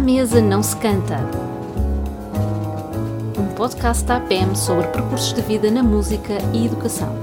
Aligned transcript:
À 0.00 0.02
mesa 0.02 0.40
não 0.40 0.62
se 0.62 0.74
canta. 0.76 1.18
Um 3.38 3.54
podcast 3.54 4.02
da 4.06 4.16
APM 4.16 4.56
sobre 4.56 4.86
percursos 4.86 5.34
de 5.34 5.42
vida 5.42 5.70
na 5.70 5.82
música 5.82 6.38
e 6.54 6.64
educação. 6.64 7.14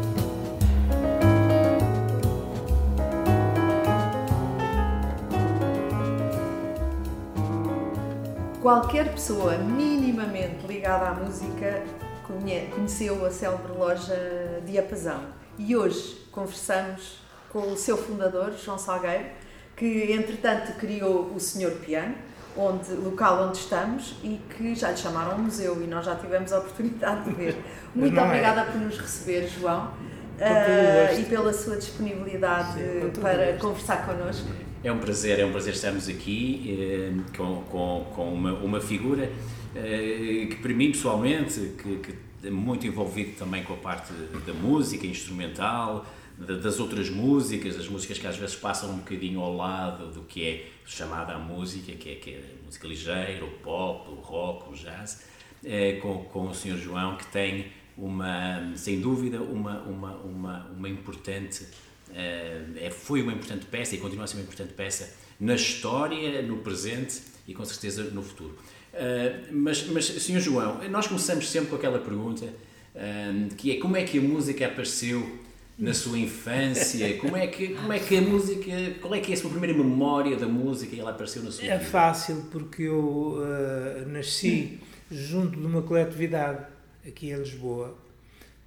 Qualquer 8.61 9.11
pessoa 9.11 9.57
minimamente 9.57 10.67
ligada 10.67 11.07
à 11.07 11.13
música 11.15 11.83
conheceu 12.27 13.25
a 13.25 13.31
célebre 13.31 13.71
loja 13.75 14.61
Diapasão 14.67 15.21
e 15.57 15.75
hoje 15.75 16.27
conversamos 16.31 17.17
com 17.49 17.71
o 17.71 17.75
seu 17.75 17.97
fundador, 17.97 18.53
João 18.63 18.77
Salgueiro, 18.77 19.25
que 19.75 20.11
entretanto 20.11 20.77
criou 20.77 21.33
o 21.33 21.39
Senhor 21.39 21.71
Piano, 21.71 22.13
onde, 22.57 22.91
local 22.93 23.47
onde 23.47 23.57
estamos 23.57 24.15
e 24.23 24.39
que 24.49 24.75
já 24.75 24.91
lhe 24.91 24.97
chamaram 24.97 25.37
museu 25.37 25.81
e 25.83 25.87
nós 25.87 26.05
já 26.05 26.15
tivemos 26.15 26.51
a 26.51 26.59
oportunidade 26.59 27.25
de 27.25 27.31
ver. 27.31 27.57
Muito 27.95 28.19
é. 28.19 28.23
obrigada 28.23 28.61
é. 28.61 28.63
por 28.65 28.81
nos 28.81 28.97
receber, 28.97 29.47
João, 29.47 29.85
uh, 29.85 31.19
e 31.19 31.23
pela 31.25 31.53
sua 31.53 31.77
disponibilidade 31.77 32.73
Sim, 32.73 33.21
para 33.21 33.57
conversar 33.57 34.05
connosco. 34.05 34.47
É 34.83 34.91
um 34.91 34.99
prazer, 34.99 35.39
é 35.39 35.45
um 35.45 35.51
prazer 35.51 35.73
estarmos 35.73 36.07
aqui 36.07 36.77
eh, 36.79 37.11
com, 37.35 37.63
com, 37.63 38.05
com 38.15 38.33
uma, 38.33 38.53
uma 38.53 38.79
figura 38.79 39.29
eh, 39.75 40.47
que 40.49 40.55
para 40.61 40.71
mim 40.73 40.91
pessoalmente, 40.91 41.73
que, 41.81 41.97
que 41.97 42.15
é 42.43 42.51
muito 42.51 42.85
envolvido 42.85 43.31
também 43.37 43.63
com 43.63 43.73
a 43.73 43.77
parte 43.77 44.13
da 44.45 44.53
música 44.53 45.05
instrumental, 45.05 46.05
das 46.37 46.79
outras 46.79 47.09
músicas, 47.09 47.75
as 47.77 47.87
músicas 47.87 48.19
que 48.19 48.27
às 48.27 48.37
vezes 48.37 48.55
passam 48.55 48.91
um 48.91 48.97
bocadinho 48.97 49.39
ao 49.41 49.55
lado 49.55 50.11
do 50.11 50.21
que 50.21 50.45
é 50.45 50.67
chamada 50.85 51.33
a 51.33 51.39
música, 51.39 51.91
que 51.93 52.11
é, 52.11 52.15
que 52.15 52.29
é 52.31 52.37
a 52.61 52.65
música 52.65 52.87
ligeira, 52.87 53.43
o 53.43 53.49
pop, 53.49 54.09
o 54.09 54.15
rock, 54.15 54.71
o 54.71 54.73
jazz, 54.73 55.23
é, 55.63 55.93
com, 55.93 56.25
com 56.25 56.47
o 56.47 56.53
Sr. 56.53 56.77
João, 56.77 57.17
que 57.17 57.25
tem 57.27 57.71
uma, 57.97 58.71
sem 58.75 59.01
dúvida, 59.01 59.41
uma, 59.41 59.81
uma, 59.81 60.15
uma, 60.17 60.65
uma 60.67 60.87
importante, 60.87 61.65
é, 62.13 62.91
foi 62.91 63.23
uma 63.23 63.33
importante 63.33 63.65
peça 63.65 63.95
e 63.95 63.97
continua 63.97 64.25
a 64.25 64.27
ser 64.27 64.37
uma 64.37 64.43
importante 64.43 64.73
peça 64.73 65.11
na 65.39 65.55
história, 65.55 66.43
no 66.43 66.57
presente 66.57 67.19
e 67.47 67.53
com 67.53 67.65
certeza 67.65 68.03
no 68.11 68.21
futuro. 68.21 68.55
Uh, 68.93 69.53
mas, 69.53 69.85
mas, 69.87 70.05
Sr. 70.05 70.39
João, 70.39 70.87
nós 70.89 71.07
começamos 71.07 71.49
sempre 71.49 71.69
com 71.69 71.75
aquela 71.75 71.99
pergunta 71.99 72.45
que 73.57 73.73
é 73.73 73.79
como 73.79 73.95
é 73.95 74.03
que 74.03 74.17
a 74.17 74.21
música 74.21 74.65
apareceu 74.65 75.39
na 75.77 75.93
sua 75.93 76.17
infância? 76.17 77.17
Como 77.17 77.37
é 77.37 77.47
que, 77.47 77.69
como 77.75 77.93
é 77.93 77.99
que 77.99 78.17
a 78.17 78.21
música, 78.21 78.71
qual 78.99 79.13
é 79.13 79.19
que 79.19 79.31
é 79.31 79.35
a 79.35 79.37
sua 79.37 79.51
primeira 79.51 79.77
memória 79.77 80.35
da 80.35 80.47
música 80.47 80.95
e 80.95 80.99
ela 80.99 81.11
apareceu 81.11 81.43
na 81.43 81.51
sua 81.51 81.65
é 81.65 81.77
vida? 81.77 81.83
É 81.83 81.85
fácil, 81.85 82.47
porque 82.51 82.83
eu 82.83 83.37
uh, 83.37 84.07
nasci 84.07 84.79
junto 85.11 85.59
de 85.59 85.65
uma 85.65 85.83
coletividade 85.83 86.65
aqui 87.07 87.29
em 87.29 87.35
Lisboa, 87.35 87.95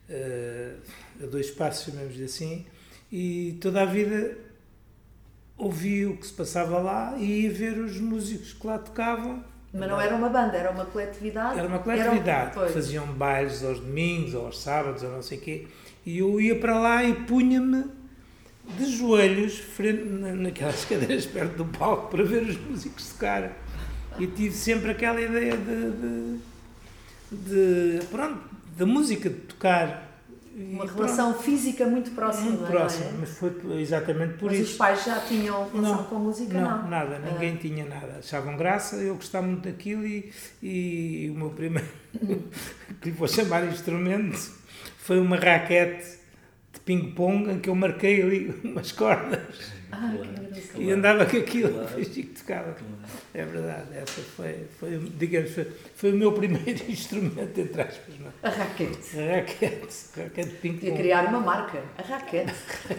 uh, 0.09 1.25
a 1.25 1.27
dois 1.27 1.51
passos, 1.51 1.93
chamamos 1.93 2.21
assim, 2.21 2.65
e 3.11 3.59
toda 3.61 3.83
a 3.83 3.85
vida 3.85 4.39
ouvi 5.59 6.07
o 6.07 6.17
que 6.17 6.27
se 6.27 6.33
passava 6.33 6.79
lá 6.79 7.17
e 7.19 7.43
ia 7.43 7.53
ver 7.53 7.77
os 7.77 7.99
músicos 7.99 8.53
que 8.53 8.67
lá 8.67 8.79
tocavam. 8.79 9.45
Mas 9.73 9.89
não 9.89 10.01
era 10.01 10.17
uma 10.17 10.29
banda, 10.29 10.57
era 10.57 10.71
uma 10.71 10.87
coletividade? 10.87 11.59
Era 11.59 11.69
uma 11.69 11.79
coletividade, 11.81 12.57
era 12.57 12.67
um... 12.67 12.73
faziam 12.73 13.07
bailes 13.07 13.63
aos 13.63 13.79
domingos, 13.79 14.35
ou 14.35 14.47
aos 14.47 14.61
sábados, 14.61 15.03
ou 15.03 15.11
não 15.11 15.23
sei 15.23 15.39
o 15.39 15.41
quê 15.41 15.67
e 16.05 16.19
eu 16.19 16.41
ia 16.41 16.59
para 16.59 16.79
lá 16.79 17.05
e 17.05 17.15
punha-me 17.15 17.85
de 18.79 18.87
joelhos 18.91 19.59
frente, 19.59 20.05
naquelas 20.05 20.85
cadeiras 20.87 21.27
perto 21.27 21.57
do 21.57 21.65
palco 21.65 22.11
para 22.11 22.25
ver 22.25 22.43
os 22.43 22.57
músicos 22.57 23.11
tocar. 23.11 23.53
E 24.19 24.27
tive 24.27 24.55
sempre 24.55 24.91
aquela 24.91 25.21
ideia 25.21 25.57
de, 25.57 26.39
de, 27.31 27.99
de 28.01 28.07
pronto, 28.07 28.41
da 28.77 28.87
música, 28.87 29.31
de 29.31 29.37
tocar. 29.37 30.09
Uma 30.53 30.85
relação 30.85 31.31
pronto. 31.31 31.45
física 31.45 31.87
muito 31.87 32.11
próxima. 32.11 32.51
Muito 32.51 32.65
é? 32.65 32.67
próxima, 32.67 33.07
é? 33.07 33.13
mas 33.21 33.31
foi 33.31 33.53
exatamente 33.81 34.35
por 34.35 34.51
mas 34.51 34.59
isso. 34.59 34.73
os 34.73 34.77
pais 34.77 35.05
já 35.05 35.21
tinham 35.21 35.71
relação 35.71 35.97
não, 35.97 36.05
com 36.05 36.17
a 36.17 36.19
música? 36.19 36.61
Não, 36.61 36.83
não? 36.83 36.91
nada, 36.91 37.19
ninguém 37.19 37.55
ah. 37.55 37.59
tinha 37.59 37.85
nada. 37.87 38.17
Achavam 38.19 38.57
graça, 38.57 38.97
eu 38.97 39.15
gostava 39.15 39.47
muito 39.47 39.63
daquilo 39.63 40.05
e, 40.05 40.31
e 40.63 41.31
o 41.31 41.39
meu 41.39 41.51
primeiro, 41.51 41.89
que 43.01 43.09
lhe 43.09 43.11
vou 43.13 43.29
chamar 43.29 43.65
instrumento, 43.69 44.53
foi 45.11 45.19
uma 45.19 45.35
raquete 45.35 46.21
de 46.73 46.79
ping-pong 46.85 47.51
em 47.51 47.59
que 47.59 47.69
eu 47.69 47.75
marquei 47.75 48.23
ali 48.23 48.55
umas 48.63 48.93
cordas. 48.93 49.80
Ah, 49.93 50.13
e 50.77 50.91
andava 50.91 51.27
com 51.27 51.37
aquilo, 51.37 51.73
claro. 51.75 51.89
fingi 51.89 52.23
que 52.23 52.41
tocava. 52.41 52.77
É 53.35 53.45
verdade, 53.45 53.87
essa 53.95 54.21
foi, 54.21 54.67
foi, 54.79 54.99
digamos, 55.17 55.51
foi, 55.51 55.67
foi 55.95 56.13
o 56.13 56.17
meu 56.17 56.33
primeiro 56.33 56.91
instrumento, 56.91 57.59
entre 57.59 57.83
aspas. 57.83 58.15
Não? 58.19 58.29
É? 58.29 58.49
A 58.49 58.51
raquete. 58.51 59.19
A 59.19 59.37
raquete, 59.37 59.97
a 60.17 60.23
raquete 60.23 60.51
ping-pong. 60.63 60.93
E 60.93 60.97
criar 60.97 61.27
uma 61.27 61.41
marca, 61.41 61.83
a 61.99 62.03
raquete. 62.03 62.55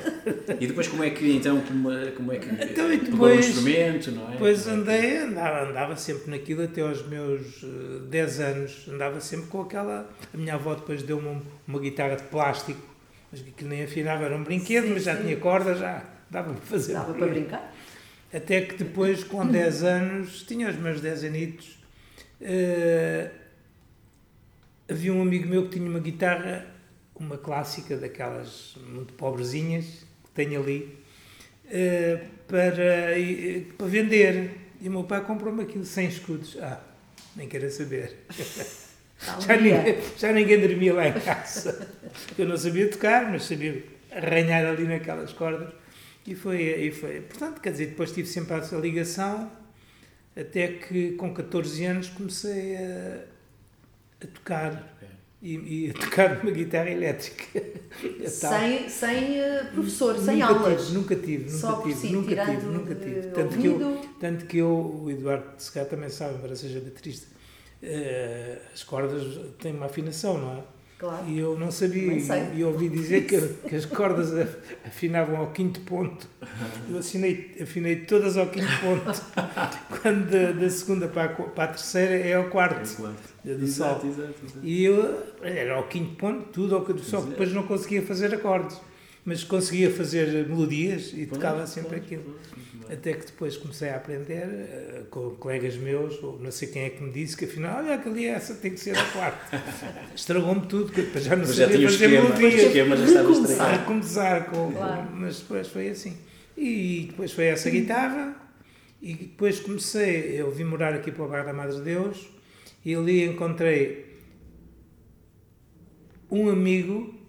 e 0.59 0.67
depois 0.67 0.87
como 0.87 1.03
é 1.03 1.09
que, 1.09 1.31
então, 1.31 1.61
como, 1.61 1.89
como 2.15 2.31
é 2.33 2.37
que 2.37 2.49
então, 2.49 2.89
depois, 2.89 3.47
instrumento, 3.47 4.11
não 4.11 4.27
é? 4.27 4.31
Depois 4.31 4.67
andei, 4.67 5.17
andava, 5.17 5.69
andava 5.69 5.95
sempre 5.95 6.31
naquilo 6.31 6.63
até 6.63 6.81
aos 6.81 7.05
meus 7.07 7.63
10 8.09 8.39
eh, 8.39 8.43
anos, 8.43 8.87
andava 8.87 9.19
sempre 9.21 9.47
com 9.47 9.61
aquela... 9.61 10.09
A 10.33 10.37
minha 10.37 10.55
avó 10.55 10.75
depois 10.75 11.03
deu-me 11.03 11.27
uma, 11.27 11.41
uma 11.67 11.79
guitarra 11.79 12.15
de 12.15 12.23
plástico 12.23 12.91
mas 13.31 13.41
que 13.41 13.63
nem 13.63 13.83
afinava, 13.83 14.25
era 14.25 14.35
um 14.35 14.43
brinquedo, 14.43 14.87
sim, 14.87 14.93
mas 14.93 15.03
já 15.03 15.15
sim. 15.15 15.23
tinha 15.23 15.37
corda, 15.37 15.73
já 15.73 16.03
dava 16.31 16.53
para 16.53 16.61
fazer. 16.61 16.93
Dava 16.93 17.13
para 17.13 17.27
brincar? 17.27 17.75
Até 18.33 18.61
que 18.61 18.75
depois, 18.81 19.23
com 19.25 19.45
10 19.45 19.83
anos, 19.83 20.43
tinha 20.43 20.69
os 20.69 20.77
meus 20.77 21.01
10 21.01 21.25
anitos, 21.25 21.77
uh, 22.39 23.29
havia 24.89 25.13
um 25.13 25.21
amigo 25.21 25.49
meu 25.49 25.65
que 25.65 25.77
tinha 25.77 25.89
uma 25.89 25.99
guitarra, 25.99 26.65
uma 27.13 27.37
clássica 27.37 27.97
daquelas 27.97 28.77
muito 28.87 29.13
pobrezinhas, 29.13 30.05
que 30.23 30.29
tenho 30.33 30.61
ali, 30.61 30.97
uh, 31.65 32.25
para, 32.47 33.17
uh, 33.17 33.73
para 33.73 33.87
vender. 33.87 34.51
E 34.79 34.87
o 34.87 34.91
meu 34.91 35.03
pai 35.03 35.21
comprou-me 35.25 35.63
aquilo 35.63 35.85
sem 35.85 36.07
escudos. 36.07 36.57
Ah, 36.61 36.79
nem 37.35 37.49
quero 37.49 37.69
saber. 37.69 38.15
já, 39.45 39.57
ninguém, 39.57 39.97
já 40.17 40.31
ninguém 40.31 40.59
dormia 40.59 40.93
lá 40.93 41.07
em 41.09 41.19
casa. 41.19 41.89
Eu 42.37 42.47
não 42.47 42.55
sabia 42.55 42.89
tocar, 42.89 43.29
mas 43.29 43.43
sabia 43.43 43.83
arranhar 44.09 44.65
ali 44.65 44.85
naquelas 44.85 45.33
cordas. 45.33 45.81
E 46.25 46.35
foi, 46.35 46.61
e 46.61 46.91
foi. 46.91 47.21
Portanto, 47.21 47.59
quer 47.59 47.71
dizer, 47.71 47.87
depois 47.87 48.11
tive 48.11 48.27
sempre 48.27 48.55
essa 48.55 48.75
ligação, 48.75 49.51
até 50.35 50.67
que 50.67 51.13
com 51.13 51.33
14 51.33 51.85
anos 51.85 52.09
comecei 52.09 52.75
a, 52.77 53.23
a 54.23 54.27
tocar. 54.27 54.97
E, 55.41 55.55
e, 55.55 55.89
a 55.89 55.93
tocar 55.93 56.37
uma 56.43 56.51
guitarra 56.51 56.91
elétrica. 56.91 57.63
Sem, 58.27 58.87
sem 58.87 59.39
uh, 59.39 59.73
professor, 59.73 60.15
sem 60.17 60.37
nunca 60.37 60.53
aulas? 60.53 60.85
Tive, 60.85 60.97
nunca 60.97 61.15
tive, 61.15 61.43
nunca 61.45 61.57
Só 61.57 61.81
tive, 61.81 61.95
si, 61.95 62.09
nunca 62.13 62.45
tive, 62.45 62.65
nunca 62.67 62.95
tive. 62.95 63.21
Tanto 63.31 63.57
que, 63.57 63.67
eu, 63.67 64.01
tanto 64.19 64.45
que 64.45 64.57
eu, 64.59 65.01
o 65.03 65.11
Eduardo 65.11 65.45
Segar 65.57 65.87
também 65.87 66.09
sabe, 66.09 66.35
embora 66.35 66.55
seja 66.55 66.79
baterista, 66.79 67.27
uh, 67.81 68.61
as 68.71 68.83
cordas 68.83 69.23
têm 69.57 69.73
uma 69.73 69.87
afinação, 69.87 70.37
não 70.37 70.57
é? 70.57 70.63
Claro. 71.01 71.27
E 71.27 71.39
eu 71.39 71.57
não 71.57 71.71
sabia, 71.71 72.13
não 72.13 72.55
e 72.55 72.63
ouvi 72.63 72.87
dizer 72.87 73.25
que, 73.25 73.41
que, 73.67 73.75
as 73.75 73.85
cordas 73.87 74.31
afinavam 74.85 75.37
ao 75.37 75.47
quinto 75.47 75.79
ponto. 75.79 76.27
Eu 76.87 76.99
assinei, 76.99 77.57
afinei 77.59 77.95
todas 78.01 78.37
ao 78.37 78.45
quinto 78.45 78.67
ponto. 78.79 79.19
Quando 79.99 80.29
da, 80.29 80.51
da 80.51 80.69
segunda 80.69 81.07
para 81.07 81.23
a, 81.23 81.29
para 81.29 81.63
a, 81.63 81.67
terceira 81.69 82.13
é 82.13 82.35
ao 82.35 82.51
quarto. 82.51 82.87
É 82.87 82.95
quarto. 83.01 83.33
Do 83.43 83.63
exato, 83.63 84.01
sol. 84.01 84.09
Exato, 84.11 84.33
exato. 84.45 84.59
E 84.61 84.83
eu 84.83 85.23
era 85.41 85.73
ao 85.73 85.87
quinto 85.87 86.13
ponto, 86.17 86.43
tudo 86.49 86.75
ao 86.75 86.83
do 86.85 86.99
sol. 86.99 87.23
Depois 87.23 87.51
não 87.51 87.63
conseguia 87.63 88.03
fazer 88.03 88.35
acordes, 88.35 88.79
mas 89.23 89.43
conseguia 89.43 89.91
fazer 89.91 90.47
melodias 90.47 91.13
e 91.13 91.25
tocava 91.25 91.65
sempre 91.67 91.97
aquilo. 91.97 92.39
Até 92.91 93.13
que 93.13 93.27
depois 93.27 93.55
comecei 93.55 93.89
a 93.89 93.95
aprender 93.95 94.47
uh, 94.47 95.05
com 95.05 95.29
colegas 95.35 95.77
meus, 95.77 96.21
ou 96.21 96.37
não 96.39 96.51
sei 96.51 96.67
quem 96.67 96.83
é 96.83 96.89
que 96.89 97.01
me 97.01 97.11
disse, 97.11 97.37
que 97.37 97.45
afinal, 97.45 97.77
olha, 97.77 97.95
aquele 97.95 98.25
essa 98.25 98.55
tem 98.55 98.71
que 98.71 98.79
ser 98.79 98.97
a 98.97 99.03
quarta. 99.05 99.63
Estragou-me 100.13 100.65
tudo, 100.65 100.85
porque 100.85 101.03
depois 101.03 101.23
já 101.23 101.35
não 101.35 101.45
mas 101.45 101.55
sabia 101.55 101.81
já 101.81 101.89
fazer 101.89 102.07
melodias. 102.09 102.53
Esquema, 102.63 102.97
já 102.97 103.05
estava 103.05 103.33
começar. 103.33 103.73
A 103.73 103.77
começar 103.79 104.45
com, 104.47 104.71
claro. 104.73 105.07
com, 105.07 105.15
Mas 105.15 105.39
depois 105.39 105.67
foi 105.69 105.89
assim. 105.89 106.17
E 106.57 107.07
depois 107.11 107.31
foi 107.31 107.45
essa 107.45 107.69
guitarra, 107.69 108.35
e 109.01 109.13
depois 109.13 109.59
comecei, 109.59 110.41
eu 110.41 110.51
vim 110.51 110.65
morar 110.65 110.93
aqui 110.93 111.11
para 111.11 111.23
o 111.23 111.29
bairro 111.29 111.45
da 111.45 111.53
Madre 111.53 111.77
de 111.77 111.81
Deus, 111.83 112.29
e 112.83 112.93
ali 112.93 113.23
encontrei 113.23 114.17
um 116.29 116.49
amigo 116.49 117.20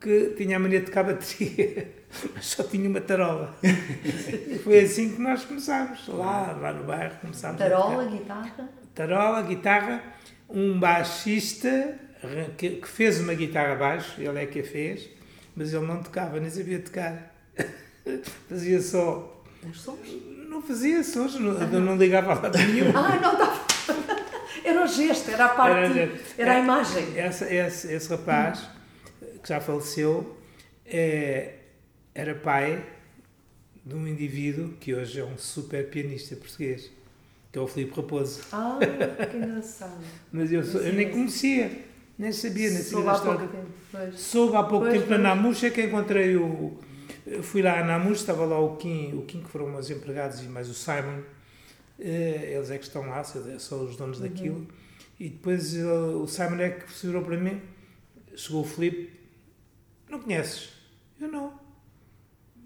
que 0.00 0.34
tinha 0.36 0.56
a 0.56 0.60
mania 0.60 0.80
de 0.80 0.86
tocar 0.86 1.04
bateria. 1.04 1.94
mas 2.34 2.46
só 2.46 2.62
tinha 2.62 2.88
uma 2.88 3.00
tarola. 3.00 3.54
Foi 4.64 4.80
assim 4.80 5.14
que 5.14 5.20
nós 5.20 5.44
começámos, 5.44 6.06
lá, 6.08 6.56
lá 6.60 6.72
no 6.72 6.84
bairro 6.84 7.16
começámos 7.20 7.58
Tarola, 7.58 8.04
guitarra? 8.04 8.68
Tarola, 8.94 9.42
guitarra, 9.42 10.02
um 10.48 10.78
baixista 10.78 11.98
que, 12.56 12.70
que 12.70 12.88
fez 12.88 13.20
uma 13.20 13.34
guitarra 13.34 13.74
baixo, 13.74 14.20
ele 14.20 14.38
é 14.38 14.46
que 14.46 14.60
a 14.60 14.64
fez, 14.64 15.08
mas 15.54 15.72
ele 15.72 15.86
não 15.86 16.02
tocava, 16.02 16.40
nem 16.40 16.50
sabia 16.50 16.78
tocar. 16.78 17.34
Fazia 18.48 18.80
só... 18.80 19.42
Os 19.68 19.80
sons? 19.80 20.36
não 20.56 20.62
fazia 20.62 21.02
sons, 21.02 21.34
não, 21.38 21.80
não 21.80 21.96
ligava 21.96 22.32
a 22.32 22.34
lado 22.34 22.58
nenhum. 22.58 22.90
Ah, 22.96 23.18
não 23.20 23.32
estava. 23.32 23.66
Era 24.64 24.82
o 24.82 24.86
gesto, 24.86 25.30
era 25.30 25.44
a 25.46 25.48
parte. 25.50 25.98
Era, 25.98 26.12
era 26.38 26.52
a 26.52 26.58
imagem. 26.58 27.18
Essa, 27.18 27.52
esse, 27.52 27.92
esse 27.92 28.08
rapaz, 28.08 28.68
que 29.46 29.50
já 29.50 29.60
faleceu, 29.60 30.36
é, 30.84 31.54
era 32.12 32.34
pai 32.34 32.84
de 33.84 33.94
um 33.94 34.04
indivíduo 34.06 34.74
que 34.80 34.92
hoje 34.92 35.20
é 35.20 35.24
um 35.24 35.38
super 35.38 35.88
pianista 35.88 36.34
português, 36.34 36.90
que 37.52 37.58
é 37.58 37.62
o 37.62 37.68
Filipe 37.68 37.94
Raposo. 37.94 38.40
Ah, 38.50 38.76
que 39.30 39.36
engraçado. 39.36 40.04
Mas 40.32 40.50
eu, 40.50 40.64
sou, 40.64 40.80
eu 40.80 40.92
nem 40.92 41.10
conhecia, 41.10 41.70
nem 42.18 42.32
sabia, 42.32 42.70
nem 42.70 42.82
sabia 42.82 43.04
da 43.04 43.12
história. 43.14 43.48
Pois. 43.92 44.20
Soube 44.20 44.56
há 44.56 44.64
pouco 44.64 44.86
Pois, 44.86 44.98
tempo 44.98 45.10
na. 45.12 45.18
Namuxa 45.18 45.70
que 45.70 45.82
encontrei 45.82 46.36
o. 46.36 46.76
Fui 47.42 47.62
lá 47.62 47.80
a 47.80 47.84
Namuxa, 47.84 48.22
estava 48.22 48.44
lá 48.44 48.58
o 48.58 48.76
Kim, 48.76 49.14
o 49.14 49.22
Kim 49.22 49.42
que 49.42 49.48
foram 49.48 49.68
meus 49.68 49.88
empregados 49.90 50.42
e 50.42 50.46
mais 50.46 50.68
o 50.68 50.74
Simon. 50.74 51.22
Eh, 52.00 52.52
Eles 52.54 52.70
é 52.70 52.78
que 52.78 52.84
estão 52.84 53.06
lá, 53.06 53.22
são 53.22 53.84
os 53.84 53.96
donos 53.96 54.18
daquilo. 54.18 54.66
E 55.20 55.28
depois 55.28 55.76
eh, 55.76 55.84
o 55.84 56.26
Simon 56.26 56.58
é 56.58 56.70
que 56.70 56.92
se 56.92 57.06
virou 57.06 57.22
para 57.22 57.36
mim, 57.36 57.60
chegou 58.36 58.62
o 58.62 58.64
Filipe, 58.64 59.25
não 60.08 60.20
conheces? 60.20 60.70
Eu 61.20 61.28
não. 61.28 61.58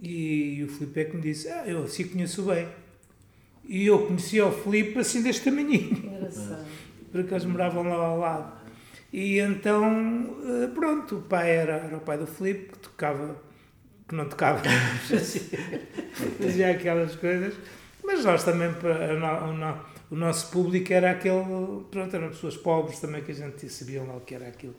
E, 0.02 0.62
o 0.64 0.68
Filipe 0.68 1.00
é 1.00 1.04
que 1.04 1.16
me 1.16 1.22
disse, 1.22 1.48
ah, 1.48 1.64
eu 1.66 1.84
assim 1.84 2.08
conheço 2.08 2.42
bem. 2.42 2.68
E 3.64 3.86
eu 3.86 4.06
conhecia 4.06 4.46
o 4.46 4.52
Filipe 4.52 4.98
assim 4.98 5.22
deste 5.22 5.44
tamanhinho 5.44 5.92
Engraçado. 5.96 6.66
porque 7.12 7.32
eles 7.32 7.44
moravam 7.44 7.82
lá 7.84 7.94
ao 7.96 8.18
lado. 8.18 8.60
E 9.12 9.38
então, 9.38 10.36
eh, 10.44 10.66
pronto, 10.68 11.16
o 11.18 11.22
pai 11.22 11.50
era, 11.50 11.74
era 11.74 11.96
o 11.96 12.00
pai 12.00 12.16
do 12.16 12.26
Filipe, 12.26 12.72
que 12.72 12.78
tocava, 12.78 13.36
que 14.08 14.14
não 14.14 14.28
tocava, 14.28 14.62
mas 14.64 15.12
assim, 15.20 15.40
fazia 16.40 16.70
aquelas 16.70 17.14
coisas. 17.16 17.54
Mas 18.02 18.24
nós 18.24 18.42
também, 18.44 18.72
para- 18.74 19.14
o 20.10 20.16
nosso 20.16 20.50
público 20.50 20.92
era 20.92 21.10
aquele, 21.12 21.44
pronto, 21.90 22.14
eram 22.16 22.28
pessoas 22.30 22.56
pobres 22.56 22.98
também 22.98 23.22
que 23.22 23.30
a 23.30 23.34
gente 23.34 23.68
sabia 23.68 24.02
lá 24.02 24.16
o 24.16 24.20
que 24.20 24.34
era 24.34 24.48
aquilo. 24.48 24.74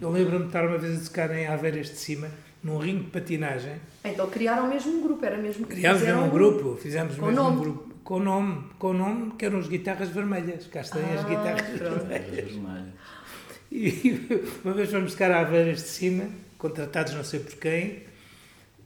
Eu 0.00 0.10
lembro-me 0.10 0.40
de 0.40 0.46
estar 0.46 0.66
uma 0.66 0.78
vez 0.78 1.00
a 1.00 1.04
tocar 1.04 1.30
em 1.36 1.46
Aveiras 1.46 1.88
de 1.90 1.96
Cima, 1.96 2.28
num 2.62 2.78
ringue 2.78 3.04
de 3.04 3.10
patinagem. 3.10 3.74
Então 4.04 4.28
criaram 4.28 4.68
mesmo 4.68 4.92
um 4.98 5.02
grupo, 5.02 5.24
era 5.24 5.36
mesmo 5.36 5.66
que 5.66 5.76
Criámos 5.76 6.02
mesmo 6.02 6.22
um 6.24 6.30
grupo, 6.30 6.76
fizemos 6.76 7.16
Com 7.16 7.26
mesmo 7.26 7.42
nome? 7.42 7.56
um 7.56 7.60
grupo. 7.60 7.94
Com 8.04 8.18
nome, 8.18 8.64
com 8.78 8.92
nome, 8.92 9.32
que 9.38 9.46
eram 9.46 9.58
as 9.58 9.66
guitarras 9.68 10.10
vermelhas. 10.10 10.66
Cá 10.66 10.82
estão 10.82 11.00
as 11.00 11.20
Ah, 11.24 11.28
guitarras 11.28 11.78
pronto. 11.78 12.04
vermelhas. 12.06 12.52
E 13.72 14.20
uma 14.62 14.74
vez 14.74 14.90
fomos 14.90 15.12
tocar 15.12 15.30
a 15.30 15.40
Aveiras 15.40 15.82
de 15.82 15.88
cima, 15.88 16.28
contratados 16.58 17.14
não 17.14 17.24
sei 17.24 17.40
por 17.40 17.54
quem. 17.54 18.02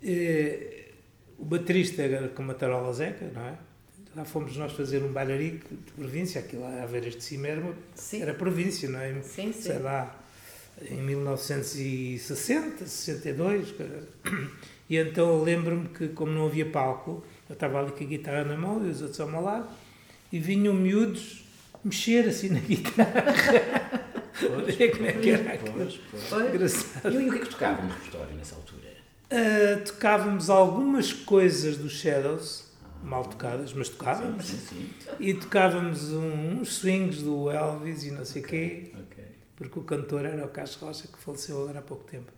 Eh, 0.03 0.85
o 1.37 1.45
baterista 1.45 2.03
era 2.03 2.29
com 2.29 2.43
uma 2.43 2.55
tarola 2.55 2.93
zeca, 2.93 3.27
não 3.35 3.43
é? 3.45 3.55
Lá 4.15 4.25
fomos 4.25 4.57
nós 4.57 4.73
fazer 4.73 5.03
um 5.03 5.13
bailarico 5.13 5.67
de 5.75 5.93
província, 5.93 6.41
aquilo 6.41 6.63
lá, 6.63 6.83
Aveiras 6.85 7.17
de 7.17 7.23
cima 7.23 7.49
era, 7.49 7.61
uma- 7.61 7.75
era 8.13 8.35
província, 8.35 8.89
não 8.89 9.01
é? 9.01 9.13
Sim, 9.23 9.53
sim. 9.53 9.63
Sei 9.63 9.79
lá, 9.81 10.17
em 10.83 11.03
1960, 11.03 12.87
62. 12.87 13.73
coisa. 13.73 14.09
E 14.89 14.97
então 14.97 15.29
eu 15.29 15.43
lembro-me 15.45 15.89
que, 15.89 16.09
como 16.09 16.33
não 16.33 16.47
havia 16.47 16.67
palco, 16.67 17.23
eu 17.49 17.53
estava 17.55 17.81
ali 17.81 17.93
com 17.93 18.05
a 18.05 18.07
guitarra 18.07 18.45
na 18.45 18.57
mão 18.57 18.85
e 18.87 18.91
os 18.91 19.01
outros 19.03 19.21
ao 19.21 19.29
meu 19.29 19.41
lado, 19.41 19.69
e 20.33 20.39
vinham 20.39 20.73
miúdos 20.75 21.45
mexer 21.85 22.27
assim 22.29 22.49
na 22.51 22.61
guitarra. 22.61 23.25
Ver 24.67 24.91
como 24.97 25.07
é 25.07 25.13
que 25.13 25.31
era. 25.31 25.59
Pois, 25.59 26.01
pois. 26.11 26.47
Engraçado. 26.55 27.13
E 27.21 27.29
o 27.29 27.33
que 27.33 27.39
é 27.39 27.41
que 27.41 27.49
tocava 27.51 27.83
no 27.83 27.89
repertório 27.93 28.35
nessa 28.37 28.55
altura? 28.55 28.89
Ah, 29.31 29.81
tocávamos 29.85 30.49
algumas 30.49 31.13
coisas 31.13 31.77
dos 31.77 31.93
Shadows, 31.93 32.65
mal 33.03 33.25
tocadas, 33.25 33.73
mas 33.75 33.89
tocávamos. 33.91 34.47
Sim, 34.47 34.59
sim. 34.59 34.91
E 35.21 35.35
tocávamos 35.35 36.13
um- 36.13 36.61
uns 36.61 36.77
swings 36.77 37.21
do 37.23 37.51
Elvis 37.51 38.05
e 38.05 38.11
não 38.11 38.25
sei 38.25 38.41
o 38.43 38.45
quê, 38.47 38.93
Ok. 38.95 39.18
Porque 39.59 39.79
o 39.79 39.83
cantor 39.83 40.25
era 40.25 40.45
o 40.45 40.49
Carlos 40.49 40.77
Rocha, 40.77 41.09
que 41.09 41.19
faleceu 41.19 41.63
agora 41.63 41.81
há 41.81 41.83
pouco 41.83 42.05
tempo. 42.05 42.31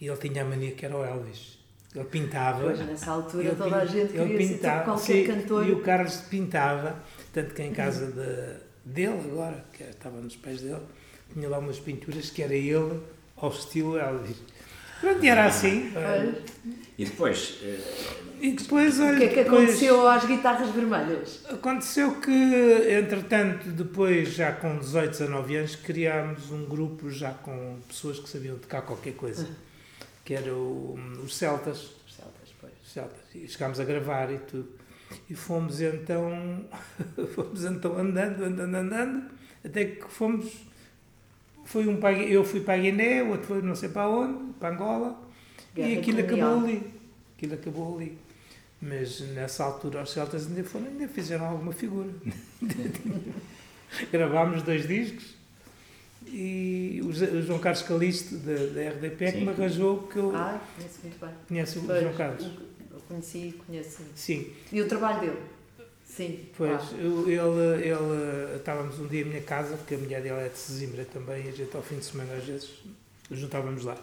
E 0.00 0.08
ele 0.08 0.16
tinha 0.16 0.42
a 0.42 0.44
mania 0.44 0.72
que 0.72 0.84
era 0.84 0.96
o 0.96 1.04
Elvis. 1.04 1.58
Ele 1.94 2.04
pintava. 2.06 2.64
Pois, 2.64 2.80
nessa 2.80 3.12
altura 3.12 3.44
Ele 3.44 3.54
toda 3.54 3.76
a 3.76 3.86
gente 3.86 4.16
ele 4.16 4.26
queria 4.32 4.46
ser 4.48 4.54
pintava, 4.54 4.84
qualquer 4.84 5.02
sim, 5.02 5.24
cantor. 5.24 5.66
E 5.68 5.72
o 5.72 5.80
Carlos 5.80 6.16
pintava, 6.22 6.96
tanto 7.32 7.54
que 7.54 7.62
em 7.62 7.72
casa 7.72 8.06
de- 8.10 8.64
dele 8.84 9.20
agora, 9.30 9.64
que 9.72 9.84
estava 9.84 10.20
nos 10.20 10.34
pés 10.34 10.60
dele, 10.60 10.82
tinha 11.32 11.48
lá 11.48 11.58
umas 11.58 11.78
pinturas 11.78 12.30
que 12.30 12.42
era 12.42 12.54
ele 12.54 13.00
ao 13.36 13.50
estilo 13.50 13.96
Elvis. 13.96 14.36
Pronto, 15.00 15.24
e 15.24 15.28
era 15.28 15.46
assim. 15.46 15.92
E 16.96 17.04
depois, 17.04 17.58
eh, 17.62 17.78
E 18.40 18.52
depois, 18.52 19.00
olha, 19.00 19.14
O 19.14 19.18
que 19.18 19.24
é 19.24 19.28
que 19.28 19.34
depois 19.44 19.62
aconteceu 19.64 20.06
às 20.08 20.24
guitarras 20.26 20.70
vermelhas? 20.70 21.40
aconteceu 21.48 22.20
que, 22.20 22.30
entretanto, 22.90 23.68
depois, 23.70 24.28
já 24.34 24.52
com 24.52 24.78
18, 24.78 25.10
19 25.10 25.56
anos, 25.56 25.76
criámos 25.76 26.50
um 26.50 26.64
grupo 26.66 27.10
já 27.10 27.30
com 27.32 27.78
pessoas 27.88 28.18
que 28.18 28.28
sabiam 28.28 28.58
tocar 28.58 28.82
qualquer 28.82 29.14
coisa, 29.14 29.48
que 30.24 30.34
era 30.34 30.52
o- 30.54 30.98
os 31.24 31.34
Celtas. 31.36 31.78
Os 32.06 32.14
celtas, 32.16 32.54
pois. 32.60 32.72
Celtas. 32.84 33.20
E 33.34 33.48
chegámos 33.48 33.80
a 33.80 33.84
gravar 33.84 34.30
e 34.30 34.38
tudo. 34.38 34.68
E 35.30 35.34
fomos 35.34 35.80
então, 35.80 36.64
fomos 37.34 37.64
então 37.64 37.96
andando, 37.98 38.44
andando, 38.44 38.74
andando, 38.74 39.24
até 39.64 39.84
que 39.84 40.04
fomos, 40.08 40.46
foi 41.64 41.86
um 41.88 41.96
para, 41.96 42.12
eu 42.18 42.44
fui 42.44 42.60
para 42.60 42.74
a 42.74 42.78
Guiné, 42.78 43.22
o 43.22 43.30
outro 43.30 43.46
foi 43.46 43.62
não 43.62 43.74
sei 43.74 43.88
para 43.88 44.08
onde, 44.08 44.52
para 44.54 44.74
Angola, 44.74 45.18
Guerra 45.74 45.88
e 45.88 45.98
aquilo 45.98 46.22
colonial. 46.24 46.50
acabou 46.50 46.68
ali. 46.68 46.86
Aquilo 47.36 47.54
acabou 47.54 47.96
ali. 47.98 48.18
Mas 48.82 49.20
nessa 49.32 49.64
altura 49.64 50.02
os 50.02 50.10
Celtas 50.12 50.46
ainda 50.46 50.62
foram, 50.64 50.86
ainda 50.86 51.08
fizeram 51.08 51.46
alguma 51.46 51.72
figura. 51.72 52.10
Gravámos 54.12 54.62
dois 54.62 54.86
discos 54.86 55.34
e 56.26 57.00
o 57.02 57.08
o 57.08 57.42
João 57.42 57.58
Carlos 57.58 57.82
Calixto 57.82 58.36
da, 58.38 58.52
da 58.54 58.90
RDP 58.90 59.24
é 59.24 59.32
que 59.32 59.40
me 59.40 59.50
arranjou 59.50 60.02
que 60.08 60.16
eu 60.18 60.34
Ah, 60.34 60.60
conheço 60.76 60.98
muito 61.02 61.20
bem. 61.20 61.30
conheço 61.48 61.78
o 61.78 61.82
Pois, 61.84 62.00
João 62.02 62.14
Carlos. 62.14 62.44
Eu 62.90 63.00
conheci 63.08 63.38
e 63.48 63.52
conheço. 63.52 64.02
Sim. 64.14 64.46
E 64.72 64.80
o 64.80 64.88
trabalho 64.88 65.20
dele? 65.20 65.38
Sim. 66.16 66.38
Pois, 66.56 66.70
Ah, 66.72 66.88
eu- 66.98 67.28
ele, 67.28 67.86
ele, 67.88 68.56
estávamos 68.56 68.98
um 69.00 69.06
dia 69.06 69.22
em 69.22 69.24
minha 69.24 69.40
casa, 69.42 69.76
porque 69.76 69.94
a 69.94 69.98
mulher 69.98 70.22
dele 70.22 70.36
é 70.46 70.48
de 70.48 70.58
Sesimbra 70.58 71.04
também, 71.04 71.44
e 71.46 71.48
a 71.48 71.52
gente 71.52 71.74
ao 71.76 71.82
fim 71.82 71.96
de 71.98 72.04
semana 72.04 72.34
às 72.34 72.44
vezes 72.44 72.70
juntávamos 73.30 73.84
lá. 73.84 73.96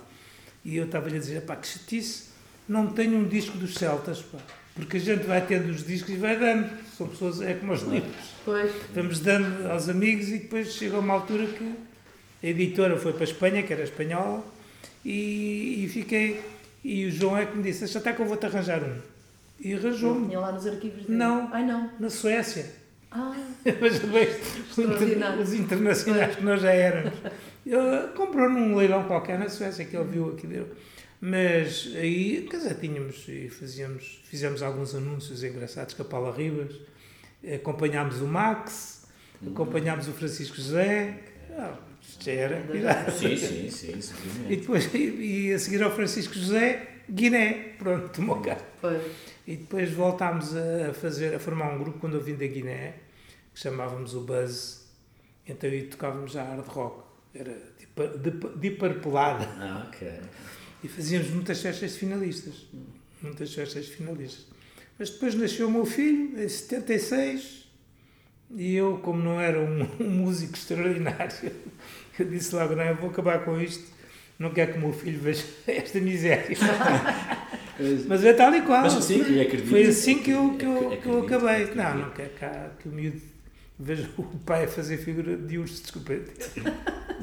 E 0.65 0.75
eu 0.77 0.85
estava-lhe 0.85 1.15
a 1.15 1.19
dizer, 1.19 1.41
pá, 1.43 1.55
que 1.55 1.67
chatice, 1.67 2.25
não 2.67 2.87
tenho 2.87 3.17
um 3.17 3.27
disco 3.27 3.57
dos 3.57 3.75
Celtas, 3.75 4.21
pá, 4.21 4.39
porque 4.75 4.97
a 4.97 4.99
gente 4.99 5.23
vai 5.25 5.45
tendo 5.45 5.69
os 5.69 5.85
discos 5.85 6.11
e 6.13 6.17
vai 6.17 6.37
dando, 6.37 6.69
são 6.97 7.07
pessoas, 7.07 7.41
é 7.41 7.53
como 7.53 7.71
os 7.73 7.81
livros, 7.83 8.11
Pois. 8.43 8.71
vamos 8.93 9.19
dando 9.19 9.67
aos 9.71 9.87
amigos 9.89 10.27
e 10.29 10.39
depois 10.39 10.73
chega 10.73 10.99
uma 10.99 11.13
altura 11.13 11.45
que 11.47 11.75
a 12.43 12.47
editora 12.47 12.97
foi 12.97 13.13
para 13.13 13.21
a 13.21 13.25
Espanha, 13.25 13.63
que 13.63 13.71
era 13.71 13.83
espanhola, 13.83 14.43
e, 15.05 15.85
e 15.85 15.89
fiquei, 15.89 16.41
e 16.83 17.05
o 17.05 17.11
João 17.11 17.37
é 17.37 17.45
que 17.45 17.55
me 17.57 17.63
disse, 17.63 17.85
já 17.87 17.99
está 17.99 18.11
que 18.13 18.21
eu 18.21 18.25
vou-te 18.25 18.45
arranjar 18.45 18.83
um. 18.83 18.97
E 19.61 19.73
Não 19.73 19.79
arranjou-me, 19.79 20.27
tinha 20.27 20.39
lá 20.39 20.51
nos 20.51 20.65
arquivos 20.67 21.05
dele. 21.05 21.17
Não. 21.17 21.49
Ai, 21.53 21.65
não. 21.65 21.91
na 21.99 22.09
Suécia. 22.09 22.65
Ah, 23.11 23.33
Mas 23.81 23.99
vejo 23.99 24.39
os 25.41 25.53
internacionais 25.53 26.35
que 26.35 26.43
nós 26.43 26.61
já 26.61 26.71
éramos. 26.71 27.13
Ele 27.65 28.07
comprou 28.15 28.49
num 28.49 28.75
leilão 28.75 29.03
qualquer 29.03 29.37
na 29.37 29.49
Suécia, 29.49 29.85
que 29.85 29.95
ele 29.95 30.05
viu 30.09 30.29
aqui 30.29 30.47
deu. 30.47 30.67
Mas 31.19 31.91
aí, 31.95 32.47
quer 32.49 32.57
dizer, 32.57 32.75
tínhamos 32.79 33.25
e 33.27 33.47
fazíamos, 33.49 34.21
fizemos 34.23 34.63
alguns 34.63 34.95
anúncios 34.95 35.43
engraçados 35.43 35.93
com 35.93 36.01
a 36.01 36.05
Paula 36.05 36.35
Ribas, 36.35 36.73
acompanhámos 37.55 38.21
o 38.21 38.25
Max, 38.27 39.05
acompanhámos 39.45 40.07
o 40.07 40.13
Francisco 40.13 40.55
José, 40.55 41.19
ah, 41.51 41.75
isto 42.01 42.25
já 42.25 42.31
era. 42.31 43.11
sim, 43.11 43.37
sim, 43.37 43.69
sim, 43.69 43.93
E 43.97 44.01
seguramente. 44.01 44.55
depois, 44.61 44.93
e, 44.95 45.47
e 45.49 45.53
a 45.53 45.59
seguir 45.59 45.83
ao 45.83 45.91
Francisco 45.91 46.33
José, 46.33 46.87
Guiné, 47.07 47.73
pronto, 47.77 48.09
tomou 48.09 48.37
cá. 48.37 48.57
pois. 48.81 49.01
E 49.51 49.57
depois 49.57 49.91
voltámos 49.91 50.55
a 50.55 50.93
fazer, 50.93 51.35
a 51.35 51.39
formar 51.39 51.73
um 51.73 51.79
grupo 51.79 51.99
quando 51.99 52.15
eu 52.15 52.21
vim 52.21 52.35
da 52.35 52.47
Guiné, 52.47 52.93
que 53.53 53.59
chamávamos 53.59 54.15
o 54.15 54.21
Buzz. 54.21 54.89
Então 55.45 55.69
aí 55.69 55.87
tocávamos 55.87 56.31
já 56.31 56.41
hard 56.41 56.65
rock. 56.67 57.03
Era 57.35 57.51
de, 57.77 58.31
de, 58.31 58.59
de 58.59 58.71
parpelada. 58.71 59.43
Ah, 59.59 59.89
ok. 59.89 60.09
E 60.81 60.87
fazíamos 60.87 61.31
muitas 61.31 61.61
festas 61.61 61.97
finalistas. 61.97 62.65
Muitas 63.21 63.53
festas 63.53 63.89
finalistas. 63.89 64.45
Mas 64.97 65.09
depois 65.09 65.35
nasceu 65.35 65.67
o 65.67 65.71
meu 65.71 65.85
filho, 65.85 66.41
em 66.41 66.47
76, 66.47 67.67
e 68.51 68.73
eu, 68.73 68.99
como 68.99 69.21
não 69.21 69.37
era 69.37 69.59
um, 69.59 69.81
um 69.99 70.09
músico 70.09 70.53
extraordinário, 70.55 71.51
eu 72.17 72.25
disse 72.25 72.55
logo, 72.55 72.73
não, 72.73 72.85
eu 72.85 72.95
vou 72.95 73.09
acabar 73.09 73.43
com 73.43 73.59
isto, 73.59 73.83
não 74.41 74.51
quero 74.51 74.73
que 74.73 74.77
o 74.77 74.81
meu 74.81 74.93
filho 74.93 75.19
veja 75.19 75.43
esta 75.67 75.99
miséria. 75.99 76.57
Mas 78.07 78.23
é 78.23 78.33
tal 78.33 78.53
e 78.53 78.61
qual. 78.61 78.81
Mas 78.81 78.93
sim, 79.03 79.19
eu 79.19 79.41
acredito. 79.41 79.69
Foi 79.69 79.83
assim 79.85 80.19
que 80.19 80.31
eu, 80.31 80.55
que 80.57 80.65
eu, 80.65 80.91
Ac- 80.91 81.01
que 81.01 81.07
eu 81.09 81.17
acredito, 81.19 81.25
acabei. 81.35 81.63
acredito. 81.63 81.75
Não, 81.77 81.97
não 81.97 82.09
quero 82.11 82.29
cá 82.31 82.69
que 82.79 82.87
o 82.89 82.91
miúdo 82.91 83.21
veja 83.79 84.07
o 84.17 84.23
pai 84.45 84.65
a 84.65 84.67
fazer 84.67 84.97
figura 84.97 85.35
de 85.35 85.57
urso, 85.57 85.81
desculpa. 85.81 86.13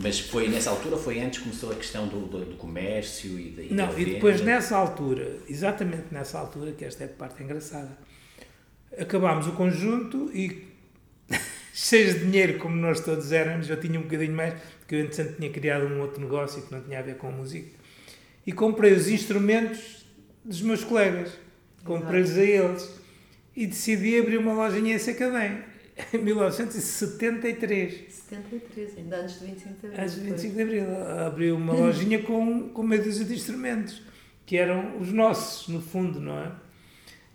Mas 0.02 0.18
foi 0.18 0.48
nessa 0.48 0.70
altura, 0.70 0.96
foi 0.96 1.20
antes 1.20 1.38
que 1.38 1.44
começou 1.44 1.70
a 1.70 1.74
questão 1.76 2.08
do, 2.08 2.20
do, 2.26 2.44
do 2.44 2.56
comércio 2.56 3.38
e 3.38 3.50
da 3.50 3.62
Não, 3.86 3.92
da 3.94 4.00
e 4.00 4.04
depois 4.04 4.40
nessa 4.40 4.76
altura, 4.76 5.38
exatamente 5.48 6.04
nessa 6.10 6.38
altura, 6.38 6.72
que 6.72 6.84
esta 6.84 7.04
é 7.04 7.06
a 7.06 7.10
parte 7.10 7.42
engraçada, 7.42 7.90
acabámos 8.98 9.46
o 9.46 9.52
conjunto 9.52 10.30
e, 10.34 10.64
cheios 11.72 12.14
de 12.14 12.20
dinheiro, 12.24 12.58
como 12.58 12.74
nós 12.76 12.98
todos 13.00 13.30
éramos, 13.30 13.68
eu 13.70 13.78
tinha 13.78 13.98
um 13.98 14.02
bocadinho 14.04 14.34
mais, 14.34 14.54
porque 14.88 14.94
eu, 14.94 15.00
entretanto, 15.00 15.36
tinha 15.36 15.50
criado 15.50 15.84
um 15.84 16.00
outro 16.00 16.18
negócio 16.18 16.62
que 16.62 16.72
não 16.72 16.80
tinha 16.80 16.98
a 16.98 17.02
ver 17.02 17.18
com 17.18 17.30
música, 17.30 17.68
e 18.46 18.52
comprei 18.52 18.94
os 18.94 19.06
instrumentos 19.06 20.06
dos 20.42 20.62
meus 20.62 20.82
colegas, 20.82 21.30
comprei-lhes 21.84 22.38
a 22.38 22.42
eles, 22.42 22.98
e 23.54 23.66
decidi 23.66 24.18
abrir 24.18 24.38
uma 24.38 24.54
lojinha 24.54 24.94
em 24.94 24.98
Sacadém, 24.98 25.62
em 26.14 26.16
1973. 26.16 28.14
73, 28.14 28.96
ainda 28.96 29.20
antes 29.20 29.40
de 29.40 29.46
25 29.46 29.74
de 29.78 29.86
Abril. 29.88 30.00
Antes 30.00 30.14
de 30.14 30.20
25 30.22 30.54
de 30.54 30.62
Abril, 30.62 30.86
abri 31.26 31.52
uma 31.52 31.74
lojinha 31.76 32.22
com, 32.22 32.70
com 32.70 32.82
meia 32.82 33.02
dúzia 33.02 33.26
de 33.26 33.34
instrumentos, 33.34 34.02
que 34.46 34.56
eram 34.56 34.98
os 34.98 35.12
nossos, 35.12 35.68
no 35.68 35.82
fundo, 35.82 36.18
não 36.18 36.38
é? 36.38 36.50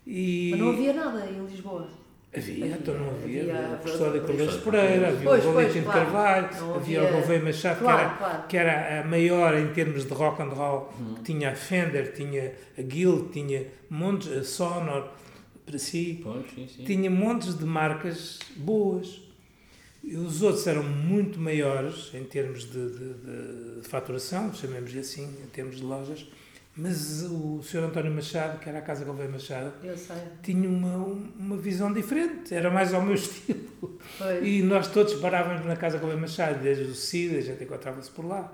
E... 0.08 0.50
Mas 0.50 0.60
não 0.60 0.70
havia 0.72 0.94
nada 0.94 1.24
em 1.28 1.46
Lisboa. 1.46 1.88
Havia, 2.36 2.66
então 2.66 2.96
não 2.96 3.10
havia. 3.10 3.42
Havia 3.42 3.74
a 3.74 3.78
Custódia 3.78 4.22
Correios 4.22 4.58
Pereira, 4.58 5.10
havia 5.10 5.30
pois, 5.30 5.46
o 5.46 5.52
Valentim 5.52 5.80
de 5.82 5.86
Carvalho, 5.86 6.46
havia, 6.46 6.76
havia 6.76 7.04
o 7.04 7.12
Gouveia 7.14 7.44
Machado, 7.44 7.80
claro, 7.80 7.98
que, 7.98 8.06
era, 8.06 8.18
claro. 8.18 8.48
que 8.48 8.58
era 8.58 9.02
a 9.02 9.04
maior 9.04 9.58
em 9.58 9.68
termos 9.68 10.06
de 10.06 10.14
rock 10.14 10.42
and 10.42 10.50
roll, 10.50 10.92
hum. 11.00 11.14
que 11.16 11.24
tinha 11.24 11.52
a 11.52 11.56
Fender, 11.56 12.12
tinha 12.14 12.54
a 12.78 12.82
Guild, 12.82 13.30
tinha 13.32 13.68
montes, 13.88 14.32
a 14.32 14.44
Sonor, 14.44 15.10
para 15.64 15.78
si, 15.78 16.22
pois, 16.24 16.46
sim, 16.56 16.68
sim. 16.68 16.84
tinha 16.84 17.10
montes 17.10 17.58
de 17.58 17.66
marcas 17.66 18.40
boas. 18.56 19.22
E 20.04 20.18
os 20.18 20.42
outros 20.42 20.68
eram 20.68 20.84
muito 20.84 21.40
maiores 21.40 22.12
em 22.14 22.26
termos 22.26 22.66
de, 22.66 22.90
de, 22.90 23.14
de 23.80 23.88
faturação, 23.88 24.54
chamemos-lhe 24.54 25.00
assim, 25.00 25.24
em 25.42 25.48
termos 25.48 25.78
de 25.78 25.84
lojas, 25.84 26.28
mas 26.76 27.22
o 27.24 27.62
Sr. 27.62 27.84
António 27.84 28.12
Machado, 28.12 28.60
que 28.60 28.68
era 28.68 28.80
a 28.80 28.82
Casa 28.82 29.06
Gouveia 29.06 29.30
Machado, 29.30 29.74
tinha 30.42 30.68
uma, 30.68 30.98
uma 31.38 31.56
visão 31.56 31.94
diferente, 31.94 32.54
era 32.54 32.72
mais 32.72 32.94
ao 32.94 33.02
meu 33.04 33.14
estilo. 33.16 34.00
Pois. 34.18 34.46
E 34.46 34.64
nós 34.64 34.88
todos 34.88 35.14
parávamos 35.16 35.66
na 35.66 35.76
Casa 35.76 36.00
Gouveia 36.00 36.20
Machado, 36.20 36.64
desde 36.64 36.86
o 36.86 36.96
CID, 36.96 37.38
a 37.38 37.42
gente 37.42 37.64
encontrava-se 37.64 38.10
por 38.10 38.26
lá. 38.26 38.52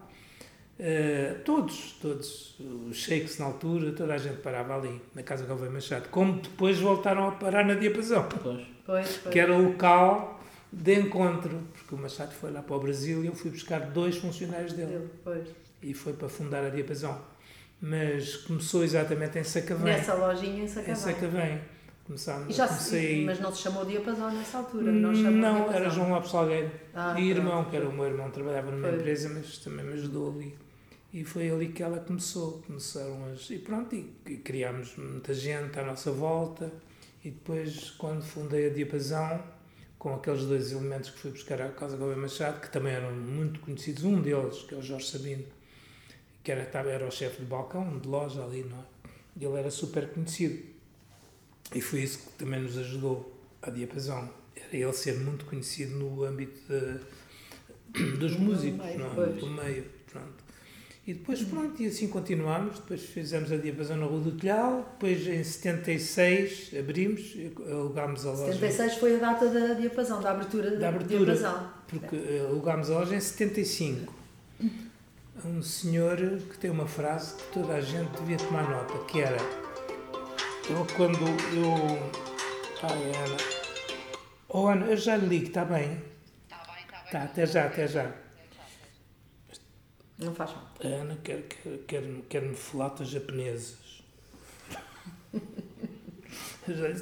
Uh, 0.78 1.40
todos, 1.44 1.98
todos, 2.02 2.58
os 2.60 2.98
shakes 2.98 3.38
na 3.38 3.46
altura, 3.46 3.92
toda 3.94 4.14
a 4.14 4.18
gente 4.18 4.38
parava 4.42 4.78
ali, 4.78 5.02
na 5.16 5.24
Casa 5.24 5.46
Gouveia 5.46 5.72
Machado. 5.72 6.10
Como 6.10 6.42
depois 6.42 6.78
voltaram 6.78 7.30
a 7.30 7.32
parar 7.32 7.66
na 7.66 7.76
Diapasão, 7.76 8.28
pois. 8.44 8.68
Pois, 8.86 9.18
que 9.32 9.40
era 9.40 9.54
o 9.54 9.62
local 9.62 10.42
de 10.74 11.00
encontro, 11.00 11.62
porque 11.74 11.96
o 11.96 11.98
Machado 11.98 12.34
foi 12.34 12.52
lá 12.52 12.62
para 12.62 12.76
o 12.76 12.80
Brasil 12.80 13.24
e 13.24 13.28
eu 13.28 13.36
fui 13.36 13.50
buscar 13.50 13.80
dois 13.80 14.18
funcionários 14.18 14.74
dele. 14.74 15.08
E 15.82 15.94
foi 15.94 16.12
para 16.12 16.28
fundar 16.28 16.66
a 16.66 16.70
Diapasão 16.70 17.18
mas 17.82 18.36
começou 18.38 18.84
exatamente 18.84 19.40
em 19.40 19.44
Sacavém. 19.44 19.86
Nessa 19.86 20.14
lojinha 20.14 20.64
em 20.64 20.68
Sacavém. 20.68 20.94
Em 20.94 20.96
Sacavém. 20.96 21.62
Começámos, 22.06 22.56
já 22.56 22.68
comecei... 22.68 23.24
Mas 23.24 23.40
não 23.40 23.54
se 23.54 23.62
chamou 23.62 23.86
Diapasão 23.86 24.32
nessa 24.32 24.58
altura? 24.58 24.92
Não, 24.92 25.12
não 25.12 25.72
era 25.72 25.92
João 25.92 26.10
Lopes 26.10 26.32
Salgueiro. 26.32 26.72
Ah, 26.94 27.16
e 27.20 27.30
irmão, 27.30 27.66
que 27.66 27.76
era 27.76 27.88
o 27.88 27.94
meu 27.94 28.06
irmão, 28.06 28.32
trabalhava 28.32 28.72
numa 28.72 28.88
foi. 28.88 28.98
empresa, 28.98 29.30
mas 29.30 29.60
também 29.60 29.86
me 29.86 29.94
ajudou 29.94 30.32
ali. 30.32 30.58
E 31.14 31.24
foi 31.24 31.52
ali 31.52 31.68
que 31.70 31.84
ela 31.84 32.00
começou. 32.00 32.64
Começaram 32.66 33.26
as... 33.32 33.48
E 33.52 33.60
pronto, 33.60 33.96
e, 33.96 34.12
e 34.26 34.38
criámos 34.38 34.96
muita 34.98 35.36
gente 35.36 35.78
à 35.78 35.84
nossa 35.84 36.12
volta. 36.12 36.72
E 37.24 37.30
depois, 37.30 37.92
quando 37.92 38.24
fundei 38.24 38.72
a 38.72 38.74
Diapasão, 38.74 39.44
com 40.00 40.16
aqueles 40.16 40.46
dois 40.46 40.72
elementos 40.72 41.12
que 41.12 41.20
fui 41.20 41.30
buscar 41.30 41.62
à 41.62 41.70
Casa 41.70 41.96
Gomes 41.96 42.18
Machado, 42.18 42.60
que 42.60 42.72
também 42.72 42.94
eram 42.94 43.12
muito 43.12 43.60
conhecidos, 43.60 44.04
um 44.04 44.20
deles, 44.20 44.64
que 44.64 44.74
é 44.74 44.78
o 44.78 44.82
Jorge 44.82 45.06
Sabino, 45.12 45.44
que 46.50 46.78
era, 46.78 46.90
era 46.90 47.08
o 47.08 47.12
chefe 47.12 47.42
de 47.42 47.46
balcão, 47.46 48.00
de 48.00 48.08
loja 48.08 48.44
ali, 48.44 48.64
não 48.64 48.78
é? 48.78 49.46
Ele 49.46 49.60
era 49.60 49.70
super 49.70 50.10
conhecido. 50.10 50.60
E 51.76 51.80
foi 51.80 52.02
isso 52.02 52.20
que 52.20 52.32
também 52.44 52.60
nos 52.60 52.76
ajudou 52.76 53.40
a 53.62 53.70
diapasão. 53.70 54.28
Era 54.56 54.76
ele 54.76 54.94
ser 54.94 55.20
muito 55.20 55.46
conhecido 55.46 55.96
no 55.96 56.24
âmbito 56.24 56.60
de, 56.68 58.18
dos 58.18 58.36
músicos, 58.36 58.84
meio, 58.84 59.00
não 59.00 59.24
é? 59.24 59.28
Do 59.28 59.48
meio, 59.48 59.86
pronto. 60.12 60.50
E 61.06 61.14
depois, 61.14 61.42
pronto, 61.44 61.82
e 61.82 61.88
assim 61.88 62.08
continuámos. 62.08 62.80
Depois 62.80 63.04
fizemos 63.04 63.52
a 63.52 63.58
diapasão 63.58 63.98
na 63.98 64.06
Rua 64.08 64.22
do 64.22 64.32
Telhal. 64.32 64.90
Depois, 64.94 65.28
em 65.28 65.44
76, 65.44 66.72
abrimos, 66.80 67.36
alugámos 67.72 68.26
a 68.26 68.32
loja. 68.32 68.54
76 68.54 68.96
foi 68.96 69.16
a 69.16 69.20
data 69.20 69.48
da 69.50 69.74
diapasão, 69.76 70.20
da 70.20 70.32
abertura 70.32 70.72
da, 70.72 70.78
da 70.78 70.90
abertura, 70.90 71.36
diapasão. 71.36 71.74
Porque 71.88 72.16
alugámos 72.48 72.90
a 72.90 73.00
loja 73.00 73.16
em 73.16 73.20
75 73.20 74.16
um 75.46 75.62
senhor 75.62 76.18
que 76.18 76.58
tem 76.58 76.70
uma 76.70 76.88
frase 76.88 77.36
que 77.36 77.54
toda 77.54 77.74
a 77.74 77.82
gente 77.82 78.10
devia 78.20 78.38
tomar 78.38 78.70
nota, 78.70 78.98
que 79.06 79.22
era 79.22 79.38
eu 80.70 80.86
quando 80.96 81.20
eu. 81.56 82.12
Ai 82.84 83.12
Ana. 83.16 83.38
Oh 84.48 84.68
Ana, 84.68 84.86
eu 84.88 84.98
já 84.98 85.16
lhe 85.16 85.28
ligo, 85.28 85.48
está 85.48 85.66
bem? 85.66 86.02
Está 86.44 86.58
bem, 86.58 86.84
está 86.84 86.98
bem. 86.98 87.12
Tá, 87.12 87.24
até 87.24 87.46
já, 87.46 87.66
até 87.66 87.88
já. 87.88 88.12
Não 90.18 90.36
faz 90.36 90.52
mal. 90.52 90.74
A 90.84 90.88
Ana 90.88 91.18
quer, 91.24 91.44
quer, 91.44 91.78
quer, 91.88 92.04
quer-me 92.30 92.56
flautas 92.56 93.10
japonesas. 93.10 94.04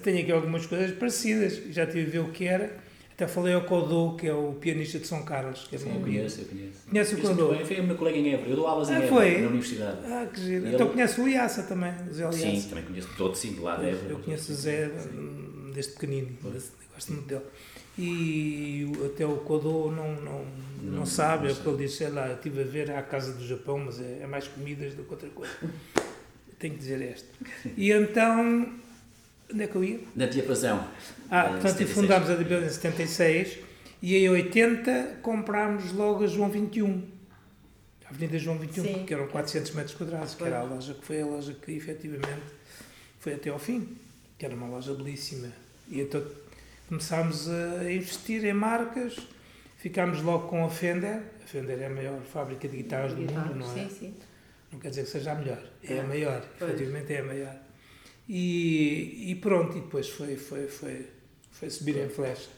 Tenho 0.04 0.22
aqui 0.22 0.32
algumas 0.32 0.66
coisas 0.66 0.98
parecidas, 0.98 1.56
já 1.74 1.86
tive 1.86 2.08
a 2.08 2.12
ver 2.12 2.20
o 2.20 2.32
que 2.32 2.46
era 2.46 2.87
até 3.18 3.28
falei 3.28 3.56
ao 3.56 3.64
Codô, 3.64 4.16
que 4.16 4.28
é 4.28 4.34
o 4.34 4.54
pianista 4.54 5.00
de 5.00 5.08
São 5.08 5.24
Carlos. 5.24 5.66
Que 5.68 5.76
é 5.76 5.80
Sim, 5.80 5.92
eu 5.92 6.02
conheço, 6.02 6.42
eu 6.42 6.46
conheço. 6.46 6.88
Conhece 6.88 7.16
o 7.16 7.22
Codô? 7.22 7.66
Foi 7.66 7.80
o 7.80 7.84
meu 7.84 7.96
colega 7.96 8.16
em 8.16 8.32
Évora. 8.32 8.50
Eu 8.52 8.56
dou 8.56 8.68
aulas 8.68 8.90
em 8.90 8.94
ah, 8.94 8.98
Évora, 8.98 9.10
foi? 9.10 9.42
na 9.42 9.48
universidade. 9.48 9.98
Ah, 10.06 10.28
que 10.32 10.40
giro. 10.40 10.68
Então 10.68 10.86
ele... 10.86 10.94
conhece 10.94 11.22
o 11.22 11.28
Iassa 11.28 11.64
também, 11.64 11.94
o 12.08 12.14
Zé 12.14 12.26
Liassa. 12.26 12.38
Sim, 12.38 12.70
também 12.70 12.86
conheço 12.86 13.10
todos, 13.18 13.40
sim, 13.40 13.54
de 13.54 13.60
lá 13.60 13.76
de 13.78 13.90
Évora. 13.90 14.12
Eu 14.12 14.20
conheço 14.20 14.52
o 14.52 14.56
Zé 14.56 14.92
hum, 15.12 15.72
desde 15.74 15.94
pequenino, 15.94 16.30
gosto 16.44 17.12
muito 17.12 17.28
dele. 17.28 17.42
E 17.98 18.86
até 19.04 19.26
o 19.26 19.38
Codô 19.38 19.90
não, 19.90 20.14
não, 20.22 20.46
não, 20.84 20.92
não 20.98 21.06
sabe, 21.08 21.48
é 21.48 21.52
o 21.52 21.56
que 21.56 21.68
ele 21.68 21.78
disse, 21.86 21.98
sei 21.98 22.10
lá, 22.10 22.28
eu 22.28 22.36
estive 22.36 22.62
a 22.62 22.66
ver 22.66 22.92
a 22.92 23.02
Casa 23.02 23.34
do 23.34 23.44
Japão, 23.44 23.80
mas 23.80 24.00
é, 24.00 24.20
é 24.22 24.28
mais 24.28 24.48
comidas 24.48 24.94
do 24.94 25.04
que 25.04 25.12
outra 25.12 25.30
coisa. 25.30 25.54
Tenho 26.60 26.76
que 26.76 26.80
dizer 26.80 27.02
esta. 27.02 27.28
E 27.76 27.92
então 27.92 28.78
Onde 29.54 29.64
é 29.64 29.68
que 29.68 29.76
eu 29.76 29.84
ia? 29.84 30.00
Na 30.16 30.26
Diapasão. 30.26 30.88
Ah, 31.30 31.50
portanto, 31.50 31.88
fundámos 31.88 32.30
a 32.30 32.36
Diapasão 32.36 32.68
em 32.68 32.70
76 32.70 33.60
e 34.02 34.16
em 34.16 34.30
80 34.30 35.20
comprámos 35.22 35.92
logo 35.92 36.24
a 36.24 36.28
João 36.28 36.50
21. 36.50 37.04
A 38.06 38.10
Avenida 38.10 38.40
João 38.40 38.58
21, 38.58 38.84
Sim. 38.84 39.06
que 39.06 39.14
eram 39.14 39.28
400 39.28 39.72
metros 39.72 39.96
quadrados, 39.96 40.36
que 40.36 40.44
era 40.44 40.60
a 40.60 40.64
loja 40.64 40.94
que 40.94 41.06
foi 41.06 41.22
a 41.22 41.26
loja 41.26 41.54
que 41.54 41.72
efetivamente 41.74 42.42
foi 43.20 43.34
até 43.34 43.50
ao 43.50 43.60
fim, 43.60 43.98
que 44.38 44.46
era 44.46 44.56
uma 44.56 44.68
loja 44.68 44.94
belíssima. 44.94 45.50
E 45.90 46.02
então 46.02 46.24
começámos 46.88 47.50
a 47.50 47.92
investir 47.92 48.46
em 48.46 48.54
marcas, 48.54 49.18
ficámos 49.78 50.22
logo 50.22 50.48
com 50.48 50.64
a 50.64 50.70
Fender. 50.70 51.22
A 51.44 51.48
Fender 51.48 51.82
é 51.82 51.88
a 51.88 51.90
maior 51.90 52.22
fábrica 52.22 52.68
de 52.68 52.78
guitarras 52.78 53.14
do 53.14 53.22
mundo, 53.22 53.56
não 53.56 53.72
é? 53.72 53.74
Sim, 53.74 53.90
sim. 53.90 54.14
Não 54.72 54.80
quer 54.80 54.90
dizer 54.90 55.04
que 55.04 55.10
seja 55.10 55.32
a 55.32 55.36
melhor, 55.36 55.62
é 55.84 56.00
a 56.00 56.04
ah, 56.04 56.08
maior, 56.08 56.46
pois. 56.60 56.72
efetivamente 56.72 57.14
é 57.14 57.20
a 57.20 57.24
maior. 57.24 57.56
E, 58.30 59.32
e 59.32 59.36
pronto, 59.36 59.78
e 59.78 59.82
depois 59.82 60.10
foi, 60.10 60.36
foi, 60.36 60.68
foi, 60.68 61.06
foi 61.52 61.70
subir 61.70 61.98
em 61.98 62.10
flash. 62.10 62.50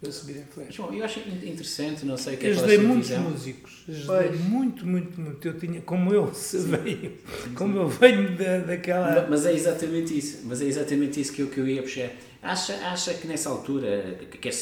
Foi 0.00 0.10
subir 0.10 0.36
em 0.38 0.44
flash. 0.44 0.74
João, 0.74 0.94
eu 0.94 1.04
acho 1.04 1.20
interessante, 1.20 2.06
não 2.06 2.16
sei 2.16 2.34
o 2.34 2.38
que 2.38 2.46
é 2.46 2.50
Ajudei 2.50 2.78
muitos 2.78 3.08
visão. 3.08 3.22
músicos, 3.30 3.84
ajudei 3.88 4.30
muito, 4.30 4.86
muito, 4.86 5.20
muito. 5.20 5.46
Eu 5.46 5.58
tinha, 5.58 5.80
como 5.82 6.12
eu 6.14 6.26
venho, 6.26 7.12
como 7.54 7.76
eu 7.78 7.88
venho 7.88 8.36
da, 8.36 8.58
daquela. 8.60 9.26
Mas 9.28 9.44
é 9.44 9.52
exatamente 9.52 10.16
isso, 10.16 10.40
mas 10.44 10.62
é 10.62 10.64
exatamente 10.64 11.20
isso 11.20 11.32
que 11.32 11.42
eu, 11.42 11.48
que 11.48 11.58
eu 11.58 11.68
ia 11.68 11.82
puxar. 11.82 12.10
Acha, 12.42 12.74
acha 12.88 13.12
que 13.14 13.26
nessa 13.26 13.50
altura, 13.50 14.18
quer, 14.40 14.54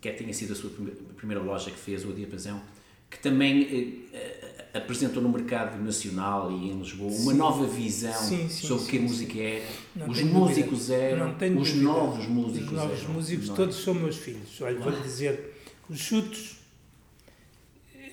quer 0.00 0.12
tenha 0.12 0.32
sido 0.32 0.52
a 0.52 0.56
sua 0.56 0.70
primeira 1.16 1.42
loja 1.42 1.70
que 1.70 1.78
fez 1.78 2.04
o 2.04 2.12
Diapasão, 2.12 2.62
que 3.10 3.18
também 3.18 4.06
eh, 4.12 4.51
apresentou 4.74 5.22
no 5.22 5.28
mercado 5.28 5.82
nacional 5.82 6.50
e 6.50 6.70
em 6.70 6.78
Lisboa 6.78 7.10
uma 7.10 7.32
sim. 7.32 7.38
nova 7.38 7.66
visão 7.66 8.12
sim, 8.12 8.48
sim, 8.48 8.66
sobre 8.66 8.84
o 8.84 8.86
que 8.86 8.98
a 8.98 9.00
música 9.02 9.38
é, 9.38 9.68
os 10.08 10.22
músicos 10.22 10.90
eram, 10.90 11.30
os 11.30 11.38
dúvida. 11.38 11.82
novos 11.82 12.26
músicos 12.26 12.68
Os 12.68 12.72
novos 12.72 13.02
eram, 13.02 13.12
músicos, 13.12 13.48
não. 13.48 13.56
todos 13.56 13.76
são 13.76 13.94
meus 13.94 14.16
filhos. 14.16 14.60
Olha, 14.60 14.78
vou-lhe 14.80 15.00
dizer, 15.02 15.54
os 15.88 15.98
chutos, 15.98 16.56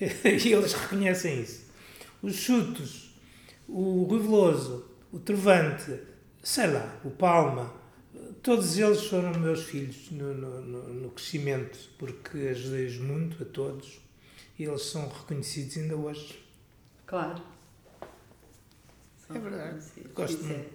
e 0.00 0.52
eles 0.52 0.72
reconhecem 0.74 1.40
isso. 1.42 1.64
Os 2.22 2.34
chutos, 2.34 3.14
o 3.66 4.02
Rui 4.04 4.20
Veloso, 4.20 4.84
o 5.10 5.18
Trovante, 5.18 5.98
sei 6.42 6.66
lá, 6.66 7.00
o 7.04 7.10
Palma, 7.10 7.72
todos 8.42 8.78
eles 8.78 9.04
foram 9.04 9.32
meus 9.40 9.62
filhos 9.62 10.10
no, 10.10 10.34
no, 10.34 10.94
no 10.94 11.10
crescimento, 11.10 11.78
porque 11.98 12.36
ajudei-os 12.50 12.98
muito 12.98 13.42
a 13.42 13.46
todos 13.46 13.98
e 14.58 14.64
eles 14.64 14.82
são 14.82 15.08
reconhecidos 15.08 15.78
ainda 15.78 15.96
hoje. 15.96 16.38
Claro. 17.10 17.42
é 19.34 19.38
verdade. 19.40 19.80
Gosto 20.14 20.44
muito, 20.44 20.70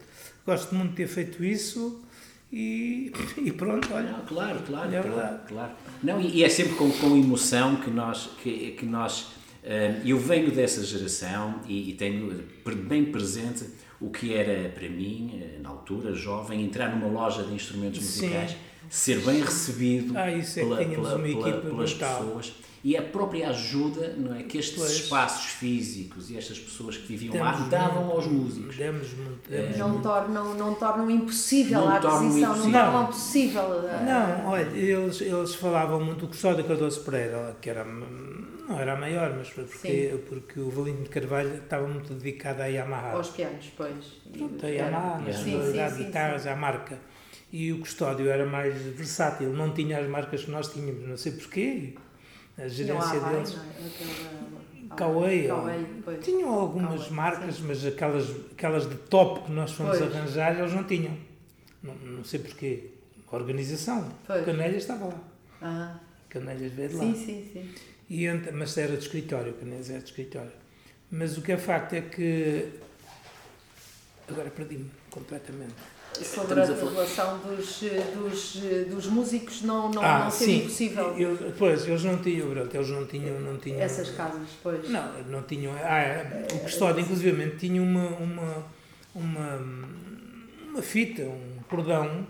gosto 0.46 0.76
muito 0.76 0.90
de 0.90 0.96
ter 0.98 1.08
feito 1.08 1.42
isso 1.42 2.04
e, 2.52 3.10
e 3.38 3.54
pronto, 3.54 3.88
olha. 3.94 4.12
Não, 4.12 4.26
claro, 4.26 4.60
claro, 4.68 4.94
é 4.94 5.02
claro, 5.02 5.40
claro. 5.48 5.72
Não, 6.04 6.20
e, 6.20 6.40
e, 6.40 6.44
é 6.44 6.50
sempre 6.50 6.76
com, 6.76 6.92
com 6.92 7.16
emoção 7.16 7.78
que 7.78 7.90
nós, 7.90 8.32
que, 8.44 8.72
que 8.72 8.86
nós 8.86 9.22
uh, 9.64 10.06
eu 10.06 10.20
venho 10.20 10.52
dessa 10.52 10.84
geração 10.84 11.62
e, 11.70 11.92
e, 11.92 11.94
tenho 11.94 12.44
bem 12.86 13.06
presente 13.06 13.70
o 14.02 14.10
que 14.10 14.34
era 14.34 14.68
para 14.68 14.90
mim, 14.90 15.40
eh, 15.42 15.60
na 15.62 15.70
altura, 15.70 16.14
jovem, 16.14 16.62
entrar 16.66 16.94
numa 16.94 17.08
loja 17.08 17.44
de 17.44 17.54
instrumentos 17.54 18.02
musicais. 18.02 18.52
Sim 18.52 18.58
ser 18.90 19.20
bem 19.20 19.42
recebido 19.42 20.18
ah, 20.18 20.32
isso 20.32 20.60
é 20.60 20.64
pela, 20.64 20.78
pela, 20.86 21.16
uma 21.16 21.24
pela, 21.28 21.62
pelas 21.62 21.92
brutal. 21.94 22.20
pessoas 22.24 22.54
e 22.84 22.96
a 22.96 23.02
própria 23.02 23.50
ajuda 23.50 24.14
não 24.16 24.36
é, 24.36 24.44
que 24.44 24.60
estes 24.60 24.78
Pois. 24.78 24.92
espaços 24.92 25.46
físicos 25.54 26.30
e 26.30 26.38
estas 26.38 26.60
pessoas 26.60 26.96
que 26.98 27.08
viviam 27.08 27.44
lá 27.44 27.54
Demos 27.54 27.70
davam 27.70 28.04
muito, 28.04 28.16
aos 28.18 28.28
músicos. 28.28 28.76
Demos 28.78 29.12
muito, 29.14 29.50
demos 29.50 29.78
Não 29.78 29.90
muito. 29.90 30.04
tornam, 30.04 30.54
não 30.54 30.76
tornam 30.76 31.10
impossível 31.10 31.80
Não 31.82 31.88
a 31.90 31.96
aquisição, 31.96 32.22
não 32.22 32.56
impossível. 32.58 32.72
tornam 32.84 33.06
possível. 33.08 33.62
a- 33.90 34.02
Não, 34.44 34.50
olha, 34.52 34.70
eles, 34.78 35.20
eles 35.20 35.56
falavam 35.56 36.00
muito, 36.04 36.26
o 36.26 36.28
Custódio 36.28 36.64
Cardoso 36.64 37.02
Pereira, 37.04 37.58
que 37.60 37.72
era, 37.72 37.84
não 37.84 38.78
era 38.80 38.94
a 38.94 38.96
maior, 38.96 39.34
mas 39.36 39.50
foi 39.50 39.64
porque, 39.64 40.20
porque 40.30 40.60
o 40.60 40.70
Valinho 40.70 41.02
de 41.04 41.10
Carvalho 41.10 41.56
estava 41.56 41.88
muito 41.88 42.14
dedicado 42.14 42.62
à 42.62 42.66
Yamaha. 42.68 43.14
Aos 43.14 43.30
pianos, 43.30 43.66
pois. 43.76 43.96
E- 44.32 44.38
Pronto, 44.38 44.64
a 44.64 44.70
Yamaha, 44.70 45.34
Sim, 45.34 45.54
sonoridade 45.54 45.90
sim, 45.90 45.98
de 45.98 46.02
sim, 46.02 46.06
guitarras, 46.06 46.42
sim. 46.44 46.50
à 46.50 46.56
marca. 46.56 47.00
E 47.58 47.72
o 47.72 47.80
Custódio 47.80 48.28
era 48.28 48.46
mais 48.46 48.74
versátil, 48.82 49.54
não 49.54 49.74
tinha 49.74 49.98
as 49.98 50.10
marcas 50.10 50.44
que 50.44 50.52
nós 50.52 50.68
tínhamos, 50.74 51.08
não 51.08 51.16
sei 51.16 51.32
porquê. 51.32 51.94
A 52.58 52.68
gerência 52.68 53.18
deles. 53.18 53.58
não 54.84 54.98
Kauai, 54.98 55.48
Kauai, 55.48 55.86
pois. 56.04 56.26
Tinham 56.26 56.50
algumas 56.50 57.04
Kauai, 57.04 57.12
marcas, 57.14 57.56
sim. 57.56 57.64
mas 57.66 57.86
aquelas, 57.86 58.30
aquelas 58.52 58.90
de 58.90 58.96
top 58.96 59.46
que 59.46 59.54
nós 59.54 59.72
fomos 59.72 59.98
Pois. 59.98 60.14
arranjar, 60.14 60.60
eles 60.60 60.74
não 60.74 60.84
tinham. 60.84 61.18
Não, 61.82 61.96
não 61.96 62.26
sei 62.26 62.42
porquê. 62.42 62.90
A 63.32 63.36
organização. 63.38 64.12
Pois. 64.28 64.44
Canelhas 64.44 64.82
estava 64.82 65.06
lá. 65.06 65.24
Ah, 65.62 66.00
Canelhas 66.28 66.74
veio 66.74 66.90
de 66.90 66.96
lá. 66.96 67.04
sim, 67.04 67.16
sim, 67.16 67.50
sim. 67.54 67.74
E 68.10 68.28
mas 68.52 68.78
era 68.78 68.98
de 68.98 69.04
escritório, 69.04 69.54
Canelhas 69.54 69.90
era 69.90 70.00
de 70.00 70.06
escritório. 70.10 70.52
Mas 71.10 71.38
o 71.38 71.42
que 71.42 71.54
é 71.54 71.58
facto 71.58 71.94
é 71.94 72.02
que. 72.02 72.68
Agora 74.28 74.50
perdi-me 74.50 74.92
completamente. 75.10 75.95
Sobre 76.24 76.60
a 76.60 76.64
Estamos 76.64 76.70
a 76.70 76.76
falar- 76.76 76.90
regulação 76.90 77.40
dos, 77.40 77.84
dos, 78.16 78.56
dos 78.90 79.06
músicos 79.08 79.62
não, 79.64 79.92
não, 79.92 80.02
ah, 80.04 80.20
não 80.26 80.32
ser 80.32 80.46
sim. 80.46 80.58
impossível. 80.60 81.18
Eu, 81.18 81.54
pois, 81.58 81.86
eles 81.88 82.04
não 82.04 82.18
tinham, 82.18 82.50
pronto, 82.50 82.74
eles 82.76 82.90
não 82.90 83.06
tinham. 83.06 83.40
Não 83.40 83.58
tinham 83.58 83.80
Essas 83.82 84.10
casas, 84.12 84.48
pois. 84.64 84.90
Não, 84.90 85.24
não 85.24 85.44
tinham. 85.44 85.74
Ah, 85.74 86.24
o 86.54 86.60
custódio, 86.60 87.02
inclusivamente, 87.02 87.58
tinha 87.58 87.82
uma, 87.82 88.08
uma, 88.10 88.64
uma, 89.14 89.60
uma 90.70 90.82
fita, 90.82 91.24
um 91.24 91.60
cordão 91.70 92.26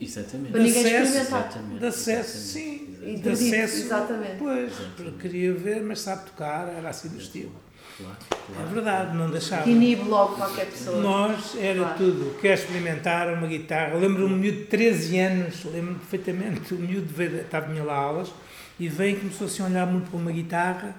Exatamente. 0.00 0.50
Para 0.52 0.62
ninguém 0.62 0.80
acesso, 0.86 1.04
experimentar. 1.18 1.46
Exatamente, 1.46 1.78
de 1.80 1.86
acesso, 1.86 2.36
exatamente, 2.36 2.48
sim, 2.48 2.88
exatamente. 2.90 3.20
de 3.22 3.28
acesso. 3.28 3.76
exatamente. 3.84 4.36
Pois, 4.38 4.72
Exatamente. 4.72 5.18
queria 5.18 5.52
ver, 5.54 5.82
mas 5.82 6.00
sabe 6.00 6.24
tocar, 6.24 6.68
era 6.68 6.88
assim 6.88 7.08
do 7.08 7.18
estilo. 7.18 7.52
Claro, 7.96 8.16
É 8.30 8.52
claro. 8.54 8.68
verdade, 8.70 9.16
não 9.16 9.30
deixava. 9.30 9.62
Que 9.62 9.70
inibe 9.70 10.02
logo 10.02 10.34
qualquer 10.36 10.66
pessoa. 10.66 11.00
Nós 11.00 11.54
era 11.56 11.78
Claro. 11.78 11.98
tudo, 11.98 12.38
quer 12.40 12.54
experimentar 12.54 13.32
uma 13.32 13.46
guitarra. 13.46 13.94
Lembro-me 13.94 14.34
um 14.34 14.36
miúdo 14.36 14.58
de 14.58 14.64
13 14.64 15.18
anos, 15.20 15.64
lembro-me 15.64 15.98
perfeitamente, 16.00 16.74
o 16.74 16.78
miúdo 16.78 17.06
veio, 17.14 17.36
estava 17.42 17.72
em 17.72 17.80
lá 17.80 17.94
aulas 17.94 18.32
e 18.80 18.88
veio 18.88 19.16
e 19.16 19.20
começou 19.20 19.46
assim 19.46 19.62
a 19.62 19.66
olhar 19.66 19.86
muito 19.86 20.10
para 20.10 20.18
uma 20.18 20.32
guitarra. 20.32 20.94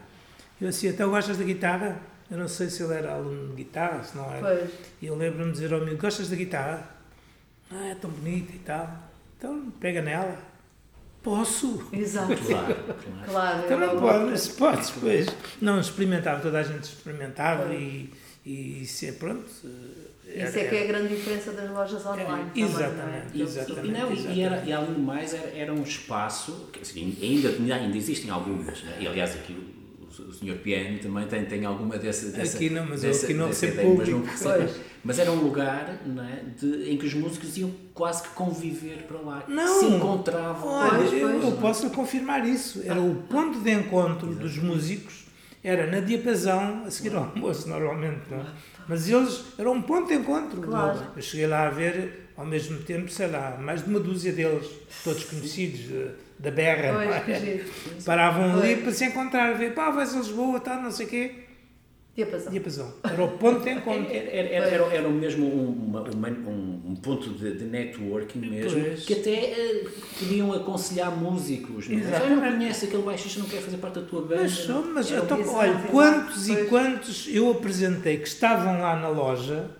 Eu 0.61 0.69
assim, 0.69 0.87
então 0.87 1.09
gostas 1.09 1.37
da 1.37 1.43
guitarra? 1.43 1.97
Eu 2.31 2.37
não 2.37 2.47
sei 2.47 2.69
se 2.69 2.81
ele 2.81 2.93
era 2.93 3.13
aluno 3.13 3.49
de 3.49 3.55
guitarra, 3.63 4.01
se 4.03 4.15
não 4.15 4.31
era. 4.33 4.39
Pois. 4.41 4.69
E 5.01 5.05
eu 5.07 5.15
lembro-me 5.17 5.51
de 5.51 5.59
dizer 5.59 5.73
ao 5.73 5.81
miúdo, 5.81 5.97
gostas 6.01 6.29
da 6.29 6.35
guitarra? 6.37 6.89
Ah, 7.69 7.87
é 7.87 7.95
tão 7.95 8.09
bonita 8.09 8.53
e 8.55 8.59
tal. 8.59 8.89
Então 9.37 9.69
pega 9.81 10.01
nela. 10.01 10.37
Posso? 11.25 11.83
Exato. 11.91 12.35
Claro, 12.37 12.75
claro. 12.85 13.31
Claro. 13.31 13.65
Então 13.65 13.77
é 13.81 13.87
não 13.87 13.95
logo- 13.95 14.07
pode, 14.25 14.39
se 14.39 14.49
podes, 14.51 14.91
pois. 14.91 15.27
Não 15.59 15.79
experimentava, 15.79 16.39
toda 16.39 16.59
a 16.59 16.63
gente 16.63 16.83
experimentava 16.83 17.73
e, 17.73 18.09
e 18.45 18.83
isso 18.83 19.05
é 19.05 19.11
pronto. 19.11 19.43
Isso 19.43 20.57
é 20.59 20.63
que 20.65 20.75
é 20.75 20.83
a 20.83 20.87
grande 20.87 21.15
diferença 21.15 21.51
das 21.51 21.69
lojas 21.71 22.05
online. 22.05 22.25
também, 22.49 22.63
Exatamente. 22.63 22.97
não 22.97 23.13
é? 23.13 23.25
E, 23.33 23.41
Exatamente, 23.41 23.87
e, 23.87 23.91
não, 23.91 24.11
e- 24.11 24.13
e, 24.13 24.17
exatamente. 24.19 24.41
era, 24.41 24.63
e 24.65 24.73
além 24.73 24.93
do 24.93 24.99
mais, 24.99 25.33
era, 25.33 25.49
era 25.57 25.73
um 25.73 25.81
espaço, 25.83 26.69
que, 26.71 26.81
assim, 26.81 27.17
ainda, 27.21 27.49
ainda 27.75 27.97
existem 27.97 28.29
algumas, 28.29 28.83
né? 28.83 28.97
e 28.99 29.07
aliás 29.07 29.33
aqui 29.35 29.53
o, 29.53 30.21
o 30.23 30.31
Sr. 30.33 30.55
Piano 30.63 30.99
também 30.99 31.25
tem, 31.27 31.45
tem 31.45 31.65
alguma 31.65 31.97
dessa, 31.97 32.29
dessa 32.31 32.55
Aqui 32.55 32.69
não, 32.69 32.85
mas 32.85 33.03
eu 33.03 33.09
dessa- 33.11 33.25
aqui 33.25 33.33
não 33.33 33.47
recebo 33.47 33.73
ideia, 33.73 33.89
mas, 33.97 34.09
não 34.09 34.19
público. 34.21 34.79
Mas 35.05 35.19
era 35.19 35.31
um 35.31 35.35
lugar 35.35 35.99
é, 36.03 36.43
de, 36.59 36.91
em 36.91 36.97
que 36.97 37.05
os 37.05 37.13
músicos 37.13 37.55
iam 37.57 37.71
quase 37.93 38.23
que 38.23 38.29
conviver 38.29 39.03
para 39.03 39.19
lá, 39.19 39.43
Não. 39.47 39.79
se 39.79 39.85
encontravam. 39.85 40.67
Olha, 40.67 40.97
Pois, 40.97 41.13
eu, 41.13 41.29
eu 41.29 41.51
posso 41.53 41.89
confirmar 41.91 42.45
isso. 42.45 42.81
Era 42.83 42.99
o 42.99 43.15
ponto 43.29 43.59
de 43.59 43.71
encontro 43.71 44.33
dos 44.33 44.57
músicos, 44.57 45.27
era 45.63 45.85
na 45.85 45.99
diapasão, 45.99 46.85
a 46.85 46.91
seguir 46.91 47.15
ao 47.15 47.25
almoço, 47.25 47.69
normalmente, 47.69 48.21
não 48.31 48.39
é? 48.39 48.45
Mas 48.87 49.07
eles, 49.07 49.43
era 49.59 49.69
um 49.69 49.81
ponto 49.81 50.07
de 50.07 50.15
encontro. 50.15 50.59
Claro. 50.61 50.99
Eu 51.15 51.21
cheguei 51.21 51.45
lá 51.45 51.67
a 51.67 51.69
ver, 51.69 52.31
ao 52.35 52.45
mesmo 52.45 52.79
tempo, 52.79 53.09
sei 53.09 53.27
lá, 53.27 53.57
mais 53.59 53.83
de 53.83 53.89
uma 53.89 53.99
dúzia 53.99 54.31
deles, 54.33 54.67
todos 55.03 55.23
conhecidos, 55.23 55.81
eh, 55.91 56.11
da 56.39 56.49
berra, 56.51 56.93
Pois, 56.93 57.43
é? 57.43 57.63
Paravam 58.03 58.53
ali 58.53 58.73
Pois. 58.73 58.83
para 58.83 58.91
se 58.91 59.05
encontrar, 59.05 59.53
ver, 59.53 59.73
pá, 59.73 59.89
vais 59.91 60.13
a 60.15 60.17
Lisboa, 60.17 60.59
tal, 60.59 60.81
não 60.81 60.91
sei 60.91 61.05
o 61.05 61.09
quê. 61.09 61.44
Diapasão. 62.15 62.51
Diapasão. 62.51 62.93
Era 63.03 63.23
o 63.25 63.37
ponto 63.37 63.61
de 63.63 63.71
encontro. 63.71 64.07
Era, 64.15 64.29
era, 64.29 64.49
era, 64.49 64.67
era, 64.67 64.85
era 64.95 65.09
mesmo 65.09 65.45
um, 65.45 65.69
uma- 65.87 66.01
uma- 66.09 66.29
um, 66.29 66.81
um 66.91 66.95
ponto 66.95 67.29
de, 67.31 67.55
de 67.57 67.65
networking 67.65 68.39
mesmo, 68.39 68.79
Pois. 68.81 69.05
que 69.05 69.13
até 69.15 69.31
eh, 69.51 69.85
podiam 70.17 70.53
aconselhar 70.53 71.11
músicos. 71.15 71.89
Não, 71.89 71.97
é? 71.99 72.01
Já 72.03 72.29
não 72.29 72.39
conhece 72.39 72.85
aquele 72.85 73.03
baixista, 73.03 73.39
não 73.41 73.47
quer 73.49 73.59
fazer 73.61 73.77
parte 73.77 73.99
da 73.99 74.05
tua 74.05 74.21
banda. 74.21 74.41
Mas, 74.43 74.51
só, 74.53 74.81
mas 74.81 75.11
então, 75.11 75.39
exato, 75.39 75.57
olha, 75.57 75.69
exato. 75.71 75.87
quantos 75.89 76.47
e 76.47 76.55
Pois. 76.55 76.69
quantos 76.69 77.27
eu 77.29 77.51
apresentei 77.51 78.17
que 78.17 78.27
estavam 78.27 78.79
lá 78.79 78.95
na 78.97 79.09
loja 79.09 79.71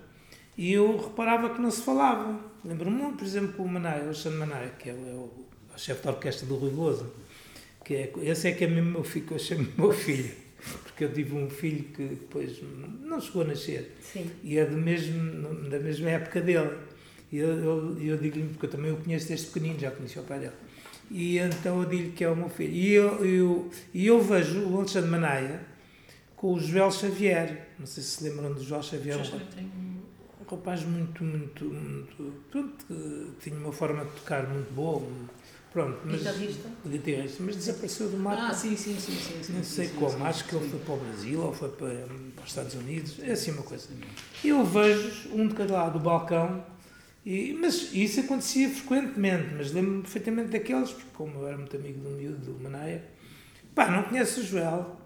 e 0.58 0.72
eu 0.74 0.94
reparava 0.98 1.50
que 1.50 1.60
não 1.60 1.70
se 1.70 1.80
falava. 1.80 2.38
Lembro-me, 2.62 3.12
por 3.12 3.24
exemplo, 3.24 3.54
com 3.54 3.62
o 3.62 3.68
Manaia, 3.68 4.00
o 4.02 4.04
Alexandre 4.06 4.38
Manaia, 4.40 4.68
que 4.78 4.90
é 4.90 4.92
o, 4.92 4.96
é 4.96 5.14
o- 5.14 5.46
chefe 5.78 6.02
da 6.04 6.10
orquestra 6.10 6.46
do 6.46 6.56
Rui 6.56 6.70
Veloso, 6.70 7.10
que 7.84 7.94
é, 7.94 8.12
esse 8.22 8.48
é 8.48 8.52
que 8.52 8.64
é 8.64 8.66
mesmo 8.66 8.90
meu 8.92 9.04
filho, 9.04 9.26
que 9.26 9.32
eu 9.32 9.38
chamo 9.38 9.66
meu 9.78 9.92
filho, 9.92 10.30
porque 10.82 11.04
eu 11.04 11.12
tive 11.12 11.34
um 11.34 11.48
filho 11.48 11.84
que 11.84 12.04
depois 12.04 12.60
não 13.02 13.20
chegou 13.20 13.42
a 13.42 13.46
nascer 13.46 13.96
Sim. 14.00 14.30
e 14.42 14.58
é 14.58 14.64
do 14.64 14.76
mesmo, 14.76 15.68
da 15.68 15.78
mesma 15.78 16.10
época 16.10 16.40
dele. 16.40 16.70
E 17.30 17.38
eu, 17.38 17.48
eu, 17.48 17.98
eu 18.00 18.16
digo-lhe, 18.16 18.48
porque 18.48 18.66
eu 18.66 18.70
também 18.70 18.92
o 18.92 18.96
conheço 18.96 19.28
desde 19.28 19.46
pequenino, 19.46 19.78
já 19.78 19.90
conheci 19.90 20.18
o 20.18 20.22
pai 20.22 20.38
dele. 20.38 20.52
E 21.10 21.38
então 21.38 21.82
eu 21.82 21.88
digo-lhe 21.88 22.12
que 22.12 22.24
é 22.24 22.28
o 22.28 22.36
meu 22.36 22.48
filho. 22.48 22.72
E 22.72 22.92
eu, 22.92 23.24
eu, 23.24 23.70
e 23.92 24.06
eu 24.06 24.20
vejo 24.20 24.60
o 24.68 24.78
Alexandre 24.78 25.10
Manaia 25.10 25.60
com 26.36 26.54
o 26.54 26.60
Joel 26.60 26.90
Xavier. 26.90 27.68
Não 27.78 27.86
sei 27.86 28.02
se 28.02 28.10
se 28.10 28.24
lembram 28.24 28.52
do 28.52 28.62
Joel 28.62 28.82
Xavier. 28.82 29.22
Já 29.22 29.36
Um, 29.36 30.00
um 30.40 30.50
rapaz 30.50 30.84
muito, 30.84 31.24
muito, 31.24 31.64
muito. 31.64 32.32
Pronto, 32.50 32.86
que 32.86 33.30
tinha 33.40 33.56
uma 33.58 33.72
forma 33.72 34.04
de 34.04 34.10
tocar 34.12 34.48
muito 34.48 34.72
boa. 34.72 35.02
Pronto, 35.76 35.98
mas. 36.06 36.20
Guitarrista. 36.20 36.70
Guitarrista, 36.86 37.42
mas 37.42 37.56
desapareceu 37.56 38.08
do 38.08 38.16
mapa. 38.16 38.46
Ah, 38.46 38.54
sim, 38.54 38.74
sim, 38.74 38.98
sim, 38.98 39.12
sim, 39.12 39.42
sim. 39.42 39.52
Não 39.52 39.62
sim, 39.62 39.74
sei 39.74 39.88
como, 39.88 40.24
acho 40.24 40.46
que 40.46 40.56
ele 40.56 40.70
foi 40.70 40.78
para 40.78 40.94
o 40.94 40.96
Brasil 40.96 41.38
ou 41.42 41.52
foi 41.52 41.68
para, 41.68 42.06
para 42.34 42.44
os 42.44 42.48
Estados 42.48 42.74
Unidos, 42.76 43.18
é 43.20 43.32
assim 43.32 43.50
uma 43.50 43.62
coisa. 43.62 43.86
Eu 44.42 44.64
vejo 44.64 45.28
um 45.34 45.46
de 45.46 45.54
cada 45.54 45.74
lado 45.74 45.98
do 45.98 46.02
balcão, 46.02 46.64
e, 47.26 47.52
mas 47.60 47.92
isso 47.92 48.20
acontecia 48.20 48.70
frequentemente, 48.70 49.48
mas 49.54 49.70
lembro-me 49.70 50.00
perfeitamente 50.00 50.48
daqueles, 50.48 50.92
porque 50.92 51.10
como 51.12 51.40
eu 51.40 51.46
era 51.46 51.58
muito 51.58 51.76
amigo 51.76 52.00
do 52.00 52.08
miúdo, 52.08 52.38
do 52.38 52.58
Manaia, 52.58 53.04
pá, 53.74 53.90
não 53.90 54.04
conheço 54.04 54.40
o 54.40 54.44
Joel, 54.44 54.98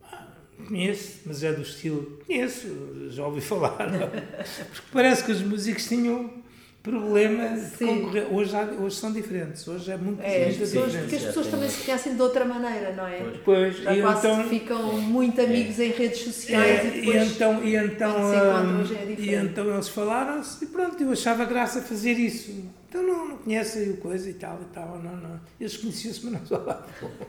Pá, 0.00 0.34
conheço, 0.66 1.20
mas 1.26 1.44
é 1.44 1.52
do 1.52 1.62
estilo, 1.62 2.20
conheço, 2.26 2.66
já 3.10 3.24
ouvi 3.24 3.38
falar, 3.40 3.86
porque 3.86 4.88
parece 4.92 5.22
que 5.22 5.30
os 5.30 5.42
músicos 5.42 5.86
tinham 5.86 6.42
problema 6.82 7.48
de 7.48 7.60
Sim. 7.76 7.86
concorrer, 7.86 8.32
hoje, 8.32 8.56
há- 8.56 8.62
hoje 8.80 8.96
são 8.96 9.12
diferentes, 9.12 9.66
hoje 9.68 9.90
é 9.90 9.96
muito, 9.96 10.22
É, 10.22 10.46
as 10.48 10.56
pessoas, 10.56 10.86
diferente. 10.86 11.00
porque 11.02 11.16
as 11.16 11.22
pessoas 11.24 11.46
também 11.48 11.68
se 11.68 11.84
conhecem 11.84 12.14
de 12.14 12.22
outra 12.22 12.44
maneira, 12.44 12.92
não 12.94 13.06
é? 13.06 13.18
Pois. 13.18 13.36
Pois, 13.44 13.76
Já 13.78 13.96
e 13.96 14.00
quase 14.00 14.26
então, 14.26 14.48
ficam 14.48 14.82
muito 15.00 15.40
amigos 15.40 15.78
em 15.80 15.90
redes 15.90 16.20
sociais 16.20 16.80
É, 16.80 16.84
e 16.84 16.88
e, 16.88 17.00
depois. 17.00 17.32
então, 17.32 17.64
e, 17.64 17.76
então, 17.76 18.12
se 18.12 18.36
encontram 18.36 18.84
já 18.86 18.94
é 18.94 19.04
e 19.04 19.16
diferente. 19.16 19.46
então 19.50 19.74
eles 19.74 19.88
falaram-se 19.88 20.64
e 20.64 20.68
pronto, 20.68 21.02
eu 21.02 21.12
achava 21.12 21.44
graça 21.44 21.82
fazer 21.82 22.12
isso. 22.12 22.52
Então 22.88 23.02
não, 23.02 23.28
não 23.28 23.36
conhecem 23.38 23.90
o 23.90 23.96
coisa 23.98 24.30
e 24.30 24.34
tal 24.34 24.58
e 24.62 24.74
tal, 24.74 24.98
não, 25.02 25.16
não. 25.16 25.40
Eles 25.60 25.76
conheciam-se, 25.76 26.24
mas 26.24 26.32
não 26.34 26.40
falavam. 26.46 26.84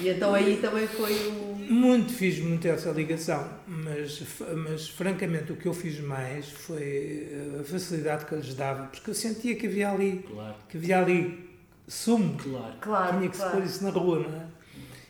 E 0.00 0.08
então 0.08 0.34
aí 0.34 0.58
também 0.58 0.86
foi 0.86 1.12
o. 1.28 1.56
Muito 1.68 2.12
fiz 2.12 2.38
muito 2.38 2.66
essa 2.68 2.90
ligação, 2.90 3.48
mas, 3.66 4.22
mas 4.56 4.88
francamente 4.88 5.52
o 5.52 5.56
que 5.56 5.66
eu 5.66 5.74
fiz 5.74 5.98
mais 6.00 6.48
foi 6.48 7.28
eh, 7.32 7.60
a 7.60 7.64
facilidade 7.64 8.24
que 8.24 8.32
eu 8.32 8.38
lhes 8.38 8.54
dava, 8.54 8.86
porque 8.86 9.10
eu 9.10 9.14
sentia 9.14 9.56
que 9.56 9.66
havia 9.66 9.90
ali, 9.90 10.24
Claro, 10.30 10.54
que 10.68 10.76
havia 10.76 11.00
ali 11.00 11.50
sumo, 11.88 12.36
claro. 12.38 12.74
Claro, 12.80 13.18
tinha 13.18 13.28
que 13.30 13.36
se 13.36 13.42
claro. 13.42 13.56
pôr 13.58 13.66
isso 13.66 13.82
na 13.82 13.90
rua, 13.90 14.20
não 14.20 14.32
é? 14.32 14.46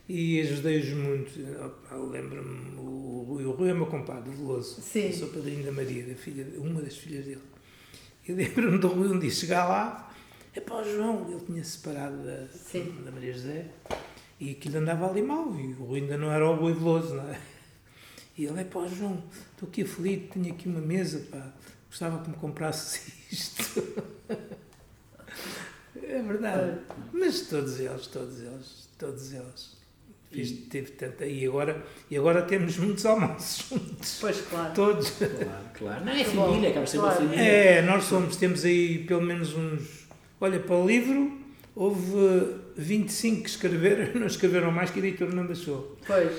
E 0.09 0.40
ajudei-os 0.40 0.88
muito. 0.94 1.33
Lembro-me, 2.11 2.76
o 2.79 3.24
Rui, 3.29 3.44
o 3.44 3.50
Rui 3.50 3.68
é 3.68 3.74
meu 3.74 3.87
compadre, 3.87 4.31
o 4.31 4.33
Veloso. 4.33 4.81
Sim. 4.81 5.09
Eu 5.09 5.12
sou 5.12 5.29
padrinho 5.29 5.64
da 5.64 5.72
Maria, 5.72 6.07
da 6.07 6.14
filha, 6.14 6.46
uma 6.59 6.81
das 6.81 6.96
filhas 6.96 7.24
dele. 7.24 7.42
E 8.26 8.33
lembro-me 8.33 8.79
do 8.79 8.88
Rui 8.88 9.09
um 9.09 9.18
dia 9.18 9.31
chegar 9.31 9.66
lá, 9.68 10.11
é 10.57 10.61
para 10.61 10.76
o 10.76 10.85
João, 10.85 11.26
ele 11.31 11.40
tinha 11.44 11.62
separado 11.62 12.16
da, 12.24 12.46
Sim. 12.48 13.02
da 13.05 13.11
Maria 13.11 13.33
José, 13.33 13.66
e 14.40 14.51
aquilo 14.53 14.79
andava 14.79 15.09
ali 15.09 15.22
mal, 15.22 15.55
e 15.59 15.72
o 15.75 15.85
Rui 15.85 16.01
ainda 16.01 16.16
não 16.18 16.31
era 16.31 16.49
o 16.49 16.55
Rui 16.57 16.72
Veloso, 16.75 17.14
não 17.14 17.29
é? 17.29 17.38
E 18.37 18.44
ele, 18.44 18.61
é 18.61 18.66
o 18.79 18.88
João, 18.88 19.22
estou 19.53 19.66
aqui 19.68 19.83
aflito, 19.83 20.35
tenho 20.38 20.55
aqui 20.55 20.68
uma 20.68 20.81
mesa, 20.81 21.27
pá, 21.31 21.53
gostava 21.88 22.22
que 22.22 22.29
me 22.31 22.37
comprasses 22.37 23.12
isto. 23.33 23.83
É 26.03 26.22
verdade. 26.22 26.79
Mas 27.12 27.42
todos 27.49 27.81
eles, 27.81 28.07
todos 28.09 28.40
eles, 28.40 28.88
todos 28.99 29.33
eles. 29.33 29.77
Fiz, 30.31 30.51
tive 30.68 30.90
tanta. 30.92 31.25
E 31.25 31.46
agora, 31.46 31.83
e 32.11 32.16
agora 32.16 32.42
temos 32.42 32.77
muitos 32.77 33.07
almoços 33.07 33.68
juntos. 33.70 34.18
Pois, 34.20 34.40
claro. 34.42 34.75
Todos. 34.75 35.11
Claro, 35.11 35.70
claro. 35.72 36.05
Não 36.05 36.12
é 36.12 36.25
família, 36.25 36.70
acaba 36.70 36.85
uma 36.90 37.01
Claro. 37.01 37.16
família. 37.16 37.40
É, 37.42 37.83
nós 37.83 38.05
somos, 38.05 38.37
temos 38.37 38.64
aí 38.64 39.05
pelo 39.05 39.22
menos 39.22 39.55
uns. 39.55 40.07
Olha, 40.40 40.61
para 40.61 40.75
o 40.77 40.87
livro 40.87 41.38
houve 41.75 42.12
25 42.76 43.42
que 43.42 43.48
escreveram, 43.50 44.14
não 44.20 44.26
escreveram 44.26 44.70
mais 44.70 44.90
que 44.90 45.00
a 45.00 45.02
editora 45.04 45.32
não 45.32 45.46
deixou. 45.46 45.96
Pois. 46.06 46.32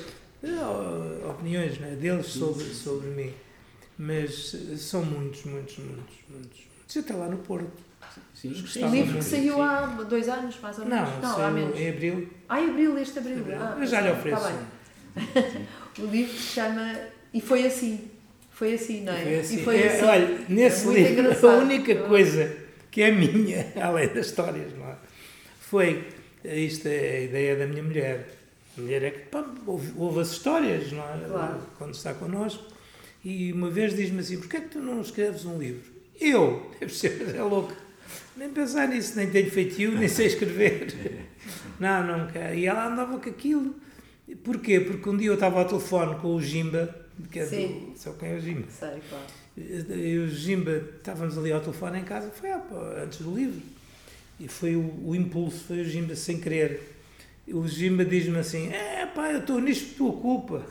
É, 0.44 1.28
Opiniões 1.28 1.80
né, 1.80 1.96
deles 2.00 2.28
sobre, 2.28 2.64
sobre 2.66 3.08
mim. 3.10 3.34
Mas 3.98 4.54
eh, 4.72 4.78
são 4.78 5.04
muitos, 5.04 5.44
muitos, 5.46 5.78
muitos, 5.80 6.16
muitos. 6.30 6.60
Muitos 6.78 6.98
até 6.98 7.14
lá 7.16 7.28
no 7.28 7.38
Porto. 7.38 7.72
Sim, 8.36 8.52
O 8.52 8.62
Gostava 8.62 8.96
livro 8.96 9.18
que 9.18 9.24
saiu 9.24 9.56
sim. 9.56 9.62
há 9.62 9.86
dois 10.08 10.30
anos, 10.30 10.56
mais 10.62 10.78
ou 10.78 10.86
menos. 10.86 11.10
Não, 11.22 11.30
há 11.32 11.34
saiu 11.36 11.54
menos. 11.56 11.80
em 11.80 11.90
abril. 11.90 12.30
Ah, 12.48 12.62
em 12.62 12.70
abril, 12.70 12.98
este 13.00 13.18
abril. 13.18 13.40
abril. 13.40 13.58
Ah, 13.60 13.78
Eu 13.80 13.88
já 13.88 14.02
lhe 14.02 14.08
está 14.10 14.20
ofereço. 14.20 14.48
bem. 15.16 15.58
O 16.00 16.06
livro 16.06 16.32
se 16.38 16.54
chama 16.54 16.96
E 17.34 17.42
Foi 17.42 17.66
Assim. 17.66 18.12
Foi 18.52 18.74
assim, 18.76 19.02
não 19.02 19.14
é? 19.14 19.22
Foi 19.24 19.40
assim. 19.40 19.60
E 19.60 19.64
foi 19.64 19.80
É, 19.82 19.88
assim. 19.88 20.06
olha, 20.06 20.40
nesse 20.50 20.86
muito 20.86 20.98
livro, 21.00 21.14
a 21.14 21.22
engraçado. 21.24 21.62
única 21.62 21.96
coisa 22.08 22.58
que 22.92 23.02
é 23.02 23.12
minha, 23.12 23.72
além 23.82 24.08
das 24.10 24.28
histórias, 24.28 24.72
não 24.78 24.86
é? 24.88 24.96
foi, 25.60 26.08
isto 26.56 26.88
é 26.88 27.18
a 27.18 27.22
ideia 27.22 27.56
da 27.56 27.68
minha 27.68 27.84
mulher. 27.84 28.30
A 28.78 28.82
mulher 28.82 29.04
é 29.04 29.12
que 29.12 29.20
pá, 29.30 29.44
ouve, 29.66 29.92
ouve 29.98 30.20
as 30.20 30.32
histórias, 30.32 30.92
não 30.92 31.04
é? 31.04 31.28
Claro. 31.28 31.60
Quando 31.78 31.94
está 31.94 32.14
connosco. 32.14 32.64
E 33.24 33.52
uma 33.52 33.70
vez 33.70 33.96
diz-me 33.96 34.20
assim: 34.20 34.40
porquê 34.40 34.58
é 34.58 34.62
que 34.62 34.70
tu 34.70 34.80
não 34.80 35.02
escreves 35.02 35.46
um 35.46 35.58
livro? 35.58 35.92
Eu, 36.20 36.72
deve 36.80 36.94
ser, 36.94 37.34
é 37.36 37.42
louco. 37.42 37.74
Nem 38.36 38.50
pensar 38.50 38.88
nisso, 38.88 39.16
nem 39.16 39.30
tenho 39.30 39.50
feitio, 39.50 39.92
nem 39.98 40.08
sei 40.08 40.28
escrever. 40.28 40.94
Não, 41.80 42.04
não 42.04 42.28
quero. 42.28 42.56
E 42.56 42.66
ela 42.66 42.88
andava 42.88 43.20
com 43.20 43.30
aquilo. 43.30 43.76
Porquê? 44.44 44.80
Porque 44.80 45.08
um 45.08 45.16
dia 45.16 45.28
eu 45.28 45.36
estava 45.36 45.60
ao 45.60 45.68
telefone 45.68 46.16
com 46.20 46.34
o 46.34 46.42
Jimba, 46.42 46.94
que 47.32 47.38
é 47.38 47.46
Sim. 47.46 47.92
do. 47.94 48.00
Só 48.00 48.14
quem 48.14 48.32
é 48.32 48.36
o 48.36 48.40
Jimba? 48.40 48.68
Sei, 48.68 49.00
claro. 49.08 49.26
E 49.58 50.18
o 50.18 50.28
Jimba, 50.28 50.84
estávamos 50.98 51.38
ali 51.38 51.52
ao 51.52 51.62
telefone 51.62 52.00
em 52.00 52.04
casa, 52.04 52.32
foi 52.32 52.52
ah, 52.52 52.58
pá, 52.58 52.76
antes 53.04 53.20
do 53.20 53.34
livro. 53.34 53.62
E 54.40 54.48
foi 54.48 54.76
o, 54.76 54.94
o 55.06 55.16
impulso, 55.16 55.66
foi 55.66 55.82
o 55.82 55.86
Jimba 55.86 56.16
sem 56.16 56.40
querer. 56.40 56.96
O 57.48 57.68
Jimba 57.68 58.06
diz-me 58.06 58.38
assim: 58.38 58.72
É 58.72 59.06
pá, 59.06 59.32
eu 59.32 59.40
estou 59.40 59.60
nisto 59.60 59.96
por 59.96 60.12
tua 60.12 60.22
culpa. 60.22 60.66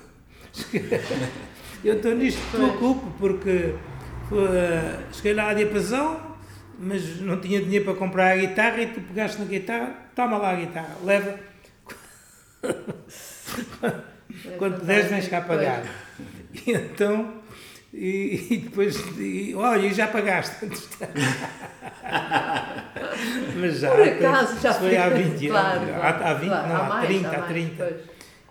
eu 1.85 1.97
estou 1.97 2.15
nisto 2.15 2.41
por 2.51 2.61
tua 2.61 2.79
culpa, 2.79 3.07
porque 3.19 3.75
uh, 4.31 5.15
cheguei 5.15 5.35
lá 5.35 5.51
à 5.51 5.55
diapasão, 5.55 6.37
mas 6.79 7.21
não 7.21 7.41
tinha 7.41 7.61
dinheiro 7.61 7.85
para 7.87 7.95
comprar 7.95 8.33
a 8.33 8.37
guitarra 8.37 8.83
e 8.83 8.87
tu 8.89 9.01
pegaste 9.01 9.39
na 9.39 9.47
guitarra, 9.47 10.11
toma 10.15 10.39
lá 10.39 10.53
a 10.53 10.57
guitarra, 10.57 10.97
leva. 11.05 11.39
Quando 14.59 14.81
puderes, 14.81 15.11
vens 15.11 15.29
cá 15.29 15.41
pagar. 15.41 15.83
E 16.67 16.73
então, 16.73 17.43
e, 17.97 18.47
e 18.51 18.57
depois, 18.59 18.97
e, 19.19 19.55
olha, 19.57 19.87
e 19.87 19.95
já 19.95 20.07
pagaste. 20.09 20.57
Mas 23.59 23.79
já, 23.81 23.91
Por 23.91 24.03
acaso, 24.09 24.61
já 24.61 24.75
foi 24.75 24.97
há 24.97 25.09
20 25.09 25.49
anos, 25.49 25.49
Claro, 25.49 25.95
há, 26.03 26.09
há 26.31 26.35
20, 26.35 26.49
claro. 26.49 26.69
não, 26.69 26.77
há, 26.77 26.83
mais, 26.89 27.07
30, 27.09 27.29
há 27.29 27.33
mais, 27.33 27.47
30. 27.47 27.75
pois. 27.85 27.97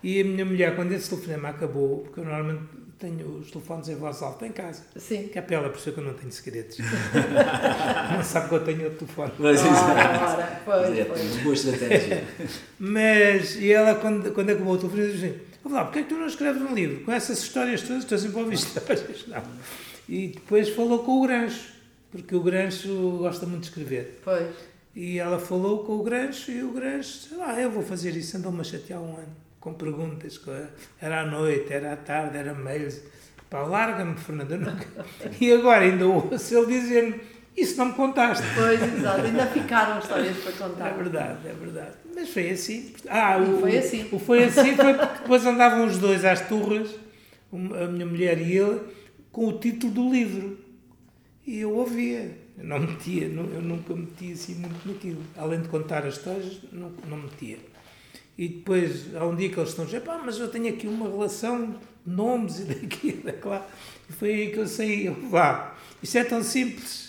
E 0.02 0.20
a 0.20 0.24
minha 0.24 0.44
mulher, 0.44 0.74
quando 0.76 0.92
esse 0.92 1.08
telefonema 1.08 1.48
acabou, 1.50 1.98
porque 2.00 2.20
eu 2.20 2.24
normalmente 2.24 2.62
tenho 2.98 3.26
os 3.38 3.50
telefones 3.50 3.88
em 3.88 3.94
voz 3.96 4.22
alta 4.22 4.46
em 4.46 4.52
casa, 4.52 4.82
Sim. 4.96 5.28
que 5.28 5.38
é 5.38 5.42
para 5.42 5.56
ela 5.56 5.68
perceber 5.68 5.94
que 5.94 6.00
eu 6.00 6.04
não 6.04 6.14
tenho 6.14 6.32
segredos. 6.32 6.78
não 8.12 8.22
sabe 8.22 8.48
que 8.48 8.54
eu 8.54 8.64
tenho 8.64 8.84
outro 8.84 8.98
telefone. 9.06 9.32
Mas, 9.38 9.60
Ora, 9.60 9.70
exato. 9.70 9.90
ora, 10.32 10.60
pois, 10.64 10.88
Mas 10.90 10.98
é, 10.98 11.04
pois. 11.04 11.36
boa 11.38 11.54
estratégia. 11.54 12.24
Mas, 12.78 13.56
e 13.56 13.72
ela, 13.72 13.94
quando, 13.96 14.32
quando 14.32 14.50
acabou 14.50 14.74
o 14.74 14.78
telefone, 14.78 15.06
disse 15.12 15.24
assim: 15.26 15.34
Lá, 15.68 15.84
porquê 15.84 16.00
é 16.00 16.02
que 16.02 16.08
tu 16.08 16.14
não 16.16 16.26
escreves 16.26 16.62
um 16.62 16.74
livro 16.74 17.04
com 17.04 17.12
essas 17.12 17.42
histórias 17.42 17.82
todas? 17.82 18.04
Estou 18.04 18.18
sempre 18.18 18.38
a 18.38 18.42
ouvir 18.42 18.54
histórias. 18.54 19.26
Não. 19.26 19.42
E 20.08 20.28
depois 20.28 20.68
falou 20.70 21.00
com 21.00 21.18
o 21.18 21.26
Grancho, 21.26 21.72
porque 22.10 22.34
o 22.34 22.40
Grancho 22.40 23.18
gosta 23.18 23.46
muito 23.46 23.62
de 23.62 23.68
escrever. 23.68 24.20
Pois. 24.24 24.54
E 24.94 25.18
ela 25.18 25.38
falou 25.38 25.84
com 25.84 25.96
o 25.96 26.02
Grancho 26.02 26.50
e 26.50 26.62
o 26.62 26.72
Grancho, 26.72 27.28
sei 27.28 27.36
lá, 27.36 27.60
eu 27.60 27.70
vou 27.70 27.82
fazer 27.82 28.16
isso, 28.16 28.36
andou-me 28.36 28.60
a 28.60 28.64
chatear 28.64 29.00
um 29.00 29.16
ano, 29.16 29.36
com 29.60 29.74
perguntas, 29.74 30.40
era 31.00 31.20
à 31.20 31.26
noite, 31.26 31.72
era 31.72 31.92
à 31.92 31.96
tarde, 31.96 32.38
era 32.38 32.54
mails. 32.54 33.02
Pá, 33.50 33.62
larga-me, 33.62 34.16
Fernando, 34.16 34.56
nunca... 34.56 34.86
E 35.40 35.52
agora 35.52 35.84
ainda 35.84 36.06
ouço 36.06 36.56
ele 36.56 36.66
dizer-me, 36.66 37.20
isso 37.56 37.76
não 37.78 37.86
me 37.86 37.92
contaste. 37.94 38.44
Pois, 38.54 38.80
exato. 38.82 39.20
Ainda 39.22 39.46
ficaram 39.46 39.98
histórias 39.98 40.36
para 40.38 40.50
É 40.52 40.54
contar. 40.68 40.90
verdade, 40.90 41.48
é 41.48 41.52
verdade. 41.52 41.92
Mas 42.14 42.28
foi 42.30 42.50
assim. 42.50 42.92
Ah, 43.08 43.38
E 43.38 43.42
o, 43.50 43.60
foi 43.60 43.78
assim. 43.78 44.08
O 44.12 44.18
foi 44.18 44.44
assim 44.44 44.74
foi 44.76 44.94
porque 44.94 45.18
depois 45.22 45.46
andavam 45.46 45.86
os 45.86 45.98
dois 45.98 46.24
às 46.24 46.40
turras, 46.48 46.90
a 47.52 47.86
minha 47.86 48.06
mulher 48.06 48.38
e 48.40 48.56
ele, 48.56 48.80
com 49.32 49.46
o 49.48 49.58
título 49.58 49.92
do 49.92 50.10
livro. 50.10 50.58
E 51.46 51.58
eu 51.60 51.72
ouvia. 51.74 52.44
Eu 52.58 52.64
não 52.64 52.78
metia, 52.80 53.24
eu 53.26 53.60
nunca 53.62 53.94
metia 53.94 54.32
assim 54.32 54.54
muito 54.54 54.88
naquilo. 54.88 55.22
Além 55.36 55.60
de 55.60 55.68
contar 55.68 56.06
as 56.06 56.14
histórias, 56.16 56.58
não, 56.72 56.90
não 57.06 57.18
metia. 57.18 57.58
E 58.38 58.48
depois, 58.48 59.14
há 59.14 59.26
um 59.26 59.34
dia 59.36 59.48
que 59.50 59.58
eles 59.58 59.68
estão 59.70 59.84
a 59.84 59.86
dizer, 59.86 60.00
pá, 60.00 60.20
mas 60.24 60.38
eu 60.38 60.48
tenho 60.48 60.68
aqui 60.68 60.86
uma 60.86 61.06
relação 61.08 61.70
de 61.72 61.76
nomes 62.06 62.60
e 62.60 62.64
daqui 62.64 63.08
e 63.08 63.12
daquela. 63.12 63.66
E 64.08 64.12
foi 64.14 64.32
aí 64.32 64.50
que 64.52 64.58
eu 64.58 64.66
saí, 64.66 65.06
eu, 65.06 65.14
vá, 65.28 65.74
isto 66.02 66.16
é 66.16 66.24
tão 66.24 66.42
simples. 66.42 67.05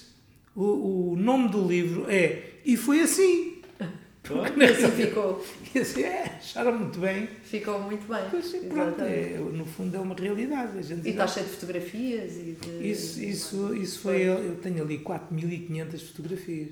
O, 0.57 1.11
o 1.11 1.15
nome 1.15 1.49
do 1.49 1.67
livro 1.67 2.09
é 2.09 2.53
E 2.65 2.75
Foi 2.75 3.01
Assim. 3.01 3.61
E 4.57 4.63
assim 4.65 4.91
ficou. 4.91 5.45
E 5.73 5.79
assim, 5.79 6.03
é, 6.03 6.23
acharam 6.37 6.77
muito 6.77 6.99
bem. 6.99 7.29
Ficou 7.43 7.79
muito 7.79 8.05
bem. 8.07 8.23
Pois, 8.29 8.45
sim, 8.45 8.67
pronto, 8.67 9.01
é, 9.01 9.37
no 9.37 9.65
fundo 9.65 9.95
é 9.95 9.99
uma 9.99 10.15
realidade. 10.15 10.77
A 10.77 10.81
gente 10.81 11.07
E 11.07 11.11
está 11.11 11.25
cheio 11.27 11.45
de 11.45 11.51
fotografias 11.53 12.35
e 12.35 12.57
de... 12.59 12.89
isso, 12.89 13.23
isso, 13.23 13.75
isso 13.75 13.99
foi. 13.99 14.23
Eu, 14.23 14.33
eu 14.43 14.55
tenho 14.55 14.83
ali 14.83 14.99
4.500 14.99 16.07
fotografias. 16.07 16.71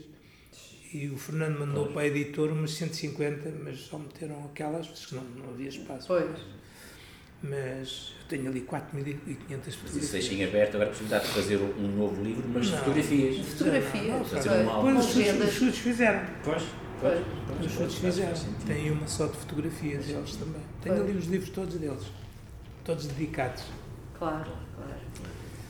E 0.93 1.07
o 1.07 1.17
Fernando 1.17 1.59
mandou 1.59 1.87
para 1.87 2.01
a 2.01 2.07
editora 2.07 2.51
umas 2.51 2.71
150, 2.71 3.53
mas 3.63 3.79
só 3.79 3.99
meteram 3.99 4.43
aquelas, 4.45 4.87
porque 4.87 5.15
não, 5.15 5.23
não 5.23 5.49
havia 5.51 5.69
espaço. 5.69 6.07
Pois. 6.07 6.29
Mas 7.49 8.13
eu 8.21 8.27
tenho 8.27 8.49
ali 8.49 8.61
4.500 8.61 8.87
Mas 8.93 9.67
isso 9.67 9.77
fotografias. 9.77 10.11
deixa 10.11 10.33
em 10.33 10.43
aberto 10.43 10.75
agora 10.75 10.85
a 10.85 10.89
possibilidade 10.89 11.25
de 11.27 11.31
fazer 11.33 11.57
um 11.57 11.87
novo 11.95 12.23
livro, 12.23 12.43
mas 12.53 12.69
Não. 12.71 12.77
fotografias. 12.79 13.45
Fotografias. 13.45 14.07
Não, 14.07 14.17
não, 14.19 14.25
fazer 14.25 14.49
pois. 14.49 14.65
um 14.65 14.69
álbum. 14.69 14.97
Os 14.97 15.05
chutes, 15.53 15.77
fizeram. 15.79 16.27
Pois, 16.43 16.63
Pois. 17.01 17.19
Os 17.65 17.71
chutes 17.71 17.95
fizeram. 17.95 18.33
Tem 18.65 18.89
uma 18.91 19.07
só 19.07 19.27
de 19.27 19.37
fotografias 19.37 20.05
deles 20.05 20.35
também. 20.37 20.61
Tenho 20.81 20.95
Pois. 20.95 21.09
ali 21.09 21.17
os 21.17 21.25
livros 21.25 21.49
todos 21.51 21.75
deles. 21.75 22.03
Todos 22.83 23.05
dedicados. 23.07 23.63
Claro, 24.17 24.51
claro. 24.75 24.95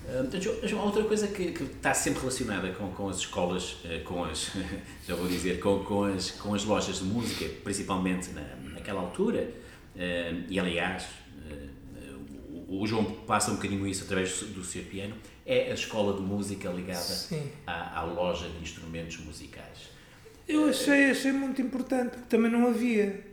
Ah, 0.08 0.40
João, 0.40 0.56
João, 0.68 0.86
outra 0.86 1.04
coisa 1.04 1.28
que, 1.28 1.52
que 1.52 1.64
está 1.64 1.94
sempre 1.94 2.20
relacionada 2.20 2.70
com, 2.74 2.90
com 2.92 3.10
as 3.10 3.18
escolas, 3.18 3.78
eh, 3.86 4.00
com 4.06 4.24
as, 4.24 4.52
já 5.08 5.16
vou 5.16 5.28
dizer, 5.28 5.60
com, 5.60 5.80
com, 5.84 6.04
as, 6.04 6.30
com 6.32 6.54
as 6.54 6.64
lojas 6.64 7.00
de 7.00 7.06
música, 7.06 7.46
principalmente 7.64 8.30
na, 8.30 8.44
naquela 8.74 9.02
altura, 9.02 9.50
eh, 9.96 10.44
e 10.48 10.60
aliás, 10.60 11.06
o, 12.67 12.86
João 12.88 13.06
passa 13.25 13.51
um 13.51 13.56
bocadinho 13.56 13.88
isso 13.88 14.04
através 14.04 14.41
do 14.41 14.63
seu 14.63 14.84
piano, 14.84 15.15
é 15.45 15.71
a 15.71 15.73
escola 15.73 16.15
de 16.15 16.21
música 16.21 16.69
ligada 16.69 17.13
à, 17.65 17.99
à 17.99 18.04
loja 18.04 18.47
de 18.49 18.62
instrumentos 18.62 19.17
musicais. 19.17 19.89
Eu 20.47 20.69
achei, 20.69 21.10
achei 21.10 21.32
muito 21.32 21.62
importante, 21.62 22.12
porque 22.12 22.28
também 22.30 22.51
não 22.51 22.67
havia. 22.67 23.25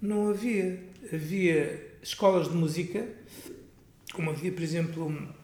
Não 0.00 0.28
havia. 0.28 0.82
Havia 1.12 1.96
escolas 2.02 2.48
de 2.48 2.54
música, 2.54 3.06
como 4.12 4.30
havia, 4.30 4.52
por 4.52 4.62
exemplo, 4.62 5.34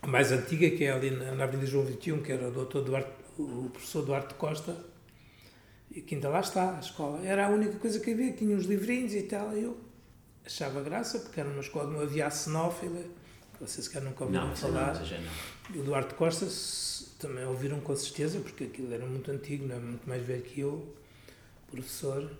a 0.00 0.06
mais 0.06 0.30
antiga, 0.30 0.70
que 0.70 0.84
é 0.84 0.92
ali 0.92 1.10
na, 1.10 1.32
na 1.32 1.44
Avenida 1.44 1.66
João 1.66 1.84
21, 1.84 2.22
que 2.22 2.32
era 2.32 2.48
o, 2.48 2.52
doutor 2.52 2.82
Duarte, 2.82 3.10
o 3.38 3.68
professor 3.70 4.04
Duarte 4.04 4.34
Costa, 4.34 4.76
e 5.90 6.00
que 6.00 6.14
ainda 6.14 6.28
lá 6.28 6.40
está, 6.40 6.76
a 6.76 6.80
escola. 6.80 7.24
Era 7.24 7.46
a 7.46 7.50
única 7.50 7.78
coisa 7.78 7.98
que 8.00 8.12
havia, 8.12 8.32
tinha 8.32 8.56
uns 8.56 8.64
livrinhos 8.64 9.14
e 9.14 9.22
tal. 9.22 9.56
e 9.56 9.62
Eu 9.62 9.76
achava 10.44 10.80
graça, 10.82 11.18
porque 11.20 11.40
era 11.40 11.48
uma 11.48 11.60
escola, 11.60 11.90
não 11.90 12.00
havia 12.00 12.26
a 12.26 12.30
cenófila, 12.30 13.02
vocês 13.60 13.86
sequer 13.86 14.02
nunca 14.02 14.24
ouviram 14.24 14.48
Não, 14.48 14.56
falar. 14.56 14.94
não, 14.94 15.80
o 15.80 15.84
Duarte 15.84 16.14
Costa 16.14 16.46
também 17.18 17.44
ouviram 17.46 17.80
com 17.80 17.94
certeza, 17.94 18.40
porque 18.40 18.64
aquilo 18.64 18.92
era 18.92 19.06
muito 19.06 19.30
antigo, 19.30 19.66
não 19.66 19.76
é 19.76 19.78
muito 19.78 20.08
mais 20.08 20.24
velho 20.24 20.42
que 20.42 20.60
eu, 20.60 20.94
professor. 21.70 22.30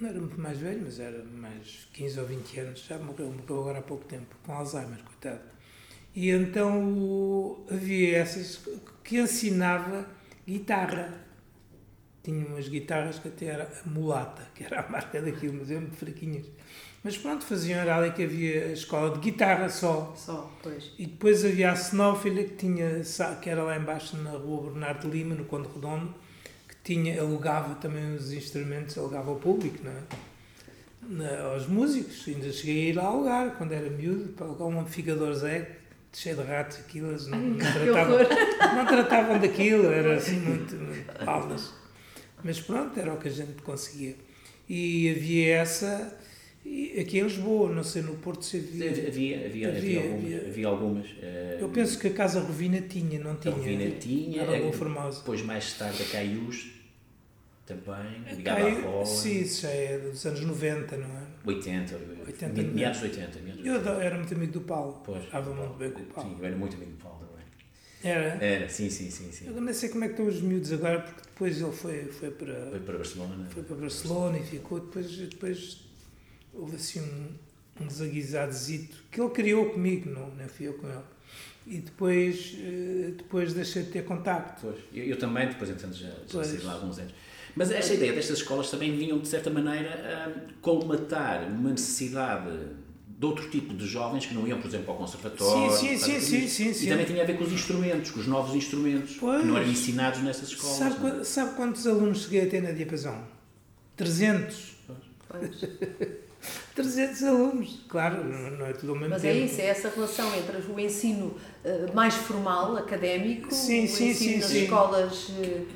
Não 0.00 0.08
era 0.08 0.20
muito 0.20 0.40
mais 0.40 0.58
velho, 0.58 0.82
mas 0.84 1.00
era 1.00 1.24
mais 1.24 1.88
15 1.92 2.20
ou 2.20 2.26
20 2.26 2.60
anos. 2.60 2.84
Já 2.86 2.98
morreu, 2.98 3.32
morreu 3.32 3.60
agora 3.60 3.78
há 3.80 3.82
pouco 3.82 4.04
tempo, 4.04 4.36
com 4.44 4.52
Alzheimer, 4.52 5.02
coitado. 5.02 5.40
E 6.14 6.30
então 6.30 7.64
havia 7.70 8.18
essas 8.18 8.60
que 9.02 9.18
ensinava 9.18 10.06
guitarra. 10.46 11.26
Tinha 12.22 12.46
umas 12.46 12.68
guitarras 12.68 13.18
que 13.18 13.28
até 13.28 13.46
era 13.46 13.64
a 13.84 13.88
mulata, 13.88 14.46
que 14.54 14.62
era 14.64 14.80
a 14.80 14.88
marca 14.88 15.20
daquilo, 15.22 15.54
mas 15.54 15.70
eram 15.70 15.82
muito 15.82 15.96
fraquinhas. 15.96 16.46
Mas 17.02 17.16
pronto, 17.16 17.44
faziam, 17.44 17.78
era 17.78 17.96
ali 17.96 18.10
que 18.12 18.24
havia 18.24 18.66
a 18.66 18.72
escola 18.72 19.14
de 19.14 19.20
guitarra 19.20 19.68
só. 19.68 20.12
Só, 20.16 20.52
pois. 20.62 20.92
E 20.98 21.06
depois 21.06 21.44
havia 21.44 21.70
a 21.70 21.76
Cenófila, 21.76 22.42
que, 22.42 22.54
tinha, 22.54 23.02
que 23.40 23.48
era 23.48 23.62
lá 23.62 23.76
embaixo 23.76 24.16
na 24.16 24.30
rua 24.32 24.70
Bernardo 24.70 25.08
Lima, 25.08 25.34
no 25.34 25.44
Conde 25.44 25.68
Redondo, 25.72 26.12
que 26.68 26.76
tinha, 26.82 27.20
alugava 27.20 27.76
também 27.76 28.14
os 28.14 28.32
instrumentos, 28.32 28.98
alugava 28.98 29.30
ao 29.30 29.36
público, 29.36 29.78
não 29.84 29.92
é? 29.92 30.02
Na, 31.00 31.52
aos 31.52 31.66
músicos, 31.66 32.26
ainda 32.26 32.52
cheguei 32.52 32.86
a 32.86 32.90
ir 32.90 32.92
lá 32.96 33.04
alugar 33.04 33.56
quando 33.56 33.72
era 33.72 33.88
miúdo, 33.88 34.32
para 34.32 34.46
alugar 34.46 34.66
um 34.66 34.80
amplificador 34.80 35.32
Zé, 35.34 35.78
cheio 36.12 36.36
de 36.36 36.42
ratos, 36.42 36.78
aquilo, 36.80 37.10
eles 37.10 37.26
não, 37.28 37.38
não, 37.38 37.58
tratavam, 37.58 38.18
não 38.76 38.86
tratavam 38.86 39.38
daquilo, 39.38 39.86
era 39.86 40.16
assim 40.16 40.40
muito, 40.40 40.74
muito 40.74 41.24
palas. 41.24 41.72
Mas 42.42 42.60
pronto, 42.60 42.98
era 42.98 43.12
o 43.12 43.18
que 43.18 43.28
a 43.28 43.30
gente 43.30 43.62
conseguia. 43.62 44.16
E 44.68 45.10
havia 45.10 45.56
essa, 45.56 46.17
e 46.70 47.00
aqui 47.00 47.18
em 47.18 47.22
Lisboa, 47.22 47.72
não 47.72 47.82
sei, 47.82 48.02
no 48.02 48.14
Porto 48.16 48.44
se 48.44 48.58
havia. 48.58 48.90
Havia, 48.90 49.46
havia, 49.46 49.46
havia, 49.46 49.68
havia, 49.68 50.00
algumas, 50.02 50.46
havia 50.46 50.66
algumas. 50.68 51.06
Eu 51.60 51.68
penso 51.70 51.98
que 51.98 52.08
a 52.08 52.12
Casa 52.12 52.40
Rovina 52.40 52.80
tinha, 52.82 53.18
não 53.18 53.36
tinha? 53.36 53.54
A 53.54 53.56
Rovina 53.56 53.90
tinha, 53.98 54.42
era 54.42 54.56
é, 54.56 54.72
Formosa. 54.72 55.20
Depois, 55.20 55.42
mais 55.42 55.72
tarde, 55.72 56.02
a 56.02 56.06
Caius 56.06 56.78
também, 57.64 58.36
ligada 58.36 58.66
à 58.66 58.80
rola. 58.80 59.06
Sim, 59.06 59.40
isso 59.40 59.62
já 59.62 59.70
é 59.70 59.98
dos 59.98 60.24
anos 60.26 60.40
90, 60.40 60.96
não 60.96 61.06
é? 61.06 61.26
80, 61.44 62.00
80 62.26 62.62
meados 62.62 62.98
de 63.00 63.04
80. 63.06 63.38
Meados 63.40 63.86
eu 63.86 64.00
era 64.00 64.16
muito 64.16 64.34
amigo 64.34 64.52
do 64.52 64.60
Paulo. 64.62 65.02
Pois. 65.04 65.24
Estava 65.24 65.54
muito 65.54 65.74
bem 65.74 65.90
com 65.90 66.00
o 66.00 66.06
Paulo. 66.06 66.30
Sim, 66.30 66.36
eu 66.38 66.46
era 66.46 66.56
muito 66.56 66.76
amigo 66.76 66.92
do 66.92 67.02
Paulo 67.02 67.18
também. 67.18 67.44
Era? 68.02 68.44
Era, 68.44 68.68
sim, 68.68 68.90
sim, 68.90 69.10
sim. 69.10 69.32
sim. 69.32 69.46
Eu 69.46 69.60
não 69.60 69.72
sei 69.72 69.88
como 69.88 70.04
é 70.04 70.08
que 70.08 70.14
estão 70.14 70.26
os 70.26 70.40
miúdos 70.40 70.72
agora, 70.72 71.00
porque 71.00 71.22
depois 71.22 71.60
ele 71.60 71.72
foi, 71.72 72.04
foi 72.06 72.30
para... 72.30 72.70
Foi 72.70 72.80
para 72.80 72.96
Barcelona. 72.96 73.46
Foi 73.50 73.62
para 73.62 73.76
Barcelona 73.76 74.38
e 74.38 74.42
ficou, 74.44 74.80
depois, 74.80 75.16
depois 75.16 75.87
houve 76.52 76.76
assim 76.76 77.00
um, 77.00 77.82
um 77.82 77.86
desaguisadozito 77.86 78.96
que 79.10 79.20
ele 79.20 79.30
criou 79.30 79.70
comigo, 79.70 80.10
não, 80.10 80.28
não 80.30 80.48
fui 80.48 80.68
eu 80.68 80.74
com 80.74 80.88
ele. 80.88 81.04
E 81.66 81.78
depois, 81.80 82.56
eh, 82.58 83.12
depois 83.16 83.52
deixei 83.52 83.82
de 83.82 83.90
ter 83.90 84.04
contacto. 84.04 84.62
Pois, 84.62 84.78
eu, 84.92 85.04
eu 85.04 85.18
também, 85.18 85.48
depois 85.48 85.68
entretanto 85.68 85.96
já, 85.96 86.10
já 86.26 86.44
saí 86.44 86.58
lá 86.62 86.72
há 86.72 86.74
alguns 86.76 86.98
anos. 86.98 87.12
Mas 87.54 87.70
esta 87.70 87.92
ideia 87.92 88.12
destas 88.12 88.38
escolas 88.38 88.70
também 88.70 88.96
vinham, 88.96 89.18
de 89.18 89.28
certa 89.28 89.50
maneira, 89.50 89.90
a 89.90 90.60
colmatar 90.62 91.46
uma 91.48 91.70
necessidade 91.70 92.50
de 93.06 93.26
outro 93.26 93.50
tipo 93.50 93.74
de 93.74 93.84
jovens 93.86 94.26
que 94.26 94.34
não 94.34 94.46
iam, 94.46 94.60
por 94.60 94.68
exemplo, 94.68 94.92
ao 94.92 94.96
conservatório. 94.96 95.76
Sim, 95.76 95.98
sim, 95.98 96.20
sim, 96.20 96.48
sim, 96.48 96.72
sim, 96.72 96.86
E 96.86 96.88
também 96.88 97.04
tinha 97.04 97.22
a 97.22 97.26
ver 97.26 97.36
com 97.36 97.44
os 97.44 97.52
instrumentos, 97.52 98.12
com 98.12 98.20
os 98.20 98.28
novos 98.28 98.54
instrumentos, 98.54 99.16
pois. 99.16 99.40
que 99.40 99.46
não 99.46 99.56
eram 99.56 99.68
ensinados 99.68 100.22
nessas 100.22 100.48
escolas. 100.50 100.76
Sabe, 100.76 101.24
sabe 101.24 101.56
quantos 101.56 101.86
alunos 101.86 102.22
cheguei 102.22 102.42
a 102.42 102.46
ter 102.48 102.62
na 102.62 102.70
diapasão? 102.70 103.26
300. 103.96 104.76
Pois. 105.28 106.18
300 106.74 107.22
alunos, 107.24 107.80
claro, 107.88 108.22
não 108.24 108.64
é 108.64 108.72
tudo 108.72 108.92
ao 108.92 108.98
mesmo 108.98 109.10
Mas 109.10 109.22
tempo. 109.22 109.36
é 109.36 109.40
isso, 109.40 109.60
é 109.60 109.66
essa 109.66 109.88
relação 109.88 110.32
entre 110.36 110.58
o 110.58 110.78
ensino 110.78 111.26
uh, 111.64 111.94
mais 111.94 112.14
formal, 112.14 112.76
académico, 112.76 113.52
sim, 113.52 113.84
o 113.84 113.88
sim, 113.88 114.10
ensino 114.10 114.14
sim, 114.14 114.36
nas 114.36 114.46
sim. 114.46 114.62
escolas 114.62 115.30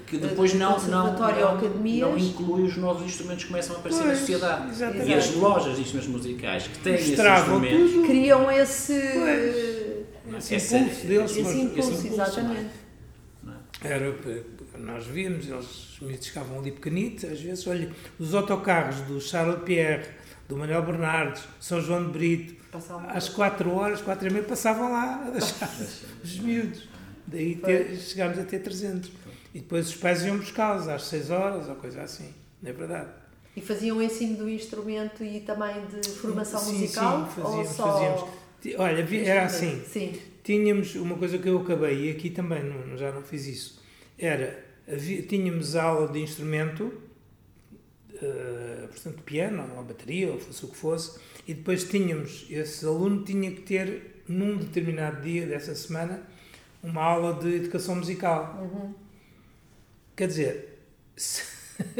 que 0.06 0.16
depois 0.18 0.54
não, 0.54 0.78
não, 0.78 1.16
não, 1.16 1.56
academias. 1.56 2.08
não 2.08 2.16
inclui 2.16 2.62
os 2.62 2.76
novos 2.76 3.04
instrumentos 3.04 3.44
que 3.44 3.50
começam 3.50 3.74
a 3.74 3.78
aparecer 3.80 4.02
pois, 4.02 4.12
na 4.12 4.20
sociedade. 4.20 4.70
Exatamente. 4.70 5.10
E 5.10 5.14
as 5.14 5.34
lojas 5.34 5.74
de 5.74 5.82
instrumentos 5.82 6.12
musicais 6.12 6.66
que 6.68 6.78
têm 6.78 6.94
esses 6.94 7.18
instrumentos... 7.18 8.06
Criam 8.06 8.50
esse... 8.50 8.92
Esse, 10.38 10.54
esse 10.54 10.76
impulso 10.76 11.06
deles. 11.06 11.30
Esse, 11.32 11.40
esse 11.40 11.60
impulso, 11.60 11.90
esse 11.90 12.06
impulso 12.06 12.22
exatamente. 12.22 12.70
Era, 13.84 14.14
nós 14.78 15.04
víamos, 15.06 15.48
eles 15.48 15.98
me 16.00 16.16
chegavam 16.22 16.60
ali 16.60 16.70
pequenitos, 16.70 17.24
às 17.24 17.40
vezes, 17.40 17.66
olha, 17.66 17.90
os 18.18 18.32
autocarros 18.32 19.00
do 19.00 19.20
Charles 19.20 19.60
Pierre, 19.64 20.06
do 20.52 20.58
Manuel 20.58 20.82
Bernardes, 20.82 21.44
São 21.58 21.80
João 21.80 22.04
de 22.04 22.12
Brito, 22.12 22.54
passavam 22.70 23.08
às 23.08 23.28
4 23.30 23.74
horas, 23.74 24.02
4 24.02 24.28
e 24.28 24.30
meia, 24.30 24.44
passavam 24.44 24.92
lá 24.92 25.24
a 25.26 25.30
deixar 25.30 25.70
os 26.22 26.38
miúdos. 26.40 26.88
Daí 27.26 27.56
ter, 27.56 27.96
chegámos 27.96 28.38
a 28.38 28.44
ter 28.44 28.58
300. 28.58 29.10
E 29.54 29.60
depois 29.60 29.88
os 29.88 29.96
pais 29.96 30.22
iam 30.24 30.36
buscá-los 30.36 30.88
às 30.88 31.04
6 31.04 31.30
horas 31.30 31.68
ou 31.70 31.76
coisa 31.76 32.02
assim, 32.02 32.34
não 32.60 32.68
é 32.68 32.72
verdade? 32.74 33.08
E 33.56 33.62
faziam 33.62 33.96
o 33.96 34.02
ensino 34.02 34.36
do 34.36 34.48
instrumento 34.48 35.24
e 35.24 35.40
também 35.40 35.86
de 35.86 36.06
formação 36.10 36.60
sim, 36.60 36.80
musical? 36.80 37.26
Sim, 37.34 37.42
fazíamos, 37.42 37.68
só... 37.70 37.92
fazíamos. 37.92 38.24
Olha, 38.78 39.26
era 39.26 39.46
assim. 39.46 39.82
Sim. 39.88 40.18
Tínhamos 40.44 40.94
uma 40.96 41.16
coisa 41.16 41.38
que 41.38 41.48
eu 41.48 41.60
acabei, 41.60 42.08
e 42.08 42.10
aqui 42.10 42.28
também 42.28 42.62
não, 42.62 42.94
já 42.96 43.10
não 43.10 43.22
fiz 43.22 43.46
isso, 43.46 43.82
era, 44.18 44.62
havia, 44.86 45.22
tínhamos 45.22 45.76
aula 45.76 46.08
de 46.08 46.18
instrumento, 46.18 46.92
uh, 48.24 48.88
portanto, 48.88 49.22
piano, 49.22 49.68
ou 49.76 49.84
bateria, 49.84 50.32
ou 50.32 50.38
fosse 50.38 50.64
o 50.64 50.68
que 50.68 50.76
fosse, 50.76 51.20
e 51.46 51.54
depois 51.54 51.84
tínhamos, 51.84 52.46
esse 52.50 52.84
aluno 52.84 53.24
tinha 53.24 53.50
que 53.50 53.62
ter, 53.62 54.22
num 54.28 54.56
determinado 54.56 55.22
dia 55.22 55.46
dessa 55.46 55.74
semana, 55.74 56.22
uma 56.82 57.02
aula 57.02 57.40
de 57.40 57.56
educação 57.56 57.96
musical. 57.96 58.58
Uhum. 58.60 58.94
Quer 60.16 60.28
dizer, 60.28 60.78
se, 61.16 61.51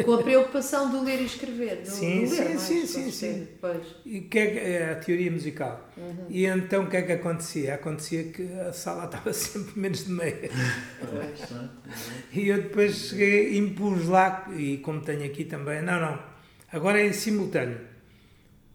com 0.05 0.15
a 0.15 0.23
preocupação 0.23 0.91
do 0.91 1.03
ler 1.03 1.21
e 1.21 1.25
escrever. 1.25 1.83
Do, 1.83 1.91
sim, 1.91 2.25
do 2.25 2.31
ler, 2.31 2.37
sim, 2.37 2.45
mais, 2.45 2.61
sim, 2.61 2.87
sim, 2.87 3.11
sim. 3.11 3.49
Pois. 3.61 3.83
E 4.05 4.21
que 4.23 4.39
é, 4.39 4.73
é 4.73 4.91
a 4.93 4.95
teoria 4.97 5.31
musical. 5.31 5.89
Uhum. 5.97 6.27
E 6.29 6.47
então 6.47 6.85
o 6.85 6.91
que 6.91 6.97
é 6.97 7.03
que 7.03 7.13
acontecia? 7.13 7.75
Acontecia 7.75 8.25
que 8.25 8.53
a 8.61 8.73
sala 8.73 9.05
estava 9.07 9.33
sempre 9.33 9.79
menos 9.79 10.05
de 10.05 10.13
meia. 10.13 10.51
e 12.33 12.49
eu 12.49 12.63
depois 12.63 12.95
cheguei, 13.09 13.57
impus 13.59 14.07
lá, 14.09 14.49
e 14.57 14.79
como 14.79 15.01
tenho 15.01 15.25
aqui 15.25 15.45
também, 15.45 15.83
não, 15.83 16.01
não, 16.01 16.23
agora 16.73 17.01
é 17.01 17.07
em 17.07 17.13
simultâneo. 17.13 17.93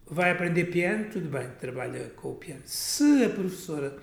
Vai 0.09 0.31
aprender 0.31 0.65
piano, 0.65 1.07
tudo 1.11 1.27
bem, 1.27 1.49
trabalha 1.59 2.11
com 2.15 2.29
o 2.29 2.35
piano. 2.35 2.61
Se 2.63 3.25
a 3.25 3.29
professora 3.29 3.97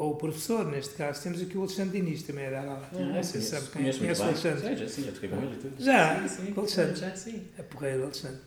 ou 0.00 0.12
o 0.12 0.16
professor, 0.16 0.64
neste 0.64 0.94
caso, 0.94 1.22
temos 1.22 1.42
aqui 1.42 1.58
o 1.58 1.60
Alexandre 1.60 2.00
Diniz 2.00 2.22
também 2.22 2.46
a 2.46 2.50
dar 2.50 2.66
aula. 2.66 2.88
Ah, 2.90 2.98
não 2.98 3.22
sei 3.22 3.42
se 3.42 3.48
sabe 3.48 3.66
quem 3.66 3.86
é. 3.86 3.92
Conhece 3.92 4.22
o 4.22 4.24
Alexandre? 4.24 4.76
Já, 4.76 4.88
sim, 4.88 5.04
já 5.04 5.12
toquei 5.12 5.28
com 5.28 5.36
ele 5.36 5.52
e 5.52 5.58
tudo. 5.58 5.74
Já, 5.78 6.26
sim, 6.26 6.46
sim, 6.46 6.52
o 6.56 6.60
Alexandre. 6.60 6.96
Já, 6.96 7.14
sim. 7.14 7.42
A 7.58 7.62
porreira 7.64 7.98
do 7.98 8.04
Alexandre. 8.04 8.40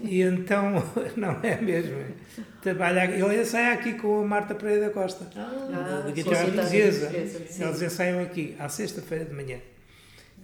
E 0.00 0.22
então, 0.22 0.74
não 1.18 1.40
é 1.42 1.60
mesmo. 1.60 1.96
Trabalha, 2.62 3.10
ele 3.10 3.40
ensaia 3.40 3.72
aqui 3.72 3.94
com 3.94 4.20
a 4.20 4.24
Marta 4.24 4.54
Pereira 4.54 4.86
da 4.86 4.90
Costa, 4.92 5.28
ah, 5.34 6.02
da 6.06 6.10
guitarra 6.12 6.44
portuguesa. 6.44 7.10
Eles 7.12 7.82
ensaiam 7.82 8.22
aqui, 8.22 8.54
à 8.60 8.68
sexta-feira 8.68 9.24
de 9.24 9.34
manhã. 9.34 9.58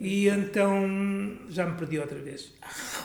E 0.00 0.28
então 0.28 1.36
já 1.48 1.66
me 1.66 1.76
perdi 1.76 1.98
outra 1.98 2.18
vez. 2.18 2.52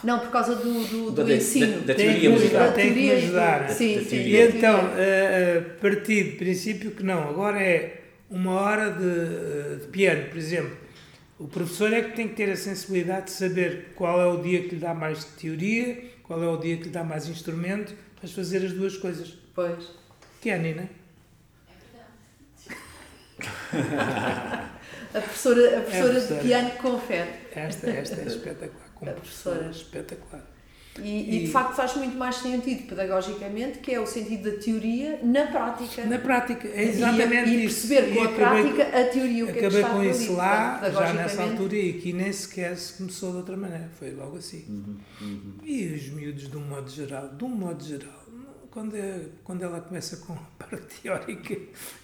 Não, 0.04 0.20
por 0.20 0.30
causa 0.30 0.56
do, 0.56 0.88
do, 0.88 1.12
do 1.12 1.24
da, 1.24 1.36
ensino. 1.36 1.80
Da, 1.82 1.88
da 1.88 1.96
teoria 1.96 2.30
musical. 2.30 2.72
Tem 2.74 2.94
que 2.94 3.00
me 3.00 3.12
ajudar. 3.12 3.70
Sim, 3.70 4.06
sim. 4.06 4.18
E 4.18 4.38
então, 4.38 4.80
uh, 4.86 5.80
parti 5.82 6.24
de 6.24 6.32
princípio 6.32 6.92
que 6.92 7.02
não, 7.02 7.30
agora 7.30 7.60
é 7.60 8.02
uma 8.30 8.52
hora 8.52 8.92
de, 8.92 9.82
de, 9.82 9.88
piano, 9.88 10.30
por 10.30 10.38
exemplo. 10.38 10.78
O 11.40 11.48
professor 11.48 11.92
é 11.92 12.04
que 12.04 12.16
tem 12.16 12.28
que 12.28 12.36
ter 12.36 12.52
a 12.52 12.56
sensibilidade 12.56 13.26
de 13.26 13.32
saber 13.32 13.94
qual 13.96 14.22
é 14.22 14.28
o 14.28 14.42
dia 14.42 14.62
que 14.62 14.76
lhe 14.76 14.82
dá 14.82 14.94
mais 14.94 15.24
teoria, 15.24 16.12
qual 16.22 16.44
é 16.44 16.48
o 16.48 16.58
dia 16.58 16.78
que 16.78 16.84
lhe 16.84 16.90
dá 16.90 17.04
mais 17.04 17.28
instrumento, 17.28 17.96
mas 18.22 18.32
fazer 18.32 18.64
as 18.64 18.72
duas 18.72 18.96
coisas. 18.98 19.36
Pois. 19.56 19.92
Que 20.40 20.52
é, 20.52 20.60
Nina? 20.60 20.90
É 21.68 21.74
verdade. 23.72 24.70
A 25.14 25.22
professora, 25.22 25.78
a 25.78 25.82
professora, 25.82 26.18
é 26.18 26.22
de 26.22 26.36
piano 26.42 26.72
confere. 26.72 27.30
Esta, 27.56 27.90
esta 27.90 28.22
é 28.22 28.26
espetacular, 28.26 28.90
como 28.96 29.12
a 29.12 29.14
professora, 29.14 29.60
professora 29.60 29.72
espetacular. 29.72 30.54
E, 31.00 31.10
e, 31.10 31.36
e, 31.36 31.46
de 31.46 31.52
facto 31.52 31.76
faz 31.76 31.96
muito 31.96 32.16
mais 32.16 32.36
sentido 32.36 32.88
pedagogicamente, 32.88 33.80
que 33.80 33.92
é 33.92 34.00
o 34.00 34.06
sentido 34.06 34.52
da 34.52 34.58
teoria 34.58 35.20
na 35.24 35.48
prática. 35.48 36.06
Na 36.06 36.20
prática, 36.20 36.68
é 36.68 36.84
exatamente 36.84 37.50
e, 37.50 37.66
isso. 37.66 37.88
E 37.88 37.96
perceber 37.96 38.16
com 38.16 38.24
a 38.24 38.30
prática 38.30 38.84
a 38.84 39.04
teoria, 39.06 39.44
o 39.44 39.48
que 39.48 39.54
é 39.54 39.60
que 39.60 39.66
Acabei 39.66 39.82
está 39.82 39.94
com 39.94 40.04
isso 40.04 40.24
ali, 40.24 40.36
lá, 40.36 40.92
já 40.92 41.14
nessa 41.14 41.44
altura, 41.44 41.76
e 41.76 41.90
aqui 41.92 42.14
nem 42.14 42.32
sequer 42.32 42.78
se 42.78 42.94
começou 42.94 43.32
de 43.32 43.38
outra 43.38 43.58
maneira, 43.58 43.90
foi 43.98 44.12
logo 44.12 44.38
assim. 44.38 44.66
Uhum, 44.70 44.98
uhum. 45.22 45.54
E 45.64 45.94
os 45.94 46.10
miúdos, 46.10 46.50
de 46.50 46.58
um 46.58 46.62
modo 46.62 46.90
geral, 46.90 47.30
de 47.30 47.44
um 47.44 47.50
modo 47.50 47.84
geral, 47.84 48.23
quando, 48.74 48.96
quando 49.44 49.62
ela 49.62 49.80
começa 49.80 50.18
com 50.18 50.34
a 50.34 50.66
parte 50.66 51.02
teórica, 51.02 51.56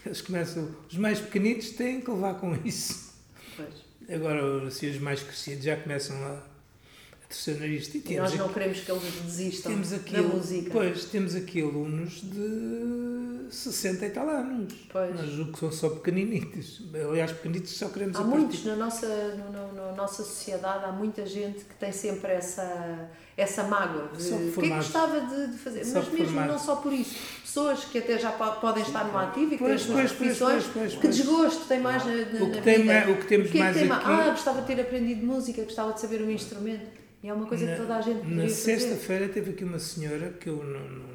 eles 0.06 0.22
começam, 0.22 0.70
os 0.88 0.98
mais 0.98 1.20
pequenitos 1.20 1.72
têm 1.72 2.00
que 2.00 2.12
levar 2.12 2.36
com 2.36 2.56
isso. 2.64 3.12
Pois. 3.58 3.90
Agora, 4.08 4.68
assim, 4.68 4.90
os 4.90 5.00
mais 5.00 5.22
crescidos 5.22 5.66
já 5.66 5.76
começam 5.76 6.16
a, 6.16 6.34
a 6.34 7.28
terceiro 7.28 7.62
nariz. 7.62 7.94
E, 7.94 8.16
nós 8.18 8.36
não 8.36 8.46
aqui, 8.46 8.54
queremos 8.54 8.80
que 8.82 8.92
eles 8.92 9.14
desistam 9.26 9.72
temos 9.72 9.94
aqui, 9.94 10.14
da 10.14 10.22
música. 10.22 10.70
Pois, 10.72 11.06
temos 11.06 11.36
aqui 11.36 11.62
alunos 11.62 12.22
de 12.22 13.48
60 13.50 14.06
e 14.06 14.10
tal 14.12 14.30
anos. 14.30 14.74
Pois. 14.92 15.16
Mas 15.16 15.40
o 15.40 15.52
que 15.52 15.60
são 15.60 15.72
só 15.72 15.90
pequeninitos. 15.90 16.84
Aliás, 16.94 17.32
pequenitos 17.32 17.72
só 17.72 17.90
queremos 17.90 18.16
Há 18.16 18.24
muitos 18.24 18.64
na 18.64 18.76
nossa, 18.76 19.08
no, 19.36 19.52
no, 19.52 19.74
na 19.74 19.92
nossa 19.94 20.24
sociedade, 20.24 20.86
há 20.86 20.92
muita 20.92 21.26
gente 21.26 21.66
que 21.66 21.76
tem 21.76 21.92
sempre 21.92 22.32
essa 22.32 23.10
essa 23.40 23.64
mágoa 23.64 24.10
de 24.16 24.34
o 24.34 24.52
que 24.52 24.60
é 24.60 24.64
que 24.64 24.70
gostava 24.70 25.22
de, 25.22 25.48
de 25.48 25.58
fazer. 25.58 25.86
Só 25.86 26.00
Mas 26.00 26.10
mesmo 26.10 26.26
formados. 26.26 26.52
não 26.52 26.60
só 26.60 26.76
por 26.76 26.94
isso. 26.94 27.16
Pessoas 27.42 27.86
que 27.86 27.98
até 27.98 28.18
já 28.18 28.32
podem 28.32 28.84
estar 28.84 29.06
no 29.06 29.18
ativo 29.18 29.54
e 29.54 29.58
que 29.58 29.64
têm 29.64 29.74
as 29.74 29.82
suas 29.82 30.12
profissões, 30.12 30.66
que 31.00 31.08
desgosto 31.08 31.66
tem 31.68 31.80
mais 31.80 32.06
na, 32.06 32.12
na, 32.12 32.46
o 32.46 32.52
que 32.52 32.62
tem, 32.62 32.82
vida. 32.82 33.12
O 33.12 33.18
que 33.18 33.28
temos 33.28 33.48
o 33.48 33.52
que 33.52 33.58
é 33.58 33.62
mais 33.62 33.78
que 33.78 33.84
tem 33.84 33.92
aqui... 33.92 34.06
Ah, 34.06 34.30
gostava 34.30 34.62
de 34.62 34.68
ter 34.68 34.82
aprendido 34.82 35.26
música, 35.26 35.64
gostava 35.64 35.94
de 35.94 36.02
saber 36.02 36.22
um 36.22 36.30
instrumento. 36.30 37.00
E 37.24 37.28
é 37.28 37.34
uma 37.34 37.46
coisa 37.46 37.66
na, 37.66 37.72
que 37.74 37.78
toda 37.82 37.96
a 37.96 38.02
gente 38.02 38.28
Na 38.28 38.48
sexta-feira 38.48 39.28
teve 39.30 39.52
aqui 39.52 39.64
uma 39.64 39.80
senhora 39.80 40.30
que 40.40 40.48
eu 40.48 40.64
não, 40.64 40.80
não, 40.80 41.08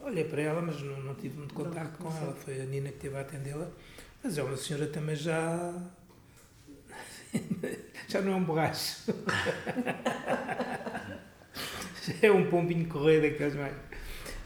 não 0.00 0.06
olhei 0.06 0.24
para 0.24 0.42
ela, 0.42 0.60
mas 0.60 0.82
não, 0.82 1.00
não 1.00 1.14
tive 1.14 1.38
muito 1.38 1.54
contato 1.54 1.98
com 1.98 2.08
ela. 2.08 2.34
Foi 2.34 2.60
a 2.60 2.64
Nina 2.64 2.90
que 2.90 2.98
teve 2.98 3.16
a 3.16 3.20
atendê-la. 3.20 3.68
Mas 4.22 4.36
é 4.36 4.42
uma 4.42 4.56
senhora 4.56 4.86
também 4.86 5.16
já 5.16 5.72
já 8.08 8.20
não 8.20 8.32
é 8.32 8.36
um 8.36 8.44
borracho. 8.44 9.12
é 12.22 12.30
um 12.30 12.48
pombinho 12.50 12.86
correio 12.88 13.22
daqueles 13.22 13.54
mais. 13.54 13.74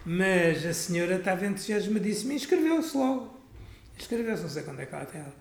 Mas 0.04 0.64
a 0.66 0.74
senhora 0.74 1.16
estava 1.16 1.46
entusiasmadíssima 1.46 2.32
e 2.32 2.36
inscreveu-se 2.36 2.96
logo. 2.96 3.40
Inscreveu-se, 3.98 4.42
não 4.42 4.50
sei 4.50 4.62
quando 4.62 4.80
é 4.80 4.86
que 4.86 4.94
ela 4.94 5.04
tem 5.06 5.20
ela. 5.20 5.34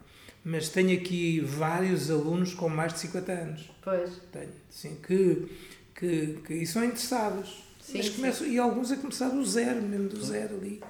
Mas 0.46 0.70
tenho 0.70 0.98
aqui 1.00 1.40
vários 1.40 2.10
alunos 2.12 2.54
com 2.54 2.70
mais 2.70 2.94
de 2.94 3.00
50 3.00 3.32
anos. 3.32 3.70
Pois. 3.82 4.12
Tenho, 4.32 4.50
sim, 4.70 4.98
que, 5.06 5.48
que, 5.96 6.40
que 6.46 6.54
e 6.54 6.66
são 6.68 6.84
interessados. 6.84 7.64
Sim, 7.82 7.98
Mas 7.98 8.06
sim. 8.08 8.14
começam, 8.14 8.48
e 8.48 8.58
alguns 8.60 8.92
a 8.92 8.98
começar 8.98 9.30
do 9.30 9.46
zero, 9.46 9.82
mesmo 9.82 10.08
do 10.10 10.24
zero 10.24 10.56
ali. 10.58 10.82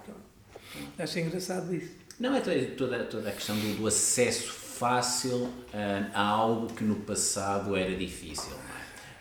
Acho 0.98 1.20
engraçado 1.20 1.74
isso. 1.74 1.92
Não, 2.20 2.36
é 2.36 2.42
to- 2.42 2.76
toda, 2.78 3.04
toda 3.06 3.30
a 3.30 3.32
questão 3.32 3.56
do, 3.58 3.76
do 3.78 3.88
acesso 3.88 4.52
fácil 4.52 5.52
ah, 5.74 6.10
a 6.14 6.22
algo 6.22 6.74
que 6.74 6.84
no 6.84 6.96
passado 6.98 7.76
era 7.76 7.96
difícil. 7.96 8.54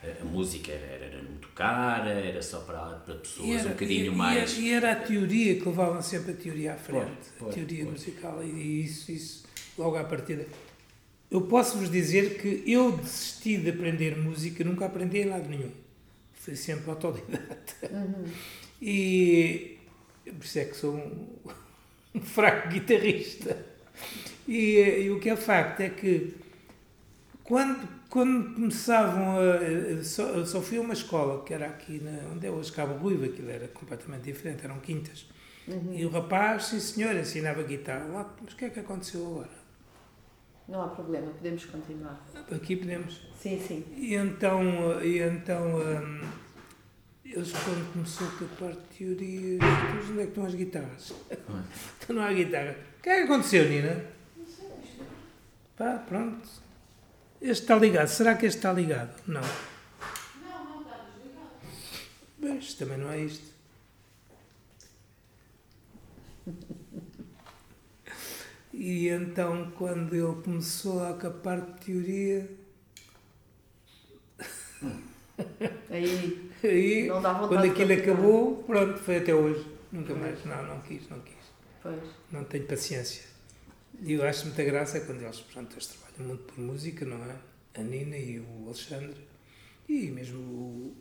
é? 0.02 0.16
A 0.20 0.24
música 0.24 0.72
era, 0.72 1.04
era 1.06 1.21
cara, 1.54 2.10
era 2.10 2.42
só 2.42 2.60
para, 2.60 2.80
para 2.96 3.14
pessoas 3.16 3.66
um 3.66 3.68
bocadinho 3.70 4.12
e- 4.12 4.16
mais. 4.16 4.58
E, 4.58 4.70
era 4.72 4.92
a 4.92 4.96
teoria 4.96 5.58
que 5.58 5.64
levavam 5.66 6.00
sempre 6.02 6.32
a 6.32 6.34
teoria 6.36 6.74
à 6.74 6.76
frente, 6.76 7.28
Pois, 7.38 7.50
a 7.50 7.54
teoria 7.54 7.84
pois. 7.84 7.92
musical, 7.92 8.42
e 8.44 8.84
isso, 8.84 9.10
isso 9.12 9.44
logo 9.78 9.96
à 9.96 10.04
partida. 10.04 10.46
Eu 11.30 11.42
posso 11.42 11.78
vos 11.78 11.90
dizer 11.90 12.38
que 12.40 12.62
eu 12.70 12.92
desisti 12.92 13.56
de 13.56 13.70
aprender 13.70 14.16
música, 14.18 14.62
nunca 14.64 14.84
aprendi 14.86 15.18
em 15.18 15.24
lado 15.24 15.48
nenhum. 15.48 15.70
Fui 16.34 16.54
sempre 16.56 16.90
autodidata. 16.90 17.74
E 18.80 19.78
por 20.26 20.44
isso 20.44 20.58
é 20.58 20.64
que 20.64 20.76
sou 20.76 20.94
um, 20.94 21.28
um 22.16 22.20
fraco 22.20 22.68
guitarrista. 22.68 23.64
E, 24.46 24.76
e 25.04 25.10
o 25.10 25.20
que 25.20 25.30
é 25.30 25.36
facto 25.36 25.80
é 25.80 25.88
que 25.88 26.34
quando, 27.44 27.88
quando 28.12 28.54
começavam 28.54 29.38
a. 29.38 29.54
a- 30.00 30.04
Só, 30.04 30.22
eu 30.24 30.44
só 30.44 30.60
fui 30.60 30.76
a 30.76 30.82
uma 30.82 30.92
escola, 30.92 31.42
que 31.44 31.54
era 31.54 31.66
aqui 31.66 31.98
na, 31.98 32.10
onde 32.30 32.46
é 32.46 32.50
hoje 32.50 32.70
Cabo 32.70 32.92
Ruivo, 32.94 33.24
aquilo 33.24 33.48
era 33.50 33.66
completamente 33.68 34.24
diferente, 34.24 34.62
eram 34.64 34.78
quintas. 34.80 35.26
E 35.92 36.04
o 36.04 36.10
rapaz, 36.10 36.66
sim 36.66 36.78
senhor, 36.80 37.16
ensinava 37.16 37.62
guitarra 37.62 38.04
lá, 38.06 38.34
mas 38.42 38.52
o 38.52 38.56
que 38.56 38.66
é 38.66 38.70
que 38.70 38.80
aconteceu 38.80 39.24
agora? 39.26 39.62
Não 40.68 40.82
há 40.82 40.88
problema, 40.88 41.30
podemos 41.30 41.64
continuar. 41.64 42.20
Aqui 42.54 42.76
podemos. 42.76 43.22
Sim, 43.40 43.58
sim. 43.66 43.84
E 43.96 44.14
então, 44.14 44.62
e 45.02 45.18
então 45.20 45.76
hum, 45.78 46.20
eles 47.24 47.50
quando 47.52 47.92
começou 47.94 48.26
com 48.38 48.44
a 48.44 48.48
parte 48.68 48.80
de 48.80 48.98
teoria, 49.16 49.58
"Mas 49.94 50.10
onde 50.10 50.20
é 50.20 50.22
que 50.24 50.28
estão 50.28 50.44
as 50.44 50.54
guitarras? 50.54 51.14
então 51.30 52.16
não 52.16 52.22
há 52.22 52.32
guitarra. 52.32 52.76
O 52.98 53.02
que 53.02 53.08
é 53.08 53.16
que 53.18 53.22
aconteceu, 53.22 53.68
Nina? 53.70 54.04
Pá, 55.76 56.04
pronto. 56.08 56.61
Este 57.42 57.62
está 57.62 57.76
ligado. 57.76 58.08
Será 58.08 58.34
que 58.36 58.46
este 58.46 58.58
está 58.58 58.72
ligado? 58.72 59.20
Não. 59.26 59.40
Não, 59.40 60.64
não 60.64 60.82
está 60.82 61.04
desligado. 61.04 61.50
Mas 62.38 62.74
também 62.74 62.98
não 62.98 63.10
é 63.10 63.20
isto. 63.20 63.52
E 68.72 69.08
então, 69.08 69.70
quando 69.76 70.14
ele 70.14 70.42
começou 70.42 71.04
a 71.04 71.12
parte 71.14 71.72
de 71.72 71.80
teoria, 71.84 72.50
Aí, 75.90 76.50
Aí, 76.62 77.06
Não 77.06 77.20
dá 77.20 77.32
vontade 77.32 77.48
quando 77.48 77.70
aquilo 77.70 77.92
acabou, 77.92 78.62
pronto, 78.64 78.98
foi 78.98 79.18
até 79.18 79.34
hoje. 79.34 79.66
Nunca 79.90 80.14
mais. 80.14 80.44
Não, 80.44 80.62
não 80.66 80.80
quis, 80.80 81.08
não 81.08 81.20
quis. 81.20 81.34
pois. 81.82 82.00
Não 82.30 82.44
tenho 82.44 82.66
paciência. 82.66 83.24
E 84.00 84.12
eu 84.12 84.24
acho 84.24 84.46
muita 84.46 84.64
graça 84.64 85.00
quando 85.00 85.22
eles, 85.22 85.40
portanto, 85.40 85.72
eles 85.72 85.86
trabalham 85.86 86.11
muito 86.22 86.42
por 86.44 86.58
música, 86.58 87.04
não 87.04 87.24
é? 87.24 87.36
A 87.74 87.82
Nina 87.82 88.16
e 88.16 88.38
o 88.40 88.66
Alexandre. 88.66 89.16
E 89.88 90.10
mesmo 90.10 90.38
o, 90.38 90.96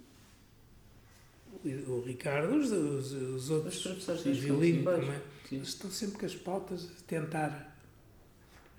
o, 1.64 2.04
Ricardo, 2.06 2.56
os, 2.56 2.72
os, 2.72 3.12
os 3.12 3.50
outros, 3.50 3.78
Os 3.78 3.84
professores 3.84 4.24
de 4.24 4.30
das 4.30 4.40
violino 4.40 4.80
escolas, 4.80 5.00
também. 5.02 5.22
Eles 5.52 5.68
estão 5.68 5.92
sempre 5.92 6.18
com 6.18 6.26
as 6.26 6.36
pautas 6.36 6.86
a 6.86 7.08
tentar. 7.08 7.78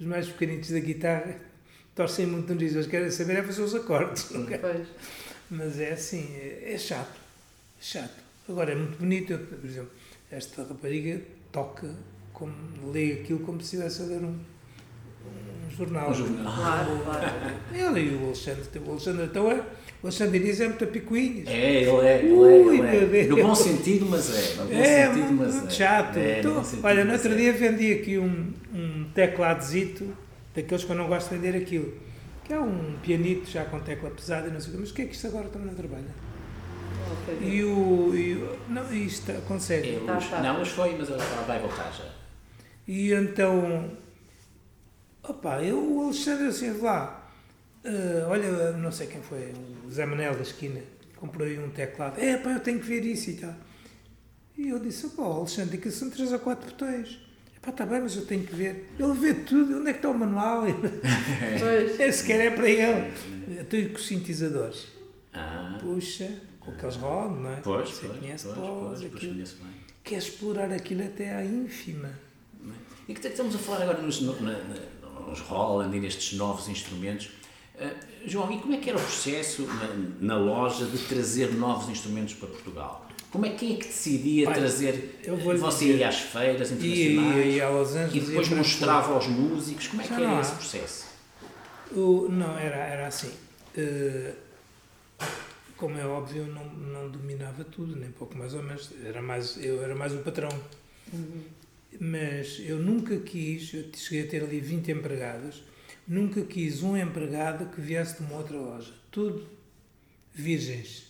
Os 0.01 0.07
mais 0.07 0.29
pequenitos 0.29 0.71
da 0.71 0.81
guitarra 0.81 1.39
torcem 1.95 2.27
muito 2.27 2.49
no 2.49 2.55
nariz. 2.55 2.75
Eles 2.75 2.87
querem 2.87 3.11
saber 3.11 3.37
é 3.37 3.43
fazer 3.43 3.63
os 3.63 3.75
acordes. 3.75 4.31
Não 4.31 4.47
Pois. 4.47 4.89
mas 5.51 5.79
é 5.79 5.93
assim, 5.93 6.35
é, 6.35 6.73
é 6.73 6.79
chato. 6.79 7.21
É 7.79 7.83
chato. 7.83 8.23
Agora 8.49 8.73
é 8.73 8.75
muito 8.75 8.99
bonito, 8.99 9.33
eu, 9.33 9.39
por 9.39 9.65
exemplo, 9.65 9.91
esta 10.31 10.65
rapariga 10.65 11.23
toca, 11.53 11.95
como, 12.33 12.53
lê 12.91 13.13
aquilo 13.13 13.41
como 13.41 13.61
se 13.61 13.77
estivesse 13.77 14.03
a 14.03 14.07
ler 14.07 14.25
um 14.25 14.39
jornal. 15.77 16.11
Um 16.11 16.15
jornal. 16.15 16.55
Claro, 16.55 16.99
claro. 17.05 17.31
Ele 17.73 18.01
e 18.01 18.15
o 18.15 18.25
Alexandre, 18.27 18.63
o 18.87 18.91
Alexandre 18.91 19.25
então 19.27 19.51
é, 19.51 19.57
o 19.57 20.07
Alexandre 20.07 20.39
Diniz 20.39 20.61
é 20.61 20.69
muito 20.69 20.85
a 20.85 20.87
picuinhas. 20.87 21.49
É, 21.49 21.83
ele 21.83 22.07
é, 22.07 22.19
ele 22.19 22.33
Ui, 22.33 22.81
é, 22.81 22.95
ele 22.97 23.19
é. 23.21 23.25
No 23.27 23.37
bom 23.37 23.55
sentido, 23.55 24.07
mas 24.09 24.31
é. 24.35 24.55
No 24.57 24.67
bom 24.67 24.73
É, 24.75 25.07
sentido, 25.07 25.33
mas 25.33 25.55
muito 25.55 25.67
é. 25.69 25.71
chato. 25.71 26.17
É, 26.17 26.39
Então, 26.41 26.65
sentido, 26.65 26.85
olha, 26.87 27.05
no 27.05 27.13
outro 27.13 27.33
é. 27.33 27.37
dia 27.37 27.53
vendi 27.53 27.93
aqui 27.93 28.19
um, 28.19 28.53
um 28.75 29.05
tecladozito, 29.15 30.17
daqueles 30.55 30.85
que 30.85 30.91
eu 30.91 30.97
não 30.97 31.09
gosto 31.09 31.31
de 31.31 31.37
vender 31.37 31.57
aquilo, 31.57 31.93
que 32.45 32.53
é 32.53 32.59
um 32.61 32.97
pianito 33.03 33.49
já 33.51 33.65
com 33.65 33.79
tecla 33.81 34.11
pesada 34.11 34.49
e 34.49 34.51
não 34.51 34.61
sei 34.61 34.71
o 34.71 34.73
quê, 34.73 34.79
mas 34.81 34.91
o 34.91 34.95
que 34.95 35.03
é 35.03 35.05
que 35.07 35.15
isto 35.15 35.27
agora 35.29 35.49
também 35.49 35.69
não 35.69 35.75
trabalha? 35.75 36.23
E 37.41 37.63
o. 37.63 38.13
E, 38.15 38.35
o- 38.35 38.59
não, 38.69 38.93
isto 38.93 39.33
consegue. 39.47 39.89
Ele- 39.89 40.07
Tá, 40.07 40.17
tá. 40.17 40.41
Não, 40.41 40.59
mas 40.59 40.69
foi, 40.69 40.95
mas 40.99 41.09
ela 41.11 41.19
vai 41.47 41.59
voltar 41.61 41.93
já. 41.97 42.05
E 42.87 43.13
então, 43.13 43.91
opa, 45.23 45.63
eu, 45.63 45.79
o 45.79 46.05
Alexandre 46.05 46.47
assim, 46.49 46.71
lá, 46.81 47.31
ah, 47.85 48.27
olha, 48.29 48.73
não 48.73 48.91
sei 48.93 49.07
quem 49.07 49.23
foi, 49.23 49.53
o 49.87 49.91
Zé 49.91 50.07
Manel 50.07 50.35
da 50.35 50.43
esquina, 50.43 50.81
comprou 51.17 51.47
aí 51.47 51.59
um 51.59 51.71
teclado, 51.71 52.19
é 52.21 52.37
pá, 52.37 52.51
eu 52.51 52.61
tenho 52.61 52.81
que 52.81 52.87
ver 52.87 53.05
isso 53.05 53.31
e 53.31 53.35
tal. 53.37 53.55
E 54.57 54.69
eu 54.69 54.79
disse, 54.79 55.09
pá, 55.11 55.23
Alexandre, 55.25 55.79
que 55.79 55.91
são 55.91 56.11
três 56.11 56.31
ou 56.33 56.39
quatro 56.39 56.71
botões. 56.71 57.19
Pá, 57.63 57.71
está 57.71 57.87
bem, 57.87 58.01
mas 58.01 58.17
eu 58.17 58.27
tenho 58.27 58.45
que 58.45 58.55
ver. 58.55 58.93
Ele 58.99 59.13
vê 59.15 59.35
tudo, 59.35 59.79
onde 59.79 59.89
é 59.91 59.93
que 59.93 59.99
está 60.01 60.11
o 60.11 60.19
manual? 60.19 60.65
Pois. 61.59 62.01
É, 62.01 62.11
sequer 62.13 62.41
é 62.47 62.51
para 62.51 62.69
ele. 62.69 63.13
Estou 63.61 63.89
com 63.91 63.97
os 63.97 64.07
sintetizadores. 64.07 64.89
Ah, 65.33 65.79
Puxa, 65.81 66.29
com 66.61 66.73
aqueles 66.73 66.97
ROM, 66.97 67.31
não 67.41 67.51
é? 67.51 67.57
pois, 67.63 67.89
Você 67.89 68.07
pois, 68.09 68.19
conhece 68.19 68.45
pois, 68.47 68.57
pós, 68.57 68.69
pois, 68.69 69.01
pois, 69.01 69.15
aquilo. 69.15 69.33
conheço 69.35 69.57
bem. 69.63 69.73
Quer 70.05 70.19
explorar 70.19 70.73
aquilo 70.73 71.05
até 71.05 71.35
à 71.35 71.45
ínfima. 71.45 72.11
Não 72.61 72.73
é? 72.73 72.77
E 73.09 73.15
que 73.15 73.27
estamos 73.27 73.55
a 73.55 73.59
falar 73.59 73.83
agora 73.83 74.03
nos, 74.03 74.21
no- 74.21 74.41
na- 74.43 74.59
na- 74.59 75.02
nos 75.29 75.41
Roland 75.41 75.95
e 75.97 76.01
nestes 76.01 76.37
novos 76.39 76.69
instrumentos. 76.69 77.31
Ah, 77.79 77.91
João, 78.27 78.53
e 78.53 78.59
como 78.59 78.75
é 78.75 78.77
que 78.79 78.89
era 78.91 78.99
o 78.99 79.03
processo 79.03 79.63
na, 79.63 80.35
na 80.35 80.37
loja 80.37 80.85
de 80.87 80.99
trazer 80.99 81.53
novos 81.55 81.89
instrumentos 81.89 82.35
para 82.35 82.49
Portugal? 82.49 83.07
Como 83.31 83.47
é 83.47 83.51
quem 83.51 83.75
é 83.75 83.77
que 83.79 83.87
decidia 83.87 84.47
Olha, 84.49 84.57
trazer? 84.59 85.21
Você 85.59 85.87
dizer. 85.87 85.99
ia 85.99 86.09
às 86.09 86.21
feiras 86.21 86.71
E, 86.71 86.75
internacionais 86.75 87.61
a 87.63 87.69
Los 87.71 87.91
Angeles 87.97 88.15
e 88.15 88.21
depois 88.29 88.49
ia 88.49 88.57
mostrava 88.57 89.15
aos 89.15 89.27
músicos. 89.27 89.87
Como 89.89 90.03
é 90.03 90.07
que 90.07 90.13
era 90.13 90.37
há. 90.37 90.41
esse 90.41 90.53
processo? 90.53 91.07
O, 91.93 92.29
não, 92.31 92.59
era, 92.59 92.77
era 92.77 93.07
assim. 93.07 93.31
eh, 93.75 94.35
como 95.77 95.99
é 95.99 96.07
óbvio, 96.07 96.47
não, 96.47 96.65
não 96.65 97.11
dominava 97.11 97.65
tudo, 97.65 97.97
nem 97.97 98.11
pouco 98.13 98.37
mais 98.37 98.55
ou 98.55 98.63
menos. 98.63 98.91
Era 99.05 99.21
mais, 99.23 99.57
eu 99.65 99.83
era 99.83 99.95
mais 99.95 100.13
o 100.13 100.19
patrão. 100.19 100.51
Mas 102.01 102.61
eu 102.65 102.79
nunca 102.79 103.17
quis, 103.19 103.73
eu 103.75 103.85
cheguei 103.95 104.25
a 104.27 104.31
ter 104.31 104.43
ali 104.43 104.61
20 104.61 104.91
empregados, 104.91 105.63
nunca 106.09 106.41
quis 106.43 106.83
um 106.83 106.97
empregado 106.97 107.67
que 107.67 107.81
viesse 107.81 108.17
de 108.19 108.25
uma 108.25 108.39
outra 108.39 108.57
loja. 108.57 108.93
Tudo 109.11 109.47
virgens. 110.35 111.05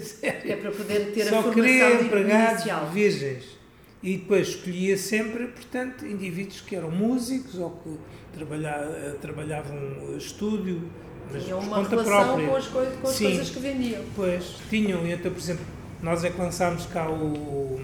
Sério. 0.00 0.40
É 0.52 0.56
para 0.56 0.70
poder 0.72 1.12
ter 1.12 1.22
a 1.22 1.24
Só 1.30 1.42
formação 1.42 1.52
queria 1.54 2.00
empregados 2.02 2.60
inicial. 2.62 2.90
virgens. 2.90 3.44
E 4.02 4.18
depois 4.18 4.48
escolhia 4.48 4.98
sempre, 4.98 5.46
portanto, 5.46 6.04
indivíduos 6.04 6.60
que 6.60 6.76
eram 6.76 6.90
músicos 6.90 7.54
ou 7.58 7.70
que 7.70 7.96
trabalha, 8.36 8.68
eh, 8.68 9.16
trabalhavam 9.20 10.14
estúdio, 10.18 10.90
mas 11.32 11.44
Tinham 11.44 11.60
uma 11.60 11.76
conta 11.78 11.90
relação 12.02 12.24
própria. 12.26 12.48
com 12.48 12.56
as, 12.56 12.66
coi- 12.66 12.96
com 13.00 13.08
as 13.08 13.18
coisas 13.18 13.50
que 13.50 13.60
vendiam. 13.60 14.04
Pois, 14.14 14.44
tinham, 14.68 15.06
então, 15.06 15.32
por 15.32 15.38
exemplo, 15.40 15.64
nós 16.02 16.22
é 16.22 16.28
que 16.30 16.38
lançámos 16.38 16.84
cá 16.86 17.08
o, 17.10 17.80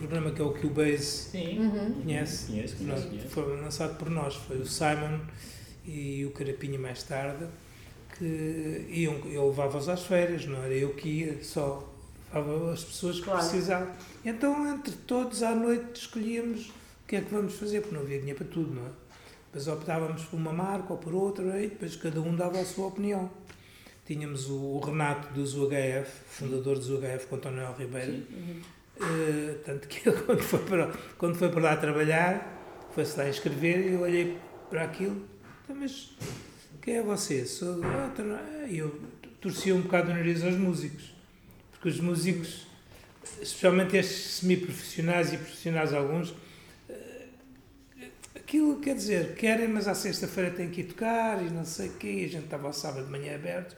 programa 0.00 0.30
que 0.30 0.40
é 0.40 0.44
o 0.44 0.52
Cubase, 0.52 1.04
Sim, 1.30 1.70
conhece? 2.02 2.46
conheço, 2.46 2.76
conheço, 2.76 2.76
Pronto, 2.84 3.08
conheço. 3.08 3.28
Foi 3.28 3.60
lançado 3.60 3.96
por 3.98 4.10
nós, 4.10 4.34
foi 4.34 4.58
o 4.58 4.66
Simon 4.66 5.20
e 5.86 6.24
o 6.26 6.30
Carapinha 6.32 6.78
mais 6.78 7.02
tarde, 7.02 7.46
que 8.18 8.86
iam, 8.90 9.14
eu 9.30 9.48
levava-os 9.48 9.88
às 9.88 10.02
feiras, 10.04 10.46
não 10.46 10.62
era 10.62 10.74
eu 10.74 10.94
que 10.94 11.08
ia, 11.08 11.42
só 11.42 11.88
levava 12.32 12.72
as 12.72 12.84
pessoas 12.84 13.16
que 13.18 13.24
Claro. 13.24 13.40
precisavam. 13.40 13.92
Então, 14.24 14.74
entre 14.74 14.92
todos, 15.06 15.42
à 15.42 15.54
noite, 15.54 16.00
escolhíamos 16.00 16.68
o 16.68 17.08
que 17.08 17.16
é 17.16 17.20
que 17.20 17.32
vamos 17.32 17.54
fazer, 17.54 17.80
porque 17.80 17.94
não 17.94 18.02
havia 18.02 18.18
dinheiro 18.18 18.38
para 18.44 18.48
tudo, 18.52 18.74
não 18.74 18.86
é? 18.86 18.90
Depois 19.46 19.66
optávamos 19.66 20.22
por 20.26 20.36
uma 20.36 20.52
marca 20.52 20.92
ou 20.92 20.98
por 20.98 21.12
outra, 21.14 21.60
e 21.60 21.68
depois 21.68 21.96
cada 21.96 22.20
um 22.20 22.36
dava 22.36 22.60
a 22.60 22.64
sua 22.64 22.86
opinião. 22.86 23.28
Tínhamos 24.06 24.48
o, 24.48 24.54
o 24.56 24.80
Renato 24.80 25.32
dos 25.34 25.54
UHF, 25.54 26.08
fundador 26.28 26.76
dos 26.78 26.88
UHF, 26.88 27.26
com 27.28 27.36
António 27.36 27.60
L. 27.62 27.74
Ribeiro, 27.78 28.22
eh, 29.00 29.54
tanto 29.64 29.88
que 29.88 30.08
ele, 30.08 30.16
quando 30.26 30.42
foi 30.42 30.58
para, 30.60 30.92
quando 31.18 31.34
foi 31.36 31.48
para 31.48 31.60
lá 31.60 31.76
trabalhar, 31.76 32.88
foi-se 32.94 33.18
lá 33.18 33.28
inscrever 33.28 33.86
e 33.86 33.94
eu 33.94 34.00
olhei 34.00 34.38
para 34.68 34.84
aquilo, 34.84 35.24
"Então, 35.64 35.76
mas 35.76 36.12
quem 36.82 36.96
é 36.96 37.02
você? 37.02 37.44
Sou. 37.44 37.80
E 38.68 38.78
eu 38.78 39.00
torcia 39.40 39.74
um 39.74 39.82
bocado 39.82 40.10
o 40.10 40.14
nariz 40.14 40.42
aos 40.42 40.56
músicos. 40.56 41.14
Porque 41.72 41.88
os 41.88 42.00
músicos, 42.00 42.66
especialmente 43.40 43.96
estes 43.96 44.34
semi-profissionais 44.34 45.32
e 45.32 45.36
profissionais 45.36 45.92
alguns, 45.92 46.34
eh, 46.88 47.26
aquilo 48.36 48.80
quer 48.80 48.94
dizer, 48.94 49.34
querem, 49.34 49.68
mas 49.68 49.88
à 49.88 49.94
sexta-feira 49.94 50.50
têm 50.50 50.70
que 50.70 50.82
ir 50.82 50.84
tocar 50.84 51.42
e 51.44 51.50
não 51.50 51.64
sei 51.64 51.88
o 51.88 51.92
quê, 51.94 52.08
e 52.08 52.24
a 52.24 52.28
gente 52.28 52.44
estava 52.44 52.66
ao 52.66 52.72
sábado 52.72 53.06
de 53.06 53.10
manhã 53.10 53.34
aberto, 53.34 53.76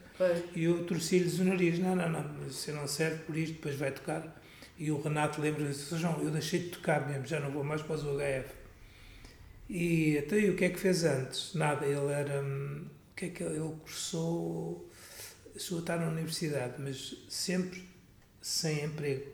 e 0.54 0.64
eu 0.64 0.84
torci-lhes 0.84 1.38
o 1.38 1.44
nariz, 1.44 1.78
não, 1.78 1.94
não, 1.94 2.08
não, 2.08 2.22
você 2.48 2.72
não 2.72 2.86
serve 2.88 3.18
por 3.24 3.36
isto, 3.36 3.54
depois 3.54 3.76
vai 3.76 3.92
tocar. 3.92 4.41
E 4.84 4.90
o 4.90 5.00
Renato 5.00 5.40
lembra-se, 5.40 5.80
"Sr. 5.86 5.98
João, 5.98 6.20
eu 6.22 6.30
deixei 6.30 6.58
de 6.60 6.68
tocar 6.70 7.06
mesmo, 7.08 7.24
já 7.26 7.38
não 7.38 7.50
vou 7.50 7.62
mais 7.62 7.80
para 7.82 7.94
os 7.94 8.02
UHF. 8.02 8.48
E 9.68 10.18
até 10.18 10.36
aí, 10.36 10.50
o 10.50 10.56
que 10.56 10.64
é 10.64 10.70
que 10.70 10.78
fez 10.78 11.04
antes? 11.04 11.54
Nada, 11.54 11.86
ele 11.86 12.12
era. 12.12 12.42
hum, 12.42 12.84
O 13.12 13.14
que 13.14 13.26
é 13.26 13.28
que 13.28 13.42
ele, 13.44 13.56
ele 13.56 13.74
cursou? 13.82 14.90
Chegou 15.56 15.78
a 15.78 15.80
estar 15.82 15.98
na 15.98 16.08
universidade, 16.08 16.74
mas 16.78 17.14
sempre 17.28 17.84
sem 18.40 18.84
emprego. 18.84 19.30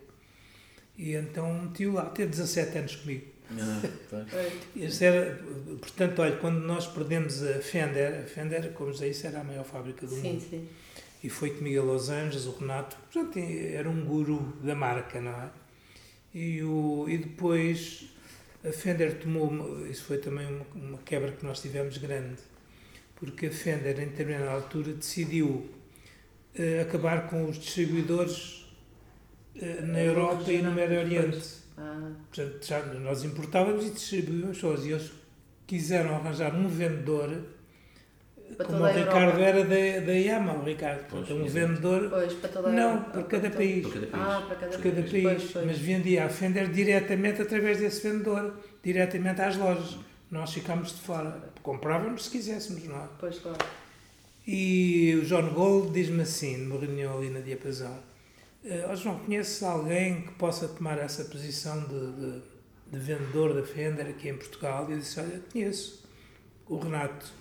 E 0.99 1.15
então 1.15 1.63
meti-o 1.63 1.93
lá, 1.93 2.07
teve 2.11 2.31
17 2.31 2.77
anos 2.79 2.97
comigo. 2.97 3.25
Ah. 3.53 3.81
Este 4.77 5.05
era, 5.05 5.41
portanto, 5.81 6.21
olha, 6.21 6.37
quando 6.37 6.59
nós 6.61 6.87
perdemos 6.89 7.43
a 7.43 7.61
Fender, 7.61 8.21
a 8.21 8.27
Fender, 8.27 8.73
como 8.73 8.93
já 8.93 9.07
disse, 9.07 9.27
era 9.27 9.41
a 9.41 9.45
maior 9.45 9.65
fábrica 9.65 10.07
do 10.07 10.15
Sim, 10.15 10.33
mundo. 10.35 10.45
sim. 10.51 10.69
E 11.23 11.29
foi 11.29 11.51
comigo 11.51 11.81
a 11.81 11.85
Los 11.85 12.09
Angeles, 12.11 12.47
o 12.47 12.53
Renato, 12.53 12.97
portanto, 12.97 13.39
era 13.39 13.89
um 13.89 14.05
guru 14.05 14.53
da 14.63 14.75
marca, 14.75 15.21
não 15.21 15.33
é? 15.33 15.51
E, 16.33 16.63
o, 16.63 17.07
e 17.09 17.19
depois 17.19 18.09
a 18.65 18.71
Fender 18.71 19.19
tomou, 19.19 19.87
isso 19.87 20.05
foi 20.05 20.19
também 20.19 20.47
uma, 20.47 20.67
uma 20.75 20.99
quebra 20.99 21.33
que 21.33 21.45
nós 21.45 21.61
tivemos 21.61 21.99
grande, 21.99 22.41
porque 23.17 23.47
a 23.47 23.51
Fender, 23.51 23.99
em 24.01 24.09
determinada 24.09 24.51
altura, 24.51 24.93
decidiu 24.93 25.69
eh, 26.55 26.81
acabar 26.81 27.29
com 27.29 27.49
os 27.49 27.59
distribuidores 27.59 28.67
eh, 29.57 29.81
na 29.83 30.01
Europa 30.01 30.51
e 30.51 30.63
no 30.63 30.73
Médio 30.73 30.99
Oriente. 30.99 31.41
Ah, 31.77 32.13
Portanto, 32.33 32.67
já 32.67 32.85
nós 32.95 33.25
importávamos 33.25 33.87
e 33.87 33.91
distribuíamos 33.91 34.59
só. 34.59 34.75
E 34.75 34.93
eles 34.93 35.13
quiseram 35.67 36.17
arranjar 36.17 36.55
um 36.55 36.69
vendedor, 36.69 37.45
para 38.57 38.67
como 38.67 38.79
toda 38.79 38.83
o 38.83 38.87
a 38.87 38.93
Ricardo 38.93 39.41
Europa. 39.41 39.41
era 39.43 39.65
da, 39.65 40.07
da 40.07 40.13
Yama, 40.13 40.53
o 40.55 40.65
Ricardo. 40.65 40.99
Portanto, 41.09 41.27
Pois, 41.29 41.41
um 41.41 41.47
vendedor, 41.47 42.09
Pois, 42.11 42.33
para 42.35 42.49
toda 42.49 42.69
a 42.69 42.73
não, 42.73 43.03
por 43.05 43.23
cada 43.25 43.49
Para 43.49 43.59
país. 43.59 43.83
Por 43.87 43.93
cada 43.95 44.07
país. 44.07 44.25
Ah, 44.27 44.45
para 44.47 44.57
cada 44.57 44.79
cada 44.79 45.03
país. 45.03 45.11
país. 45.13 45.23
Pois, 45.25 45.51
pois. 45.53 45.67
Mas 45.67 45.79
vendia 45.79 46.25
a 46.25 46.29
Fender 46.29 46.69
diretamente 46.71 47.43
através 47.43 47.79
desse 47.79 48.09
vendedor, 48.09 48.55
diretamente 48.83 49.41
às 49.41 49.57
lojas. 49.57 49.97
Nós 50.31 50.53
ficámos 50.53 50.91
de 50.95 51.01
fora. 51.01 51.43
Comprávamos 51.63 52.25
se 52.27 52.31
quiséssemos, 52.31 52.85
não 52.85 52.97
é? 52.97 53.09
Pois, 53.19 53.39
claro. 53.39 53.59
E 54.47 55.19
o 55.21 55.25
John 55.27 55.51
Gold 55.51 55.93
diz-me 55.93 56.23
assim, 56.23 56.57
numa 56.59 56.81
reunião 56.81 57.17
ali 57.19 57.31
na 57.31 57.41
Diapasão: 57.41 57.99
"Ó 58.89 58.95
João, 58.95 59.19
conheces 59.21 59.63
alguém 59.63 60.23
que 60.23 60.33
possa 60.33 60.69
tomar 60.69 60.99
essa 60.99 61.25
posição 61.25 61.81
de, 61.81 62.13
de, 62.13 62.43
de 62.93 62.99
vendedor 62.99 63.55
da 63.55 63.63
Fender 63.63 64.07
aqui 64.07 64.29
em 64.29 64.37
Portugal? 64.37 64.87
E 64.89 64.93
eu 64.93 64.99
disse: 64.99 65.21
Olha, 65.21 65.41
conheço, 65.53 66.05
o 66.67 66.79
Renato. 66.79 67.38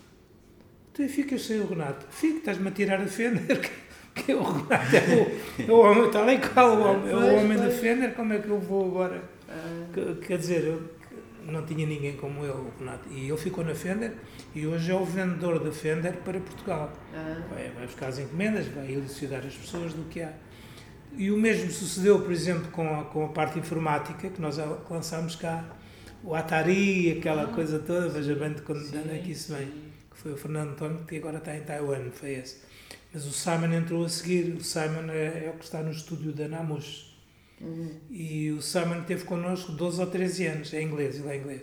Tu 0.98 1.04
aí 1.04 1.08
ficas 1.10 1.44
sem 1.44 1.60
o 1.62 1.68
Renato. 1.68 2.06
Fico, 2.10 2.40
estás-me 2.40 2.68
a 2.68 2.72
tirar 2.72 3.00
a 3.02 3.06
Fender. 3.08 3.62
Que 4.18 4.34
o 4.34 4.42
Renato, 4.42 4.96
é 4.96 5.00
o, 5.00 5.70
é 5.70 5.72
o 5.72 5.78
homem, 5.80 6.10
tal 6.10 6.28
e 6.28 6.40
qual, 6.40 6.76
o 6.76 6.82
homem, 6.82 7.12
é 7.12 7.16
o 7.16 7.36
homem 7.38 7.56
da. 7.56 7.70
Fender. 7.70 8.16
Como 8.16 8.34
é 8.34 8.40
que 8.40 8.48
eu 8.50 8.60
vou 8.60 8.88
agora? 8.88 9.22
Ah, 9.48 9.86
Que- 9.94 10.26
Quer 10.26 10.40
dizer, 10.40 10.64
eu 10.64 10.82
não 11.46 11.64
tinha 11.68 11.86
ninguém 11.86 12.14
como 12.18 12.44
ele, 12.44 12.52
o 12.52 12.72
Renato. 12.80 13.08
E 13.12 13.28
ele 13.30 13.38
ficou 13.38 13.64
na 13.64 13.76
Fender 13.76 14.14
e 14.56 14.66
hoje 14.66 14.90
é 14.92 14.96
o 14.96 15.06
vendedor 15.06 15.60
da 15.64 15.72
Fender 15.72 16.14
para 16.26 16.40
Portugal. 16.40 16.92
ah, 17.14 17.42
Vai, 17.54 17.70
vai 17.70 17.86
buscar 17.86 18.08
as 18.08 18.18
encomendas, 18.18 18.66
vai 18.70 18.92
elucidar 18.92 19.46
as 19.46 19.54
pessoas 19.54 19.94
do 19.94 20.04
que 20.10 20.20
há. 20.24 20.34
E 21.16 21.30
o 21.30 21.38
mesmo 21.38 21.70
sucedeu, 21.70 22.20
por 22.20 22.32
exemplo, 22.32 22.72
com 22.72 23.00
a, 23.00 23.04
com 23.06 23.24
a 23.26 23.30
parte 23.30 23.60
informática, 23.60 24.30
que 24.30 24.42
nós 24.42 24.58
lançámos 24.90 25.36
cá, 25.36 25.64
o 26.24 26.34
Atari, 26.34 27.20
aquela 27.20 27.46
coisa 27.48 27.78
toda, 27.78 28.10
veja 28.10 28.34
bem 28.34 28.54
de 28.54 28.64
quando 28.64 28.82
é 29.12 29.20
que 29.20 29.32
isso 29.32 29.54
vem, 29.54 29.68
foi 30.28 30.34
o 30.34 30.38
Fernando 30.38 30.72
António, 30.72 31.06
que 31.06 31.16
agora 31.16 31.38
está 31.38 31.56
em 31.56 31.62
Taiwan, 31.62 32.12
foi 32.12 32.34
esse. 32.34 32.58
Mas 33.14 33.26
o 33.26 33.32
Simon 33.32 33.74
entrou 33.74 34.04
a 34.04 34.10
seguir, 34.10 34.54
o 34.54 34.64
Simon 34.64 35.10
é, 35.10 35.46
é 35.46 35.54
o 35.54 35.58
que 35.58 35.64
está 35.64 35.82
no 35.82 35.92
estúdio 35.92 36.34
da 36.34 36.48
Namus. 36.48 37.18
uhum. 37.62 37.92
E 38.10 38.52
o 38.52 38.62
Simon 38.62 39.04
teve 39.04 39.24
connosco 39.24 39.72
12 39.72 40.02
ou 40.02 40.08
13 40.08 40.48
anos, 40.48 40.74
é 40.74 40.82
inglês, 40.82 41.16
ele 41.18 41.30
é 41.30 41.38
inglês. 41.38 41.62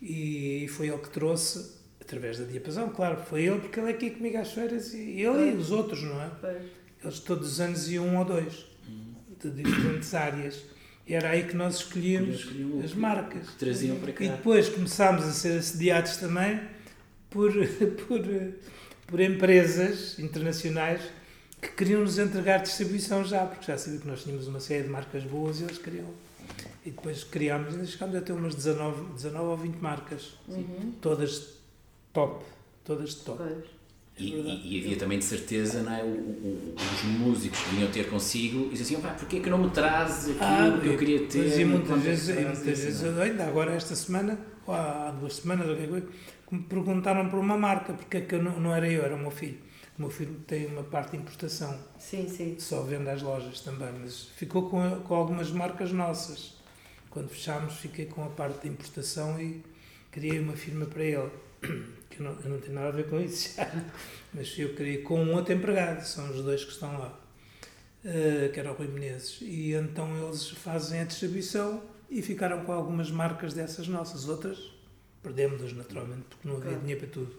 E 0.00 0.66
foi 0.70 0.88
ele 0.88 0.98
que 0.98 1.10
trouxe, 1.10 1.76
através 2.00 2.38
da 2.38 2.44
diapasão, 2.46 2.88
claro, 2.88 3.18
foi 3.22 3.44
ele, 3.44 3.60
porque 3.60 3.78
ele 3.78 3.88
é 3.88 3.94
aqui 3.94 4.10
comigo 4.10 4.38
às 4.38 4.52
feiras, 4.52 4.94
e 4.94 5.20
ele 5.20 5.50
e 5.50 5.54
os 5.54 5.70
outros, 5.70 6.02
não 6.02 6.20
é? 6.22 6.30
Pois. 6.40 6.62
Eles 7.04 7.20
todos 7.20 7.52
os 7.52 7.60
anos 7.60 7.90
iam 7.90 8.06
um 8.06 8.18
ou 8.18 8.24
dois, 8.24 8.64
de 9.38 9.50
diferentes 9.50 10.14
áreas. 10.14 10.64
Era 11.06 11.30
aí 11.30 11.46
que 11.46 11.56
nós 11.56 11.76
escolhíamos 11.76 12.48
as 12.82 12.94
marcas. 12.94 13.54
traziam 13.58 13.98
para 13.98 14.12
cá. 14.12 14.24
E 14.24 14.28
depois 14.28 14.68
começámos 14.68 15.24
a 15.24 15.32
ser 15.32 15.58
assediados 15.58 16.16
também 16.16 16.60
por, 17.32 17.52
por, 18.06 18.20
por 19.06 19.20
empresas 19.20 20.18
internacionais 20.18 21.00
que 21.60 21.68
queriam 21.68 22.00
nos 22.00 22.18
entregar 22.18 22.58
distribuição 22.58 23.24
já, 23.24 23.46
porque 23.46 23.66
já 23.70 23.78
sabiam 23.78 24.00
que 24.00 24.08
nós 24.08 24.22
tínhamos 24.24 24.48
uma 24.48 24.58
série 24.60 24.82
de 24.84 24.88
marcas 24.88 25.22
boas 25.24 25.60
e 25.60 25.64
eles 25.64 25.78
queriam. 25.78 26.06
E 26.84 26.90
depois 26.90 27.22
criámos, 27.22 27.74
e 27.76 27.86
chegámos 27.86 28.16
a 28.16 28.20
ter 28.20 28.32
umas 28.32 28.54
19, 28.56 29.12
19 29.14 29.44
ou 29.46 29.56
20 29.56 29.76
marcas, 29.76 30.34
Uhum. 30.48 30.92
todas 31.00 31.54
top, 32.12 32.44
todas 32.84 33.14
top. 33.14 33.38
Pois. 33.38 33.64
E, 34.18 34.24
e- 34.34 34.76
e 34.78 34.80
havia 34.84 34.96
também 34.98 35.18
de 35.18 35.24
certeza, 35.24 35.82
não 35.82 35.92
é? 35.94 36.02
o- 36.02 36.06
o- 36.06 36.74
os 36.76 37.02
músicos 37.04 37.60
que 37.60 37.70
vinham 37.76 37.90
ter 37.90 38.10
consigo 38.10 38.66
e 38.72 38.74
diziam 38.76 38.98
assim: 39.00 39.08
"Pá, 39.08 39.14
porquê 39.14 39.36
é 39.36 39.40
que 39.40 39.48
não 39.48 39.58
me 39.58 39.70
trazes 39.70 40.36
aquilo 40.40 40.80
que 40.80 40.86
eu 40.88 40.98
queria 40.98 41.26
ter? 41.26 41.60
E 41.60 41.64
muitas 41.64 41.96
é 41.98 42.00
vezes, 42.00 42.28
e 42.28 42.40
muitas 42.40 42.62
vezes 42.64 43.02
é?" 43.04 43.22
ainda 43.22 43.44
agora 43.46 43.72
esta 43.72 43.94
semana, 43.94 44.38
ou 44.66 44.74
há 44.74 45.12
duas 45.18 45.36
semanas, 45.36 45.66
me 46.52 46.62
perguntaram 46.64 47.30
por 47.30 47.38
uma 47.38 47.56
marca, 47.56 47.94
porque 47.94 48.18
é 48.18 48.20
que 48.20 48.34
eu 48.34 48.42
não, 48.42 48.60
não 48.60 48.74
era 48.74 48.86
eu, 48.86 49.02
era 49.02 49.14
o 49.14 49.18
meu 49.18 49.30
filho. 49.30 49.58
O 49.98 50.02
meu 50.02 50.10
filho 50.10 50.34
tem 50.46 50.66
uma 50.66 50.82
parte 50.82 51.12
de 51.12 51.16
importação, 51.16 51.78
Sim, 51.98 52.28
sim. 52.28 52.56
só 52.58 52.82
vende 52.82 53.08
às 53.08 53.22
lojas 53.22 53.60
também, 53.60 53.90
mas 54.00 54.24
ficou 54.36 54.68
com, 54.68 55.00
com 55.00 55.14
algumas 55.14 55.50
marcas 55.50 55.92
nossas. 55.92 56.54
Quando 57.08 57.28
fechámos, 57.28 57.74
fiquei 57.76 58.06
com 58.06 58.24
a 58.24 58.28
parte 58.28 58.62
de 58.62 58.68
importação 58.68 59.40
e 59.40 59.62
criei 60.10 60.40
uma 60.40 60.54
firma 60.54 60.84
para 60.84 61.02
ele, 61.02 61.30
que 62.10 62.20
eu 62.20 62.24
não, 62.24 62.40
eu 62.40 62.50
não 62.50 62.60
tenho 62.60 62.74
nada 62.74 62.88
a 62.88 62.92
ver 62.92 63.08
com 63.08 63.18
isso 63.18 63.56
já, 63.56 63.70
mas 64.32 64.58
eu 64.58 64.74
criei 64.74 64.98
com 64.98 65.22
um 65.22 65.34
outro 65.34 65.54
empregado, 65.54 66.04
são 66.04 66.30
os 66.30 66.42
dois 66.42 66.64
que 66.64 66.72
estão 66.72 66.98
lá, 66.98 67.18
eh, 68.04 68.50
que 68.52 68.60
era 68.60 68.72
o 68.72 68.74
Rui 68.74 68.88
Menezes. 68.88 69.38
E 69.40 69.72
então 69.72 70.26
eles 70.26 70.50
fazem 70.50 71.00
a 71.00 71.04
distribuição 71.04 71.82
e 72.10 72.20
ficaram 72.20 72.64
com 72.64 72.72
algumas 72.72 73.10
marcas 73.10 73.54
dessas 73.54 73.88
nossas, 73.88 74.28
outras 74.28 74.81
perdemos-las 75.22 75.72
naturalmente, 75.72 76.24
porque 76.30 76.48
não 76.48 76.54
havia 76.56 76.68
Claro. 76.70 76.80
dinheiro 76.80 77.00
para 77.00 77.10
tudo. 77.10 77.34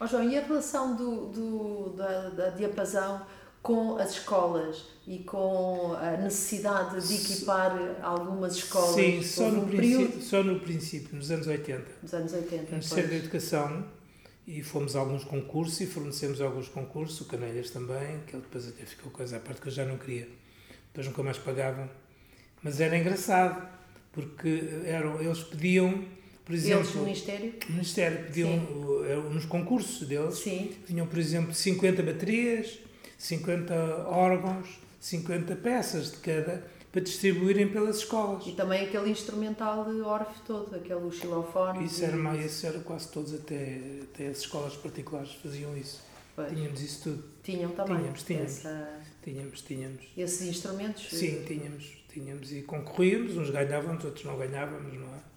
Ó 0.00 0.06
João, 0.06 0.28
e 0.28 0.36
a 0.38 0.42
relação 0.42 0.96
do, 0.96 1.26
do- 1.28 1.90
da, 1.96 2.28
da 2.30 2.48
diapasão 2.50 3.24
com 3.62 3.96
as 3.96 4.10
escolas 4.10 4.84
e 5.06 5.18
com 5.20 5.94
a 5.94 6.16
necessidade 6.18 7.06
de 7.08 7.14
equipar 7.14 7.72
algumas 8.02 8.56
escolas? 8.56 8.94
Sim, 8.94 9.22
só 9.22 9.48
no, 9.50 9.62
um 9.62 9.66
princípio, 9.68 9.98
período 10.08 10.22
só 10.22 10.42
no 10.42 10.60
princípio, 10.60 11.16
nos 11.16 11.30
anos 11.30 11.46
80. 11.46 11.86
dos 12.02 12.12
anos 12.14 12.32
80. 12.32 12.62
No 12.64 12.70
Ministério 12.72 13.08
da. 13.10 13.16
Educação 13.16 13.84
e 14.46 14.62
fomos 14.62 14.94
a 14.94 15.00
alguns 15.00 15.24
concursos 15.24 15.80
e 15.80 15.86
fornecemos 15.86 16.40
alguns 16.42 16.68
concursos, 16.68 17.18
o 17.22 17.24
Canelhas 17.24 17.70
também, 17.70 18.20
que 18.26 18.34
ele 18.36 18.42
depois 18.42 18.68
até 18.68 18.84
ficou 18.84 19.10
coisa 19.10 19.38
à 19.38 19.40
parte 19.40 19.60
que 19.62 19.68
eu 19.68 19.72
já 19.72 19.84
não 19.86 19.96
queria. 19.96 20.28
Depois 20.88 21.06
nunca 21.06 21.22
mais 21.22 21.38
pagavam. 21.38 21.88
Mas 22.62 22.80
era 22.80 22.96
engraçado, 22.98 23.66
porque 24.12 24.82
eram, 24.84 25.20
eles 25.22 25.42
pediam, 25.42 26.04
por 26.44 26.52
Eles, 26.52 26.64
exemplo, 26.64 27.00
o 27.00 27.04
Ministério? 27.04 27.54
o 27.68 27.72
Ministério 27.72 28.24
pediam, 28.26 28.50
o- 28.64 29.04
eram 29.04 29.30
nos 29.30 29.44
concursos 29.46 30.06
deles, 30.06 30.34
Sim. 30.38 30.72
tinham, 30.86 31.06
por 31.06 31.18
exemplo, 31.18 31.54
50 31.54 32.02
baterias, 32.02 32.78
50 33.18 33.74
órgãos, 34.08 34.68
50 35.00 35.56
peças 35.56 36.10
de 36.12 36.16
cada, 36.18 36.64
para 36.92 37.00
distribuírem 37.00 37.68
pelas 37.68 37.96
escolas. 37.98 38.46
E 38.46 38.52
também 38.52 38.84
aquele 38.84 39.10
instrumental 39.10 39.84
de 39.92 40.00
Orff 40.02 40.40
todo, 40.46 40.74
aquele 40.76 41.10
xilofone. 41.10 41.84
Isso 41.84 42.04
era, 42.04 42.16
mais, 42.16 42.44
isso 42.44 42.66
era 42.66 42.78
quase 42.80 43.08
todos, 43.08 43.34
até, 43.34 43.80
até 44.02 44.28
as 44.28 44.38
escolas 44.38 44.76
particulares 44.76 45.32
faziam 45.42 45.76
isso. 45.76 46.02
Pois. 46.36 46.48
Tínhamos 46.52 46.80
isso 46.82 47.02
tudo. 47.04 47.24
Tinham 47.42 47.70
também. 47.72 47.96
Tínhamos, 47.98 48.22
tínhamos. 48.22 48.50
essa- 48.58 49.00
Tínhamos, 49.22 49.60
tínhamos. 49.62 50.02
esses 50.16 50.42
instrumentos? 50.48 51.08
Sim, 51.10 51.42
tínhamos, 51.46 51.86
tínhamos. 52.12 52.52
E 52.52 52.62
concorríamos, 52.62 53.36
uns 53.36 53.50
ganhávamos, 53.50 54.04
outros 54.04 54.24
não 54.24 54.36
ganhávamos, 54.36 54.92
não 54.94 55.06
é? 55.08 55.33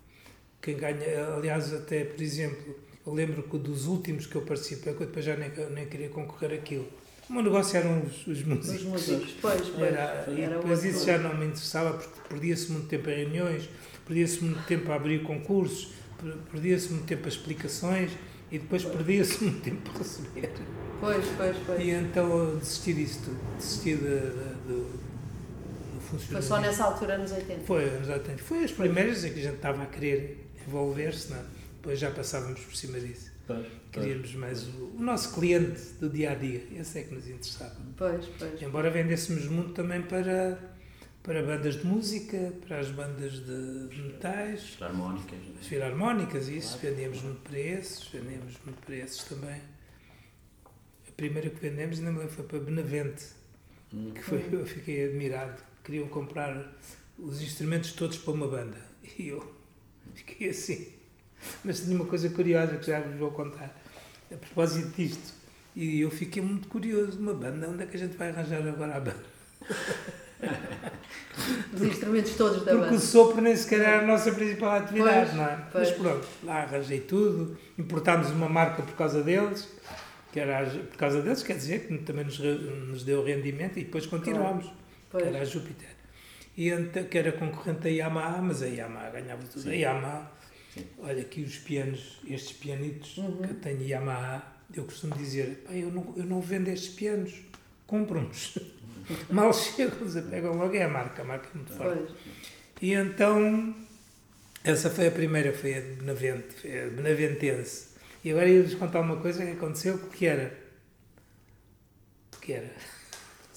Quem 0.68 0.76
ganha, 0.76 1.28
aliás, 1.34 1.74
até, 1.74 2.04
por 2.04 2.22
exemplo, 2.22 2.76
eu 3.06 3.14
lembro 3.14 3.42
que 3.44 3.58
dos 3.58 3.88
últimos 3.88 4.26
que 4.26 4.36
eu 4.36 4.42
participei, 4.42 4.94
que 4.94 5.02
eu 5.02 5.08
depois 5.08 5.24
já 5.24 5.38
nem, 5.38 5.50
nem 5.74 5.86
queria 5.86 6.10
concorrer 6.10 6.52
aquilo. 6.60 6.86
O 7.30 7.34
meu 7.34 7.42
negócio 7.42 7.78
eram 7.78 8.02
os, 8.04 8.28
os 8.28 8.44
músicos. 8.44 8.82
Os 8.82 8.84
músicos, 8.84 9.36
pois, 9.42 9.62
pois. 9.62 9.82
Era, 9.94 10.26
e 10.30 10.42
era 10.42 10.58
depois 10.58 10.84
isso 10.84 11.06
já 11.06 11.18
não 11.20 11.38
me 11.38 11.46
interessava 11.46 11.94
porque 11.98 12.20
perdia-se 12.28 12.70
muito 12.70 12.88
tempo 12.88 13.10
em 13.10 13.16
reuniões, 13.16 13.70
perdia-se 14.06 14.44
muito 14.44 14.62
tempo 14.68 14.92
a 14.92 14.96
abrir 14.96 15.24
concursos, 15.24 15.94
per- 16.22 16.36
perdia-se 16.52 16.92
muito 16.92 17.06
tempo 17.06 17.24
a 17.24 17.30
explicações 17.30 18.12
E 18.52 18.60
depois 18.60 18.84
perdia-se 18.84 19.42
muito 19.46 19.62
tempo 19.62 19.90
para 19.90 20.00
receber. 20.00 20.52
Pois, 21.00 21.26
pois, 21.38 21.56
pois. 21.66 21.80
E 21.82 21.92
então 21.92 22.58
desisti 22.58 22.94
disso 22.94 23.22
tudo. 23.24 23.38
Desisti 23.58 23.96
de, 23.96 24.02
de, 24.02 24.54
do, 24.68 24.84
do 25.94 26.02
funcionamento. 26.02 26.32
Foi 26.32 26.42
só 26.42 26.60
nessa 26.60 26.84
altura, 26.84 27.18
nos 27.18 27.32
80. 27.32 27.62
Foi, 27.66 27.86
anos 27.86 28.10
80. 28.10 28.44
Foi 28.44 28.64
as 28.66 28.72
primeiras 28.74 29.24
em 29.24 29.32
que 29.32 29.40
a 29.40 29.44
gente 29.44 29.56
estava 29.56 29.84
a 29.84 29.86
querer 29.86 30.47
envolver-se, 30.68 31.32
não 31.32 31.38
é? 31.38 31.44
Depois 31.78 32.00
já 32.00 32.12
passávamos 32.12 32.60
por 32.60 32.76
cima 32.76 33.00
disso. 33.00 33.32
Pois, 33.46 33.66
pois. 33.92 34.06
Queríamos 34.06 34.34
mais 34.36 34.68
o, 34.68 34.94
o 34.98 35.00
nosso 35.02 35.34
cliente 35.34 35.80
do 36.02 36.10
dia 36.10 36.32
a 36.32 36.36
dia. 36.36 36.62
Esse 36.78 37.00
é 37.00 37.04
que 37.04 37.14
nos 37.14 37.28
interessava. 37.28 37.76
Pois, 37.96 38.26
pois. 38.38 38.62
Embora 38.62 38.90
vendêssemos 38.90 39.46
muito 39.46 39.72
também 39.74 40.02
para, 40.02 40.60
para 41.24 41.42
bandas 41.44 41.76
de 41.76 41.86
música, 41.86 42.52
para 42.68 42.80
as 42.80 42.90
bandas 42.92 43.34
de, 43.34 43.88
de 43.88 44.02
metais, 44.02 44.78
Harmónicas. 44.82 45.40
as 45.62 45.66
filarmónicas, 45.68 46.48
isso, 46.50 46.78
vendíamos 46.80 47.22
muito 47.22 47.40
para 47.42 47.58
esses, 47.60 48.06
vendíamos 48.10 48.54
muito 48.66 48.86
para 48.86 48.96
esses 48.98 49.24
também. 49.24 49.62
A 51.08 51.12
primeira 51.16 51.50
que 51.50 51.60
vendemos, 51.62 52.00
ainda 52.00 52.12
me 52.12 52.20
lembro, 52.20 52.34
foi 52.34 52.46
para 52.46 52.60
Benavente, 52.60 53.24
Hum. 53.94 54.12
que 54.14 54.22
foi, 54.22 54.44
eu 54.52 54.66
fiquei 54.66 55.06
admirado. 55.06 55.62
Queriam 55.82 56.10
comprar 56.10 56.76
os 57.18 57.42
instrumentos 57.42 57.94
todos 57.94 58.18
para 58.18 58.34
uma 58.34 58.46
banda. 58.46 58.78
E 59.18 59.30
eu 59.30 59.56
fiquei 60.16 60.50
assim. 60.50 60.88
Mas 61.64 61.82
tinha 61.82 61.96
uma 61.96 62.06
coisa 62.06 62.30
curiosa 62.30 62.78
que 62.78 62.88
já 62.88 63.00
vos 63.00 63.16
vou 63.18 63.32
contar, 63.32 63.76
a 64.32 64.36
propósito 64.36 64.90
disto. 64.96 65.34
E 65.76 66.02
eu 66.02 66.10
fiquei 66.10 66.42
muito 66.42 66.68
curioso, 66.68 67.20
uma 67.20 67.34
banda, 67.34 67.70
onde 67.70 67.84
é 67.84 67.86
que 67.86 67.96
a 67.96 68.00
gente 68.00 68.18
vai 68.18 68.30
arranjar 68.30 68.66
agora 68.68 68.96
a 68.96 69.00
banda? 69.00 69.24
Os 71.74 71.82
instrumentos 71.82 72.34
todos 72.36 72.64
da 72.66 72.72
Porque 72.72 72.88
o 72.88 72.90
banda. 72.90 73.00
sopro 73.00 73.42
nem 73.42 73.56
sequer 73.56 73.82
era 73.82 74.00
a 74.00 74.06
nossa 74.06 74.32
principal 74.32 74.72
atividade, 74.78 75.28
Pois, 75.28 75.34
não 75.36 75.44
é? 75.46 75.68
pois. 75.72 75.90
Mas 75.90 75.98
pronto, 76.00 76.28
lá 76.44 76.64
arranjei 76.64 77.00
tudo, 77.02 77.58
importámos 77.78 78.32
uma 78.32 78.50
marca 78.50 78.82
por 78.82 78.96
causa 78.96 79.22
deles, 79.22 79.68
que 80.34 80.40
era 80.40 80.66
por 80.66 80.98
causa 80.98 81.22
deles, 81.22 81.44
quer 81.44 81.56
dizer, 81.58 81.88
que 81.88 81.98
também 82.00 82.26
nos, 82.26 82.40
nos 82.40 83.04
deu 83.04 83.24
rendimento 83.24 83.78
e 83.80 83.84
depois 83.84 84.06
continuámos, 84.06 84.66
que 85.12 85.18
era 85.24 85.42
a 85.42 85.46
Júpiter. 85.46 85.90
E 86.58 86.70
então, 86.70 87.04
que 87.04 87.18
era 87.18 87.32
concorrente 87.32 87.82
da 87.82 87.90
Yamaha, 87.90 88.42
mas 88.42 88.64
a 88.64 88.66
Yamaha 88.68 89.12
ganhava 89.12 89.44
tudo. 89.44 89.70
A 89.70 89.74
Yamaha, 89.74 90.32
Sim. 90.74 90.86
olha 91.00 91.22
aqui 91.22 91.42
os 91.42 91.58
pianos, 91.60 92.20
estes 92.28 92.58
pianitos 92.58 93.16
Uhum. 93.20 93.38
que 93.44 93.50
eu 93.52 93.56
tenho 93.56 93.82
Yamaha, 93.84 94.44
eu 94.74 94.84
costumo 94.84 95.16
dizer, 95.16 95.64
"Pá, 95.68 95.74
eu 95.74 95.92
não, 95.92 96.14
eu 96.18 96.26
não 96.26 96.42
vendo 96.42 96.68
estes 96.70 96.94
pianos, 96.96 97.34
compram-nos. 97.86 98.58
Mal 99.30 99.54
chegam, 99.54 100.00
eles 100.02 100.20
pegam 100.26 100.54
logo, 100.58 100.76
é 100.76 100.84
a 100.84 100.90
marca, 100.90 101.22
a 101.22 101.26
marca 101.26 101.48
é 101.54 101.56
muito 101.58 101.72
forte. 101.74 102.00
Pois. 102.08 102.12
E 102.82 102.94
então, 102.94 103.76
essa 104.64 104.90
foi 104.90 105.08
a 105.08 105.12
primeira, 105.12 105.54
foi 105.54 105.78
a 105.78 105.82
Benavente, 105.82 106.54
foi 106.62 106.84
a 106.86 106.88
benaventense. 106.90 107.90
E 108.24 108.32
agora 108.32 108.50
ia-vos 108.50 108.74
contar 108.74 109.00
uma 109.02 109.18
coisa 109.18 109.46
que 109.46 109.52
aconteceu, 109.52 109.98
que 110.10 110.26
era... 110.26 110.58
Que 112.42 112.54
era? 112.54 112.72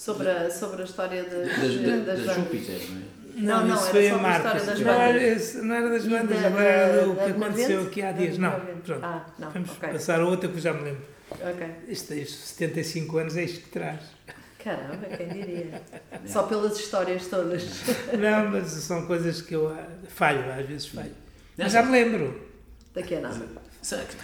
Sobre 0.01 0.31
a, 0.31 0.51
sobre 0.51 0.81
a 0.81 0.85
história 0.87 1.23
das, 1.25 1.47
Das, 1.47 1.59
das, 1.59 1.75
da, 1.77 1.91
da 1.91 2.15
bandas. 2.15 2.35
Júpiter, 2.35 2.81
não 2.91 2.97
é? 2.97 3.21
Não, 3.37 3.67
não, 3.67 3.75
isso 3.77 3.85
era 3.85 3.93
foi 3.93 4.09
a 4.09 4.39
das 4.65 4.81
não, 4.81 4.93
era, 4.93 5.23
esse- 5.23 5.61
não 5.61 5.75
era 5.75 5.91
das 5.91 6.07
bandas, 6.07 6.41
da- 6.41 6.47
agora 6.47 6.65
era 6.65 7.07
da 7.07 7.25
que 7.25 7.31
aconteceu 7.33 7.83
aqui 7.83 8.01
há 8.03 8.13
dias. 8.13 8.39
Não, 8.39 8.51
Benavente. 8.51 8.81
pronto. 8.81 9.05
Ah, 9.05 9.27
não, 9.39 9.51
Vamos 9.51 9.71
ok. 9.73 9.89
passar 9.91 10.21
a 10.23 10.25
outra 10.25 10.49
que 10.49 10.57
eu 10.57 10.61
já 10.63 10.73
me 10.73 10.85
lembro. 10.85 11.03
Ok. 11.31 11.67
Isto, 11.87 12.15
isto, 12.15 12.35
75 12.47 13.19
anos 13.19 13.37
é 13.37 13.45
isto 13.45 13.61
que 13.61 13.69
traz. 13.69 14.01
Caramba, 14.65 15.07
quem 15.15 15.29
diria? 15.29 15.83
Só 16.25 16.45
pelas 16.45 16.79
histórias 16.79 17.27
todas. 17.27 17.63
Não, 18.19 18.53
mas 18.53 18.69
são 18.69 19.07
coisas 19.07 19.43
que 19.43 19.55
eu 19.55 19.69
ah, 19.69 19.87
falho, 20.09 20.51
às 20.51 20.67
vezes 20.67 20.87
falho. 20.87 21.13
Mas 21.59 21.73
já 21.73 21.83
me 21.83 21.93
lembro. 21.93 22.41
Daqui 22.95 23.17
a 23.17 23.21
nada. 23.21 23.60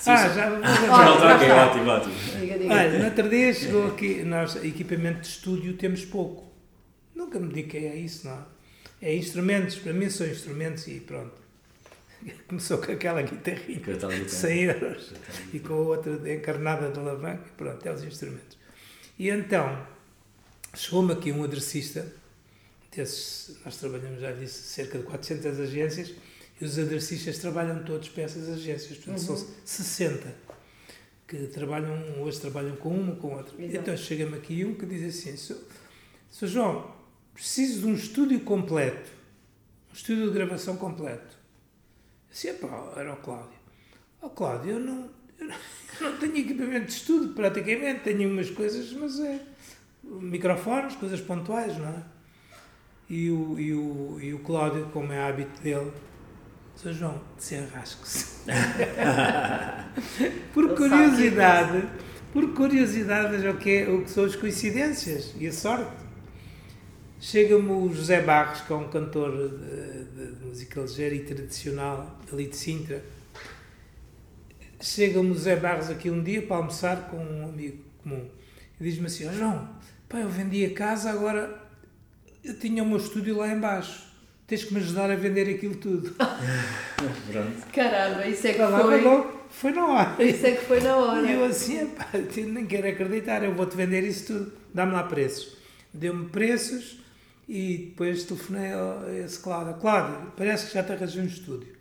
Ah, 0.06 0.28
já 0.28 0.48
Ah, 0.48 1.34
ok, 1.36 1.46
está. 1.46 1.66
ótimo, 1.66 1.90
ótimo. 1.90 2.14
Diga, 2.40 2.58
diga. 2.58 2.74
Olha, 2.74 2.98
no 2.98 3.04
outro 3.06 3.28
dia 3.28 3.54
chegou 3.54 3.86
aqui, 3.88 4.22
nós, 4.22 4.56
equipamento 4.56 5.20
de 5.20 5.28
estúdio 5.28 5.76
temos 5.76 6.04
pouco. 6.04 6.44
Nunca 7.14 7.38
me 7.38 7.48
dediquei 7.48 7.88
a 7.88 7.96
isso, 7.96 8.26
não. 8.28 8.44
É 9.00 9.14
instrumentos, 9.14 9.76
para 9.76 9.92
mim 9.92 10.10
são 10.10 10.26
instrumentos 10.26 10.86
e 10.88 11.00
pronto. 11.00 11.34
Começou 12.48 12.78
com 12.78 12.92
aquela 12.92 13.22
guitarrinha 13.22 13.80
de 13.80 14.24
dizer. 14.24 14.28
100 14.28 14.62
euros 14.64 15.12
e 15.52 15.58
com 15.58 15.74
a 15.74 15.76
outra 15.76 16.32
encarnada 16.34 16.90
de 16.90 16.98
alavanca 16.98 17.42
e 17.46 17.56
pronto, 17.56 17.86
é 17.86 17.92
os 17.92 18.04
instrumentos. 18.04 18.56
E 19.18 19.30
então, 19.30 19.86
chegou-me 20.74 21.12
aqui 21.14 21.32
um 21.32 21.42
adressista, 21.44 22.06
desses, 22.94 23.56
nós 23.64 23.76
trabalhamos, 23.78 24.20
já 24.20 24.32
disse, 24.32 24.62
cerca 24.68 24.98
de 24.98 25.04
400 25.04 25.60
agências 25.60 26.12
e 26.60 26.64
os 26.64 26.78
adressistas 26.78 27.38
trabalham 27.38 27.84
todos 27.84 28.08
para 28.08 28.24
essas 28.24 28.48
agências, 28.48 28.96
portanto 28.98 29.18
são 29.18 29.46
60 29.64 30.46
que 31.26 31.48
trabalham, 31.48 32.22
hoje 32.22 32.40
trabalham 32.40 32.76
com 32.76 32.90
uma, 32.90 33.16
com 33.16 33.34
outra. 33.34 33.54
Exato. 33.60 33.76
Então 33.76 33.96
chega-me 33.96 34.36
aqui 34.36 34.64
um 34.64 34.74
que 34.74 34.86
diz 34.86 35.26
assim, 35.26 35.36
Sr. 36.30 36.46
João, 36.46 36.94
preciso 37.34 37.80
de 37.80 37.86
um 37.86 37.94
estúdio 37.94 38.40
completo, 38.40 39.10
um 39.90 39.94
estúdio 39.94 40.28
de 40.28 40.32
gravação 40.32 40.76
completo. 40.76 41.36
Assim, 42.30 42.48
epá, 42.48 42.92
era 42.96 43.12
o 43.12 43.16
Cláudio. 43.16 43.58
Ó 44.22 44.28
Cláudio, 44.28 44.72
eu 44.72 44.80
não, 44.80 45.10
eu 45.38 45.46
não, 45.48 45.56
eu 46.00 46.10
não 46.12 46.18
tenho 46.18 46.36
equipamento 46.36 46.86
de 46.86 46.92
estúdio 46.92 47.30
praticamente, 47.30 48.00
tenho 48.04 48.30
umas 48.30 48.50
coisas, 48.50 48.92
mas 48.92 49.18
é 49.18 49.40
microfones, 50.04 50.94
coisas 50.94 51.20
pontuais, 51.20 51.76
não 51.76 51.88
é? 51.88 52.02
E 53.08 53.30
o, 53.30 53.58
e 53.58 53.72
o, 53.72 54.20
e 54.20 54.34
o 54.34 54.38
Cláudio, 54.40 54.88
como 54.92 55.12
é 55.12 55.20
hábito 55.20 55.60
dele, 55.60 55.92
Sr. 56.76 56.92
João, 56.92 57.20
desenrasque-se. 57.36 58.36
por 60.52 60.74
curiosidade, 60.74 61.88
por 62.32 62.52
curiosidade, 62.54 63.36
veja 63.36 63.50
o 63.50 63.56
que, 63.56 63.70
é, 63.78 63.88
o 63.88 64.02
que 64.02 64.10
são 64.10 64.24
as 64.24 64.36
coincidências 64.36 65.34
e 65.38 65.46
a 65.46 65.52
sorte. 65.52 65.90
Chega-me 67.18 67.70
o 67.70 67.92
José 67.92 68.20
Barros, 68.20 68.60
que 68.60 68.72
é 68.72 68.76
um 68.76 68.88
cantor 68.88 69.32
de, 69.32 70.04
de- 70.04 70.44
música 70.44 70.82
ligeira 70.82 71.14
e 71.14 71.24
tradicional 71.24 72.18
ali 72.30 72.46
de 72.46 72.56
Sintra. 72.56 73.02
Chega-me 74.80 75.30
o 75.30 75.34
José 75.34 75.56
Barros 75.56 75.88
aqui 75.88 76.10
um 76.10 76.22
dia 76.22 76.42
para 76.42 76.56
almoçar 76.56 77.08
com 77.08 77.16
um 77.16 77.48
amigo 77.48 77.82
comum 78.02 78.28
e 78.78 78.84
diz-me 78.84 79.06
assim: 79.06 79.26
"Ó 79.26 79.32
João, 79.32 79.68
pá, 80.08 80.18
eu 80.18 80.28
vendi 80.28 80.64
a 80.66 80.74
casa, 80.74 81.10
agora 81.10 81.58
eu 82.44 82.58
tinha 82.58 82.82
o 82.82 82.86
meu 82.86 82.98
estúdio 82.98 83.38
lá 83.38 83.48
embaixo. 83.48 84.05
Tens 84.46 84.64
que 84.64 84.72
me 84.74 84.80
ajudar 84.80 85.10
a 85.10 85.16
vender 85.16 85.48
aquilo 85.52 85.74
tudo. 85.76 86.14
Pronto. 86.16 87.66
Caramba, 87.72 88.26
isso 88.26 88.46
é 88.46 88.52
que 88.52 88.58
Vai 88.58 88.70
lá, 88.70 88.80
foi. 88.80 89.00
logo, 89.00 89.40
foi 89.50 89.72
na 89.72 89.86
hora. 89.86 90.22
Isso 90.24 90.46
é 90.46 90.52
que 90.52 90.64
foi 90.64 90.80
na 90.80 90.96
hora. 90.96 91.26
E 91.26 91.32
eu 91.32 91.44
assim, 91.44 91.92
eu 92.36 92.46
nem 92.48 92.64
quero 92.66 92.88
acreditar, 92.88 93.42
eu 93.42 93.54
vou-te 93.54 93.76
vender 93.76 94.04
isso 94.04 94.26
tudo, 94.34 94.52
dá-me 94.72 94.92
lá 94.92 95.02
preços. 95.02 95.56
Deu-me 95.92 96.28
preços 96.28 97.00
e 97.48 97.88
depois 97.90 98.24
telefonei 98.24 98.72
a 98.72 99.24
esse 99.24 99.40
Cláudio. 99.40 99.74
Cláudio, 99.80 100.32
parece 100.36 100.68
que 100.68 100.74
já 100.74 100.82
te 100.84 100.92
arranjei 100.92 101.22
um 101.22 101.26
estúdio. 101.26 101.74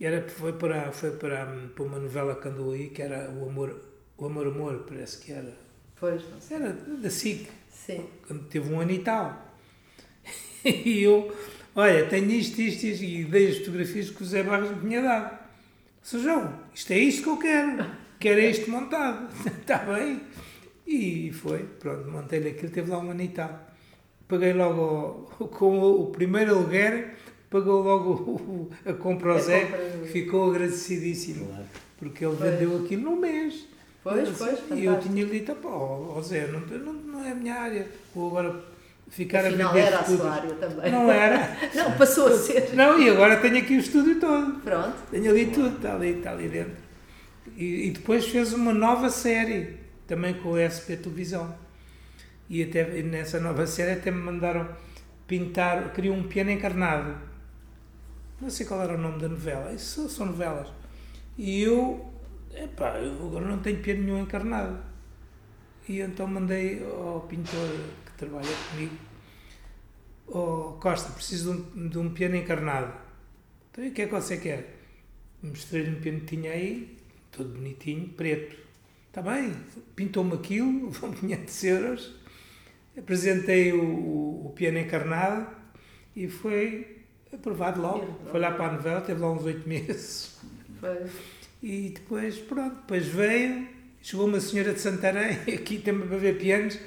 E 0.00 0.06
era, 0.06 0.26
foi 0.28 0.52
para, 0.52 0.90
foi 0.92 1.10
para, 1.10 1.44
para 1.74 1.84
uma 1.84 1.98
novela 1.98 2.34
que 2.36 2.48
andou 2.48 2.72
aí, 2.72 2.88
que 2.88 3.02
era 3.02 3.30
O 3.30 3.48
Amor, 3.48 3.78
o 4.16 4.24
Amor 4.26 4.46
Amor, 4.46 4.84
parece 4.88 5.18
que 5.18 5.32
era. 5.32 5.52
Pois, 5.98 6.22
não 6.30 6.40
sei. 6.40 6.56
Era 6.56 6.72
da 6.72 7.10
SIC, 7.10 7.48
Sim. 7.68 8.06
quando 8.26 8.44
teve 8.44 8.72
um 8.72 8.80
ano 8.80 8.92
e 8.92 9.00
tal. 9.00 9.44
E 10.64 11.02
eu, 11.04 11.34
olha, 11.80 12.06
tenho 12.06 12.30
isto, 12.30 12.60
isto, 12.60 12.84
isto, 12.86 13.04
e 13.04 13.24
dei 13.24 13.48
as 13.50 13.58
fotografias 13.58 14.10
que 14.10 14.22
o 14.22 14.26
Zé 14.26 14.42
Barros 14.42 14.70
me 14.70 14.80
tinha 14.88 15.02
dado. 15.02 15.38
Sr. 16.02 16.18
João, 16.20 16.52
isto 16.74 16.92
é 16.92 16.98
isto 16.98 17.22
que 17.22 17.28
eu 17.28 17.36
quero. 17.36 17.86
Quero 18.18 18.40
isto 18.40 18.70
montado. 18.70 19.28
Está 19.46 19.78
bem? 19.86 20.20
E 20.86 21.30
foi, 21.32 21.58
pronto, 21.78 22.10
montei-lhe 22.10 22.48
aquilo, 22.50 22.72
teve 22.72 22.90
lá 22.90 22.98
um 22.98 23.10
ano 23.10 23.22
e 23.22 23.28
tal. 23.28 23.66
Paguei 24.26 24.52
logo, 24.52 25.30
com 25.56 25.78
o, 25.78 26.02
o 26.04 26.06
primeiro 26.10 26.54
aluguer, 26.56 27.14
pagou 27.50 27.82
logo 27.82 28.10
o- 28.12 28.70
a 28.86 28.92
compra 28.94 29.32
ao 29.32 29.38
Zé, 29.38 29.60
compra 29.66 29.78
do- 29.78 30.02
que 30.02 30.08
ficou 30.12 30.50
agradecidíssimo, 30.50 31.46
Claro. 31.46 31.64
porque 31.98 32.24
ele 32.24 32.36
Pois. 32.38 32.50
vendeu 32.50 32.76
aquilo 32.84 33.02
num 33.02 33.16
mês. 33.20 33.66
Pois, 34.02 34.28
pois, 34.38 34.58
E 34.70 34.84
eu 34.84 34.92
fantástico. 34.94 35.14
tinha 35.14 35.26
dito, 35.26 35.54
pá, 35.56 35.68
ó 35.68 36.14
ó 36.16 36.22
Zé, 36.22 36.46
não, 36.46 36.60
não, 36.60 36.92
não 36.94 37.24
é 37.24 37.32
a 37.32 37.34
minha 37.34 37.54
área, 37.54 37.86
vou 38.14 38.28
agora 38.28 38.64
ficar 39.08 39.44
Afinal 39.46 39.70
a 39.70 39.72
vender 39.72 39.86
era 39.86 39.98
a 40.00 40.02
tudo. 40.04 40.18
sua 40.18 40.30
área 40.32 40.54
também. 40.54 40.92
Não 40.92 41.10
era. 41.10 41.56
Não, 41.74 41.92
passou 41.92 42.28
a 42.28 42.36
ser. 42.38 42.74
Não, 42.74 43.00
e 43.00 43.08
agora 43.10 43.36
tenho 43.38 43.58
aqui 43.58 43.76
o 43.76 43.80
estúdio 43.80 44.20
todo. 44.20 44.60
Pronto. 44.60 44.96
Tenho 45.10 45.30
ali 45.30 45.46
tudo, 45.46 45.76
está 45.76 45.94
ali, 45.94 46.18
está 46.18 46.32
ali 46.32 46.48
dentro. 46.48 46.76
E, 47.56 47.86
e 47.88 47.90
depois 47.90 48.26
fez 48.26 48.52
uma 48.52 48.72
nova 48.72 49.08
série, 49.10 49.76
também 50.06 50.34
com 50.34 50.54
a 50.54 50.68
SP 50.68 50.96
Televisão. 50.96 51.54
E 52.48 52.62
até 52.62 52.84
nessa 53.02 53.38
nova 53.40 53.66
série 53.66 53.92
até 53.92 54.10
me 54.10 54.20
mandaram 54.22 54.68
pintar, 55.26 55.92
queriam 55.92 56.16
um 56.16 56.22
piano 56.28 56.50
encarnado. 56.50 57.14
Não 58.40 58.48
sei 58.50 58.64
qual 58.66 58.82
era 58.82 58.94
o 58.94 58.98
nome 58.98 59.18
da 59.20 59.28
novela, 59.28 59.72
isso 59.72 60.08
são- 60.08 60.26
novelas. 60.26 60.68
E 61.36 61.60
eu, 61.62 62.08
epá, 62.54 62.98
eu 62.98 63.12
agora 63.26 63.44
não 63.46 63.58
tenho 63.58 63.78
piano 63.78 64.02
nenhum 64.02 64.20
encarnado. 64.20 64.78
E 65.88 66.00
então 66.00 66.26
mandei 66.26 66.82
ao 66.84 67.20
pintor 67.28 67.68
trabalha 68.18 68.48
comigo, 68.70 68.96
oh, 70.26 70.76
Costa, 70.80 71.10
preciso 71.12 71.54
de 71.54 71.78
um, 71.78 71.88
de 71.88 71.98
um 71.98 72.10
piano 72.10 72.36
encarnado. 72.36 72.92
Então, 73.70 73.84
e 73.84 73.88
o 73.88 73.92
que 73.92 74.02
é 74.02 74.06
que 74.06 74.12
você 74.12 74.36
quer? 74.36 74.76
Mostrei-lhe 75.42 75.90
um 75.90 76.00
piano 76.00 76.20
que 76.20 76.36
tinha 76.36 76.50
aí, 76.50 76.98
todo 77.30 77.54
bonitinho, 77.54 78.08
preto. 78.08 78.56
Está 79.06 79.22
bem, 79.22 79.54
pintou-me 79.94 80.34
aquilo, 80.34 80.90
vão 80.90 81.12
500 81.12 81.64
euros. 81.64 82.14
Apresentei 82.96 83.72
o, 83.72 83.82
o, 83.82 84.46
o 84.46 84.52
piano 84.54 84.78
encarnado 84.78 85.46
e 86.16 86.28
foi 86.28 86.98
aprovado 87.32 87.80
logo. 87.80 88.18
Foi 88.30 88.40
lá 88.40 88.50
para 88.50 88.66
a 88.66 88.72
novela, 88.72 89.00
teve 89.00 89.20
lá 89.20 89.30
uns 89.30 89.44
oito 89.44 89.68
meses. 89.68 90.40
Foi. 90.80 91.06
E 91.62 91.90
depois, 91.90 92.36
pronto, 92.38 92.76
depois 92.76 93.06
veio, 93.06 93.68
chegou 94.02 94.26
uma 94.26 94.40
senhora 94.40 94.72
de 94.72 94.80
Santarém, 94.80 95.38
aqui 95.54 95.78
também 95.78 96.08
para 96.08 96.18
ver 96.18 96.38
pianos. 96.38 96.78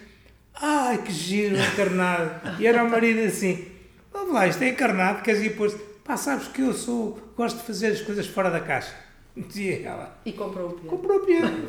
Ai, 0.59 0.97
que 0.99 1.11
giro, 1.11 1.55
encarnado. 1.57 2.59
E 2.59 2.67
era 2.67 2.83
o 2.83 2.89
marido 2.89 3.21
assim, 3.21 3.65
vamos 4.13 4.33
lá, 4.33 4.47
isto 4.47 4.61
é 4.63 4.69
encarnado, 4.69 5.21
queres 5.21 5.41
ir 5.41 5.55
pôr 5.55 5.71
Pá, 6.03 6.17
sabes 6.17 6.47
que 6.47 6.61
eu 6.61 6.73
sou, 6.73 7.31
gosto 7.37 7.57
de 7.59 7.63
fazer 7.63 7.87
as 7.87 8.01
coisas 8.01 8.25
fora 8.27 8.49
da 8.49 8.59
caixa. 8.59 8.93
Dizia 9.37 9.87
ela. 9.87 10.19
E 10.25 10.33
comprou 10.33 10.69
o 10.69 10.73
piano. 10.73 10.89
Comprou 10.89 11.17
o 11.17 11.25
piano. 11.25 11.67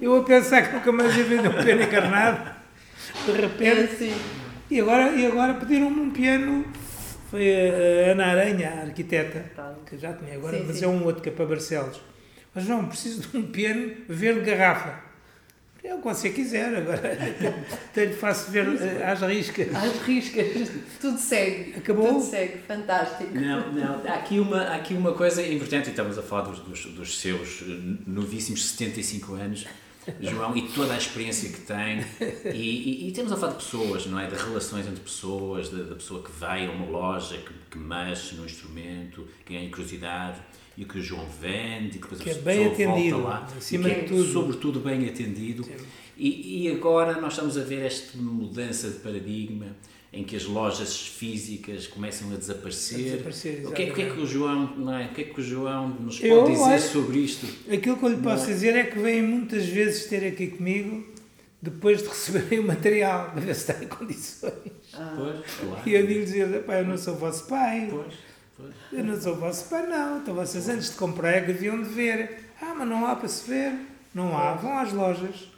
Eu 0.00 0.16
a 0.16 0.24
pensar 0.24 0.62
que 0.62 0.74
nunca 0.74 0.90
mais 0.90 1.16
ia 1.16 1.24
vender 1.24 1.48
um 1.48 1.62
piano 1.62 1.82
encarnado. 1.82 2.50
De 3.24 3.30
É 3.30 3.34
repente. 3.42 3.80
assim. 3.94 4.14
E 4.70 4.80
agora, 4.80 5.12
e 5.14 5.24
agora 5.26 5.54
pediram-me 5.54 6.00
um 6.00 6.10
piano. 6.10 6.64
Foi 7.30 7.46
a 8.06 8.12
Ana 8.12 8.26
Aranha, 8.26 8.70
a 8.70 8.80
arquiteta, 8.86 9.44
que 9.86 9.98
já 9.98 10.14
tinha 10.14 10.34
agora, 10.34 10.56
Sim, 10.58 10.64
mas 10.66 10.76
sim. 10.78 10.84
é 10.86 10.88
um 10.88 11.04
outro 11.04 11.22
que 11.22 11.28
é 11.28 11.32
para 11.32 11.44
Barcelos. 11.46 12.00
Mas 12.54 12.66
não, 12.66 12.86
preciso 12.86 13.20
de 13.28 13.36
um 13.36 13.42
piano 13.42 13.92
verde 14.08 14.40
garrafa. 14.50 14.94
É 15.82 15.94
o 15.94 15.98
que 15.98 16.04
você 16.04 16.30
quiser, 16.30 16.74
agora 16.74 17.16
tenho 17.94 18.12
faço 18.14 18.50
ver 18.50 18.66
eh, 18.66 19.04
às 19.04 19.20
riscas. 19.20 19.74
Às 19.74 19.96
riscas. 20.02 20.70
Tudo 21.00 21.18
segue. 21.18 21.74
Acabou? 21.76 22.08
Tudo 22.14 22.24
segue. 22.24 22.58
Fantástico. 22.66 23.32
Não, 23.32 23.72
não, 23.72 24.02
há 24.04 24.14
aqui 24.14 24.40
uma, 24.40 24.60
há 24.62 24.74
aqui 24.74 24.94
uma 24.94 25.12
coisa 25.12 25.40
importante, 25.46 25.86
e 25.86 25.90
estamos 25.90 26.18
a 26.18 26.22
falar 26.22 26.42
dos, 26.42 26.58
dos, 26.60 26.84
dos 26.86 27.18
seus 27.18 27.62
eh, 27.62 27.96
novíssimos 28.06 28.64
75 28.70 29.34
anos, 29.34 29.66
João, 30.20 30.56
e 30.56 30.68
toda 30.68 30.94
a 30.94 30.96
experiência 30.96 31.50
que 31.50 31.60
tem, 31.60 32.04
e, 32.52 33.04
e, 33.04 33.08
e 33.08 33.12
temos 33.12 33.30
a 33.30 33.36
falar 33.36 33.52
de 33.52 33.58
pessoas, 33.58 34.06
não 34.06 34.18
é? 34.18 34.26
De 34.26 34.36
relações 34.36 34.86
entre 34.86 35.00
pessoas, 35.00 35.68
da, 35.68 35.94
pessoa 35.94 36.22
que 36.22 36.32
vai 36.32 36.66
a 36.66 36.70
uma 36.70 36.86
loja, 36.86 37.36
que, 37.36 37.52
que 37.70 37.78
mexe 37.78 38.34
no 38.34 38.44
instrumento, 38.44 39.28
que 39.44 39.54
ganha 39.54 39.70
curiosidade, 39.70 40.40
e 40.78 40.84
que 40.84 40.98
o 40.98 41.02
João 41.02 41.26
vende, 41.40 41.96
e 41.96 42.00
depois 42.00 42.20
Que 42.20 42.30
a 42.30 42.32
é 42.32 42.36
pessoa 42.36 42.44
bem 42.54 42.68
volta 42.68 42.82
atendido, 42.84 43.22
lá, 43.22 43.48
acima 43.56 43.88
e 43.88 43.94
que 43.94 44.00
de 44.00 44.04
é, 44.04 44.08
tudo. 44.08 44.32
sobretudo, 44.32 44.78
bem 44.80 45.08
atendido. 45.08 45.66
E, 46.16 46.66
e 46.68 46.70
agora 46.72 47.20
nós 47.20 47.32
estamos 47.32 47.58
a 47.58 47.62
ver 47.64 47.84
esta 47.84 48.16
mudança 48.16 48.88
de 48.88 48.98
paradigma 49.00 49.76
em 50.12 50.22
que 50.22 50.36
as 50.36 50.44
lojas 50.44 50.96
físicas 50.96 51.88
começam 51.88 52.32
a 52.32 52.36
desaparecer. 52.36 52.98
A 52.98 53.02
desaparecer, 53.10 53.66
o, 53.66 53.72
que 53.72 53.82
é, 53.82 53.90
o 53.90 53.94
que 53.94 54.02
é 54.02 54.10
que 54.10 54.20
o 54.20 54.26
João, 54.26 54.72
não 54.76 54.94
é? 54.96 55.06
O 55.06 55.08
que 55.08 55.20
é 55.20 55.24
que 55.24 55.40
o 55.40 55.42
João 55.42 55.88
nos 55.88 56.16
pode 56.20 56.30
Eu 56.30 56.44
dizer 56.48 56.78
sobre 56.80 57.18
isto? 57.18 57.46
Aquilo 57.72 57.96
que 57.96 58.04
eu 58.04 58.08
lhe 58.10 58.16
posso 58.18 58.44
Não 58.44 58.50
é? 58.50 58.54
dizer 58.54 58.76
é 58.76 58.84
que 58.84 58.98
vêm 59.00 59.20
muitas 59.20 59.66
vezes 59.66 60.06
ter 60.06 60.24
aqui 60.26 60.46
comigo 60.46 61.04
depois 61.60 62.02
de 62.02 62.08
receberem 62.08 62.60
o 62.60 62.66
material, 62.68 63.30
para 63.34 63.40
ver 63.40 63.54
se 63.54 63.70
está 63.70 63.84
em 63.84 63.88
condições. 63.88 64.52
Pois, 64.92 65.40
claro. 65.60 65.88
E 65.88 65.92
eu 65.92 66.06
digo-lhes, 66.06 66.34
eu 66.34 66.84
não 66.86 66.96
sou 66.96 67.16
vosso 67.16 67.46
pai, 67.48 67.88
pois. 67.90 68.14
Eu 68.92 69.04
não 69.04 69.20
sou 69.20 69.36
vosso 69.36 69.68
pai, 69.68 69.86
não. 69.86 70.18
Então 70.18 70.34
vocês 70.34 70.68
antes 70.68 70.90
de 70.90 70.96
comprar 70.96 71.32
é 71.32 71.40
que 71.40 71.52
deviam 71.52 71.82
de 71.82 71.88
ver. 71.88 72.44
Ah, 72.60 72.74
mas 72.76 72.88
não 72.88 73.06
há 73.06 73.14
para 73.14 73.28
se 73.28 73.48
ver. 73.48 73.72
Não 74.14 74.36
há, 74.36 74.54
vão 74.54 74.78
às 74.78 74.92
lojas. 74.92 75.48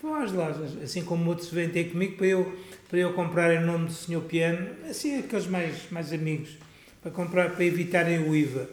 Vão 0.00 0.14
às 0.14 0.30
lojas, 0.30 0.76
assim 0.82 1.02
como 1.04 1.28
outros 1.30 1.50
vêm 1.50 1.70
ter 1.70 1.90
comigo 1.90 2.16
para 2.16 2.26
eu, 2.26 2.58
para 2.88 2.98
eu 2.98 3.14
comprar 3.14 3.54
em 3.54 3.64
nome 3.64 3.86
do 3.86 3.92
Sr. 3.92 4.20
Piano, 4.20 4.68
assim 4.88 5.18
aqueles 5.18 5.46
mais, 5.46 5.90
mais 5.90 6.12
amigos, 6.12 6.58
para 7.02 7.10
comprar, 7.10 7.50
para 7.50 7.64
evitarem 7.64 8.18
o 8.18 8.36
IVA. 8.36 8.68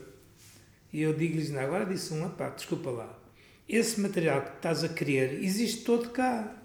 E 0.92 1.02
eu 1.02 1.14
digo-lhes, 1.14 1.56
agora 1.56 1.86
disse 1.86 2.14
um, 2.14 2.30
pá, 2.30 2.50
desculpa 2.50 2.92
lá, 2.92 3.18
esse 3.68 4.00
material 4.02 4.42
que 4.42 4.58
estás 4.58 4.84
a 4.84 4.90
querer 4.90 5.42
existe 5.42 5.84
todo 5.84 6.10
cá. 6.10 6.56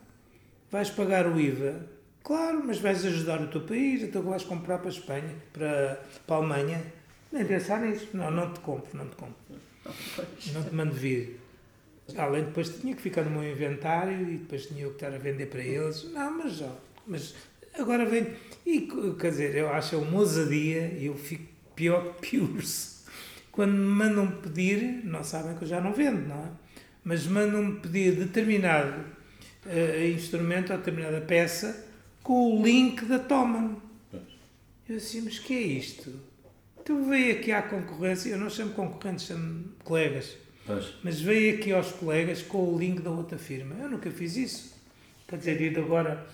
Vais 0.70 0.91
pagar 0.91 1.26
o 1.26 1.41
IVA, 1.41 1.86
claro, 2.23 2.62
mas 2.64 2.79
vais 2.79 3.05
ajudar 3.05 3.41
o 3.41 3.49
teu 3.49 3.62
país, 3.62 4.03
então 4.03 4.23
vais 4.23 4.45
comprar 4.45 4.79
para 4.79 4.89
a 4.89 4.93
Espanha, 4.93 5.35
para, 5.53 6.03
para 6.27 6.37
a 6.37 6.39
Alemanha. 6.39 6.83
Nem 7.33 7.45
pensar 7.45 7.81
nisso. 7.81 8.09
Não, 8.14 8.31
não 8.31 8.53
te 8.53 8.61
compro, 8.61 8.97
não 8.97 9.09
te 9.09 9.16
compro. 9.16 9.35
Não 10.53 10.62
te 10.62 10.75
mando 10.75 10.95
vir. 10.95 11.41
Além 12.16 12.45
depois 12.45 12.71
tinha 12.81 12.95
que 12.95 13.03
ficar 13.03 13.23
no 13.23 13.31
meu 13.31 13.51
inventário 13.51 14.23
e 14.23 14.39
depois 14.39 14.66
tinha 14.66 14.87
que 14.87 14.93
estar 14.93 15.12
a 15.12 15.19
vender 15.19 15.47
para 15.47 15.62
eles. 15.62 16.05
Não, 16.12 16.39
mas 16.39 16.55
já. 16.55 16.73
Mas 17.07 17.35
agora 17.79 18.07
vem. 18.07 18.29
E 18.64 18.89
quer 19.19 19.31
dizer, 19.31 19.55
eu 19.55 19.69
acho 19.71 19.95
é 19.95 19.99
uma 19.99 20.19
ousadia 20.19 20.95
e 20.99 21.07
eu 21.07 21.14
fico 21.14 21.45
pior 21.75 22.14
que 22.14 22.31
piores. 22.31 23.05
Quando 23.53 23.73
me 23.73 23.79
mandam 23.79 24.31
pedir, 24.31 25.05
não 25.05 25.23
sabem 25.23 25.57
que 25.57 25.64
eu 25.64 25.69
já 25.69 25.81
não 25.81 25.93
vendo, 25.93 26.29
não 26.29 26.37
é? 26.37 26.49
Mas 27.05 27.27
mandam-me 27.27 27.81
pedir 27.81 28.12
determinado 28.12 29.05
eh, 29.66 30.11
instrumento 30.14 30.73
ou 30.73 30.79
determinada 30.79 31.21
peça 31.21 31.88
com 32.29 32.61
o 32.61 32.62
link 32.62 33.07
da 33.07 33.18
Toman. 33.18 33.76
Eu 34.87 34.99
assim, 34.99 35.22
mas 35.22 35.39
que 35.39 35.55
é 35.55 35.62
isto? 35.62 36.12
Então 36.79 37.09
veio 37.09 37.39
aqui 37.39 37.51
à 37.51 37.62
concorrência, 37.62 38.29
eu 38.29 38.37
não 38.37 38.51
chamo 38.51 38.74
concorrentes, 38.74 39.24
chamo 39.24 39.64
colegas. 39.83 40.37
Pois. 40.66 40.93
Mas 41.03 41.22
veio 41.22 41.57
aqui 41.57 41.72
aos 41.72 41.91
colegas 41.91 42.43
com 42.43 42.74
o 42.74 42.79
link 42.79 43.01
da 43.01 43.11
outra 43.11 43.39
firma. 43.39 43.76
Eu 43.76 43.89
nunca 43.89 44.11
fiz 44.11 44.37
isso. 44.37 44.74
Quer 45.26 45.39
dizer, 45.39 45.59
ir 45.59 45.79
agora, 45.79 46.26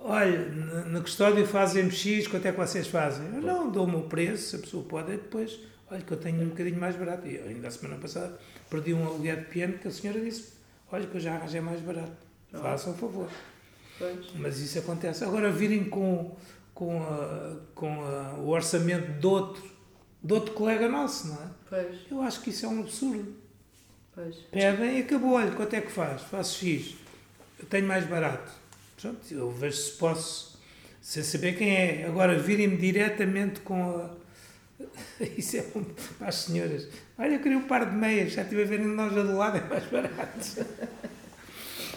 olha, 0.00 0.50
na, 0.50 1.00
custódia 1.00 1.46
fazem 1.46 1.90
X, 1.90 2.28
quanto 2.28 2.44
é 2.44 2.52
que 2.52 2.58
vocês 2.58 2.86
fazem? 2.88 3.24
Eu 3.34 3.40
não, 3.40 3.70
dou-me 3.70 3.96
o 3.96 4.02
preço, 4.02 4.50
se 4.50 4.56
a 4.56 4.58
pessoa 4.58 4.84
pode, 4.84 5.12
é 5.12 5.16
depois, 5.16 5.58
olha 5.90 6.02
que 6.02 6.12
eu 6.12 6.18
tenho 6.18 6.42
um 6.42 6.48
bocadinho 6.50 6.78
mais 6.78 6.94
barato. 6.94 7.26
E 7.26 7.36
eu, 7.36 7.48
ainda 7.48 7.68
a 7.68 7.70
semana 7.70 7.96
passada 7.96 8.38
perdi 8.68 8.92
um 8.92 9.06
aluguel 9.06 9.36
de 9.36 9.44
piano 9.46 9.78
que 9.78 9.88
a 9.88 9.90
senhora 9.90 10.20
disse, 10.20 10.52
olha 10.90 11.06
que 11.06 11.14
eu 11.14 11.20
já 11.22 11.36
arranjei 11.36 11.62
mais 11.62 11.80
barato. 11.80 12.12
Façam 12.52 12.92
o 12.92 12.96
favor. 12.96 13.30
Pois. 14.02 14.26
Mas 14.36 14.58
isso 14.58 14.78
acontece. 14.78 15.22
Agora 15.24 15.50
virem 15.52 15.84
com, 15.84 16.34
com, 16.74 17.02
a- 17.02 17.56
com 17.74 18.02
a- 18.04 18.34
o 18.38 18.48
orçamento 18.48 19.12
de 19.20 19.26
outro, 19.26 19.62
de 20.22 20.32
outro 20.34 20.52
colega 20.54 20.88
nosso, 20.88 21.28
não 21.28 21.36
é? 21.36 21.46
Pois. 21.68 21.96
Eu 22.10 22.20
acho 22.22 22.40
que 22.40 22.50
isso 22.50 22.66
é 22.66 22.68
um 22.68 22.80
absurdo. 22.80 23.34
Pois. 24.14 24.36
Pedem 24.50 24.98
e 24.98 25.02
acabou. 25.02 25.32
Olha, 25.34 25.52
quanto 25.52 25.74
é 25.74 25.80
que 25.80 25.90
faz? 25.90 26.22
Faço 26.22 26.58
X. 26.64 26.94
Eu 27.58 27.66
tenho 27.66 27.86
mais 27.86 28.04
barato. 28.06 28.50
Pronto, 29.00 29.20
eu 29.32 29.50
vejo 29.50 29.76
se 29.76 29.92
posso, 29.92 30.58
sem 31.00 31.22
saber 31.22 31.56
quem 31.56 31.74
é. 31.74 32.06
Agora, 32.06 32.38
virem-me 32.38 32.76
diretamente 32.76 33.60
com 33.60 33.82
a. 33.96 34.10
Isso 35.38 35.56
é 35.58 35.64
um, 35.76 35.84
para 36.18 36.28
as 36.28 36.34
senhoras. 36.36 36.88
Olha, 37.16 37.34
eu 37.34 37.40
queria 37.40 37.56
um 37.58 37.62
par 37.68 37.88
de 37.88 37.96
meias, 37.96 38.32
já 38.32 38.42
estive 38.42 38.62
a 38.62 38.66
ver 38.66 38.80
na 38.80 39.04
loja 39.04 39.22
do 39.24 39.36
lado, 39.36 39.58
é 39.58 39.60
mais 39.68 39.84
barato. 39.86 40.66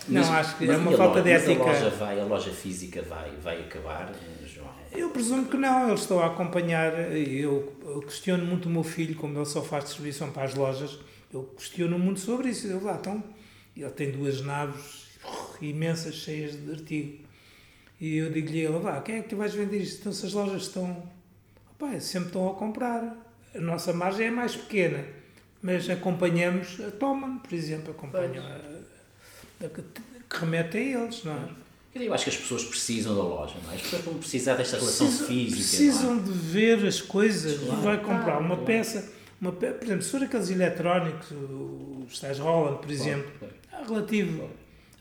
Não, 0.07 0.21
Mas- 0.21 0.29
acho 0.29 0.57
que 0.57 0.69
é 0.69 0.77
uma 0.77 0.93
a 0.93 0.97
falta 0.97 1.19
loja- 1.19 1.23
de 1.23 1.31
mas 1.33 1.43
ética. 1.43 1.63
A 1.63 1.65
loja, 1.65 1.89
vai, 1.91 2.19
a 2.19 2.23
loja 2.25 2.51
física 2.51 3.01
vai, 3.01 3.31
vai 3.43 3.61
acabar, 3.61 4.11
João? 4.45 4.69
Eu 4.91 5.09
presumo 5.09 5.45
que 5.47 5.57
não, 5.57 5.87
eles 5.89 6.01
estão 6.01 6.19
a 6.19 6.27
acompanhar. 6.27 6.93
Eu, 7.11 7.73
eu 7.83 8.01
questiono 8.01 8.45
muito 8.45 8.67
o 8.67 8.71
meu 8.71 8.83
filho, 8.83 9.15
como 9.15 9.37
ele 9.37 9.45
só 9.45 9.61
faz 9.63 9.85
distribuição 9.85 10.31
para 10.31 10.43
as 10.43 10.53
lojas, 10.53 10.99
eu 11.33 11.43
questiono 11.57 11.97
muito 11.97 12.19
sobre 12.19 12.49
isso. 12.49 12.67
Eu 12.67 12.83
lá, 12.83 12.95
então, 12.99 13.23
ele 13.75 13.89
tem 13.91 14.11
duas 14.11 14.41
naves 14.41 15.05
imensas, 15.61 16.15
cheias 16.15 16.55
de 16.55 16.71
artigo. 16.71 17.25
E 17.99 18.17
eu 18.17 18.31
digo-lhe, 18.31 18.59
ele, 18.59 18.77
vá, 18.79 19.01
quem 19.01 19.15
é 19.17 19.21
que 19.21 19.29
tu 19.29 19.35
vais 19.37 19.53
vender 19.53 19.77
isto? 19.79 20.01
Então, 20.01 20.13
se 20.13 20.25
as 20.25 20.33
lojas 20.33 20.63
estão. 20.63 21.03
Opá, 21.71 21.99
sempre 21.99 22.27
estão 22.27 22.49
a 22.49 22.53
comprar. 22.53 23.17
A 23.55 23.59
nossa 23.59 23.91
margem 23.93 24.27
é 24.27 24.31
mais 24.31 24.55
pequena, 24.55 25.03
mas 25.61 25.89
acompanhamos 25.89 26.77
a 26.81 26.91
Toman, 26.91 27.37
por 27.37 27.53
exemplo, 27.53 27.91
acompanham 27.91 28.43
a, 28.45 28.74
que, 29.59 29.81
que 30.29 30.37
remete 30.39 30.77
a 30.77 30.79
eles, 30.81 31.23
não 31.23 31.33
é? 31.33 31.65
Eu 31.95 32.13
acho 32.13 32.25
que 32.25 32.29
as 32.29 32.35
pessoas 32.37 32.63
precisam 32.65 33.15
da 33.15 33.21
loja, 33.23 33.55
não 33.63 33.71
é? 33.71 33.75
As 33.75 33.81
pessoas 33.83 34.01
vão 34.03 34.13
precisar 34.15 34.55
desta 34.55 34.77
relação 34.77 35.07
Precisam- 35.07 35.27
física. 35.27 35.55
Precisam 35.55 36.13
não 36.15 36.21
é? 36.21 36.25
de 36.25 36.31
ver 36.31 36.85
as 36.85 37.01
coisas. 37.01 37.57
Claro. 37.59 37.81
Vai 37.81 37.97
comprar 38.01 38.37
uma 38.39 38.49
Claro. 38.49 38.65
peça, 38.65 39.11
uma 39.39 39.51
pe- 39.53 39.71
por 39.71 39.85
exemplo, 39.85 40.03
se 40.03 40.11
for 40.11 40.23
aqueles 40.23 40.49
eletrónicos, 40.49 41.27
os 42.11 42.19
tais 42.19 42.37
Roland, 42.37 42.77
por 42.81 42.91
exemplo, 42.91 43.31
Claro, 43.39 43.53
é 43.71 43.87
relativo. 43.87 44.49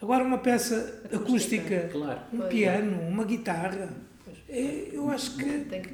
Agora 0.00 0.22
uma 0.22 0.38
peça 0.38 1.02
acústica, 1.12 1.88
Claro. 1.90 2.20
um 2.32 2.42
piano, 2.42 3.00
uma 3.08 3.24
guitarra, 3.24 3.74
é, 3.76 3.88
eu 4.56 5.10
acho 5.10 5.36
que... 5.36 5.44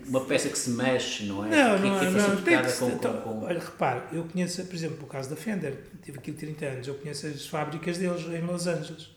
Uma 0.09 0.25
peça 0.25 0.49
que 0.49 0.59
se 0.59 0.71
mexe, 0.71 1.25
não 1.25 1.45
é? 1.45 1.49
Não, 1.49 1.77
que, 1.81 1.87
não, 1.89 1.99
que 2.01 2.05
é 2.07 2.11
não, 2.11 2.27
tem 2.29 2.37
que 2.37 2.43
tocada 2.45 2.69
se- 2.69 2.79
com, 2.81 2.89
então, 2.91 3.21
com, 3.23 3.41
com... 3.41 3.45
Olha, 3.47 3.59
repare, 3.61 4.03
eu 4.13 4.25
conheço, 4.25 4.65
por 4.65 4.75
exemplo, 4.75 5.05
o 5.05 5.07
caso 5.07 5.31
da 5.31 5.37
Fender, 5.37 5.79
tive 6.03 6.19
aqui 6.19 6.33
30 6.33 6.65
anos, 6.67 6.89
eu 6.89 6.95
conheço 6.95 7.27
as 7.27 7.47
fábricas 7.47 7.99
deles 7.99 8.23
em 8.27 8.41
Los 8.45 8.67
Angeles. 8.67 9.11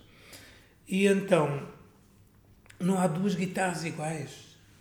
E 0.88 1.06
então, 1.08 1.68
não 2.80 2.98
há 3.00 3.08
duas 3.08 3.36
guitarras 3.36 3.84
iguais, 3.86 4.30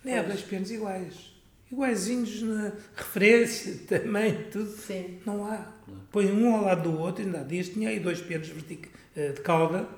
nem 0.05 0.19
há 0.19 0.23
dois 0.23 0.41
pianos 0.43 0.71
iguais. 0.71 1.33
Iguaizinhos 1.71 2.43
na 2.43 2.73
referência, 2.95 3.75
tamanho, 3.89 4.45
tudo. 4.51 4.71
Sim. 4.77 5.19
Não 5.25 5.47
há. 5.47 5.73
Põe 6.11 6.31
um 6.31 6.55
ao 6.55 6.65
lado 6.65 6.91
do 6.91 6.99
outro, 6.99 7.25
ainda 7.25 7.41
há 7.41 7.45
dias 7.45 7.69
tinha 7.71 7.89
aí 7.89 7.99
dois 7.99 8.21
pianos 8.21 8.49
vertic- 8.49 8.91
eh, 9.17 9.33
de 9.33 9.41
cauda, 9.41 9.89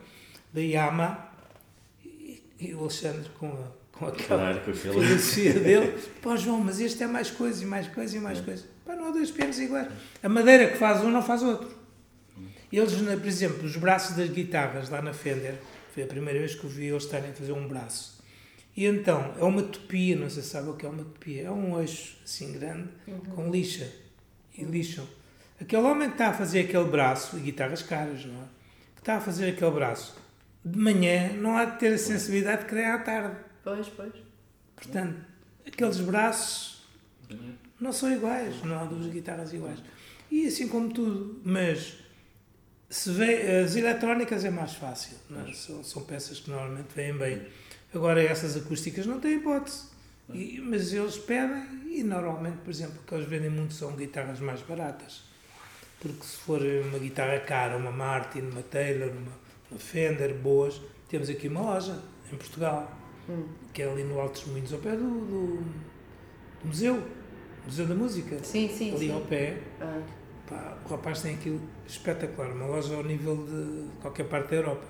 da 0.52 0.60
Yamaha, 0.60 1.32
e, 2.04 2.40
e 2.60 2.74
o 2.74 2.80
Alexandre 2.80 3.28
com, 3.38 3.48
a, 3.48 3.66
com 3.94 4.06
aquela 4.06 4.26
Claro, 4.40 4.54
com 4.60 4.70
aquele- 4.70 4.76
filosofia 4.76 5.52
dele. 5.60 5.94
Pá, 6.22 6.36
João, 6.36 6.60
mas 6.60 6.80
este 6.80 7.02
é 7.02 7.06
mais 7.06 7.30
coisa 7.30 7.62
e 7.62 7.66
mais 7.66 7.86
coisa 7.88 8.16
e 8.16 8.20
mais 8.20 8.40
coisa. 8.40 8.64
Pá, 8.84 8.94
não 8.94 9.06
há 9.08 9.10
dois 9.10 9.30
pianos 9.30 9.58
iguais. 9.58 9.88
A 10.22 10.28
madeira 10.28 10.68
que 10.70 10.76
faz 10.78 11.02
um 11.02 11.10
não 11.10 11.22
faz 11.22 11.42
outro. 11.42 11.70
Eles, 12.72 13.00
na- 13.02 13.16
por 13.16 13.26
exemplo, 13.26 13.64
os 13.64 13.76
braços 13.76 14.16
das 14.16 14.28
guitarras 14.30 14.88
lá 14.90 15.00
na 15.00 15.12
Fender, 15.12 15.54
foi 15.92 16.02
a 16.02 16.06
primeira 16.06 16.38
vez 16.40 16.54
que 16.54 16.64
eu 16.64 16.70
vi 16.70 16.86
eles 16.86 17.04
estarem 17.04 17.30
a 17.30 17.32
fazer 17.34 17.52
um 17.52 17.68
braço. 17.68 18.14
E 18.76 18.84
então, 18.86 19.32
é 19.38 19.44
uma 19.44 19.62
topia, 19.62 20.16
não 20.16 20.28
sei 20.28 20.42
se 20.42 20.48
sabe 20.48 20.68
o 20.68 20.74
que 20.74 20.84
é 20.84 20.88
uma 20.88 21.04
topia, 21.04 21.42
é 21.44 21.50
um 21.50 21.80
eixo 21.80 22.16
assim 22.24 22.52
grande, 22.52 22.88
com 23.36 23.48
lixa, 23.48 23.88
e 24.58 24.64
lixam. 24.64 25.06
Aquele 25.60 25.82
homem 25.82 26.08
que 26.08 26.14
está 26.16 26.30
a 26.30 26.32
fazer 26.32 26.60
aquele 26.62 26.86
braço, 26.90 27.36
e 27.36 27.40
guitarras 27.40 27.82
caras, 27.82 28.24
não 28.24 28.34
é? 28.34 28.46
Que 28.96 29.02
está 29.02 29.16
a 29.16 29.20
fazer 29.20 29.50
aquele 29.50 29.70
braço, 29.70 30.16
de 30.64 30.76
manhã 30.76 31.32
não 31.34 31.56
há 31.56 31.64
de 31.66 31.78
ter 31.78 31.92
a 31.94 31.98
sensibilidade 31.98 32.64
que 32.64 32.74
tem 32.74 32.84
à 32.86 32.98
tarde. 32.98 33.36
Pois, 33.64 33.88
pois. 33.88 34.12
Portanto, 34.76 35.16
aqueles 35.66 35.98
braços 36.00 36.86
não 37.80 37.92
são 37.92 38.12
iguais, 38.12 38.62
não 38.62 38.78
há 38.78 38.84
duas 38.84 39.06
guitarras 39.06 39.52
iguais. 39.52 39.78
E 40.30 40.46
assim 40.46 40.68
como 40.68 40.92
tudo, 40.92 41.40
mas 41.44 41.96
se 42.90 43.10
vê, 43.10 43.58
as 43.64 43.74
eletrónicas 43.76 44.44
é 44.44 44.50
mais 44.50 44.74
fácil, 44.74 45.16
é? 45.48 45.52
são, 45.52 45.82
são 45.82 46.02
peças 46.02 46.40
que 46.40 46.50
normalmente 46.50 46.88
vêm 46.94 47.16
bem. 47.16 47.42
Agora 47.94 48.22
essas 48.22 48.56
acústicas 48.56 49.06
não 49.06 49.20
têm 49.20 49.36
hipótese, 49.38 49.84
E- 50.32 50.60
mas 50.60 50.92
eles 50.92 51.16
pedem 51.18 51.64
e 51.90 52.02
normalmente, 52.02 52.58
por 52.58 52.70
exemplo, 52.70 52.98
o 53.00 53.04
que 53.06 53.14
eles 53.14 53.28
vendem 53.28 53.50
muito 53.50 53.74
são 53.74 53.94
guitarras 53.94 54.40
mais 54.40 54.60
baratas. 54.62 55.22
Porque 56.00 56.24
se 56.24 56.36
for 56.38 56.60
uma 56.60 56.98
guitarra 56.98 57.38
cara, 57.40 57.76
uma 57.76 57.90
Martin, 57.92 58.40
uma 58.40 58.62
Taylor, 58.62 59.10
uma, 59.10 59.32
uma 59.70 59.78
Fender, 59.80 60.34
boas, 60.34 60.80
temos 61.08 61.28
aqui 61.30 61.46
uma 61.48 61.60
loja 61.62 62.02
em 62.32 62.36
Portugal, 62.36 62.90
que 63.72 63.82
é 63.82 63.90
ali 63.90 64.04
no 64.04 64.18
Altos 64.20 64.44
Moinhos, 64.46 64.72
ao 64.72 64.78
pé 64.78 64.92
do, 64.96 65.02
do, 65.02 65.56
do 66.62 66.66
museu, 66.66 67.02
Museu 67.64 67.86
da 67.86 67.94
Música. 67.94 68.42
Sim, 68.44 68.68
sim, 68.68 68.90
ali 68.94 69.06
sim. 69.06 69.12
ao 69.12 69.20
pé, 69.22 69.58
Ah, 69.80 70.02
pá, 70.46 70.78
o 70.84 70.88
rapaz 70.88 71.22
tem 71.22 71.34
aquilo 71.34 71.60
espetacular, 71.86 72.50
uma 72.52 72.66
loja 72.66 72.94
ao 72.94 73.02
nível 73.04 73.36
de 73.46 73.88
qualquer 74.00 74.28
parte 74.28 74.50
da 74.50 74.56
Europa, 74.56 74.86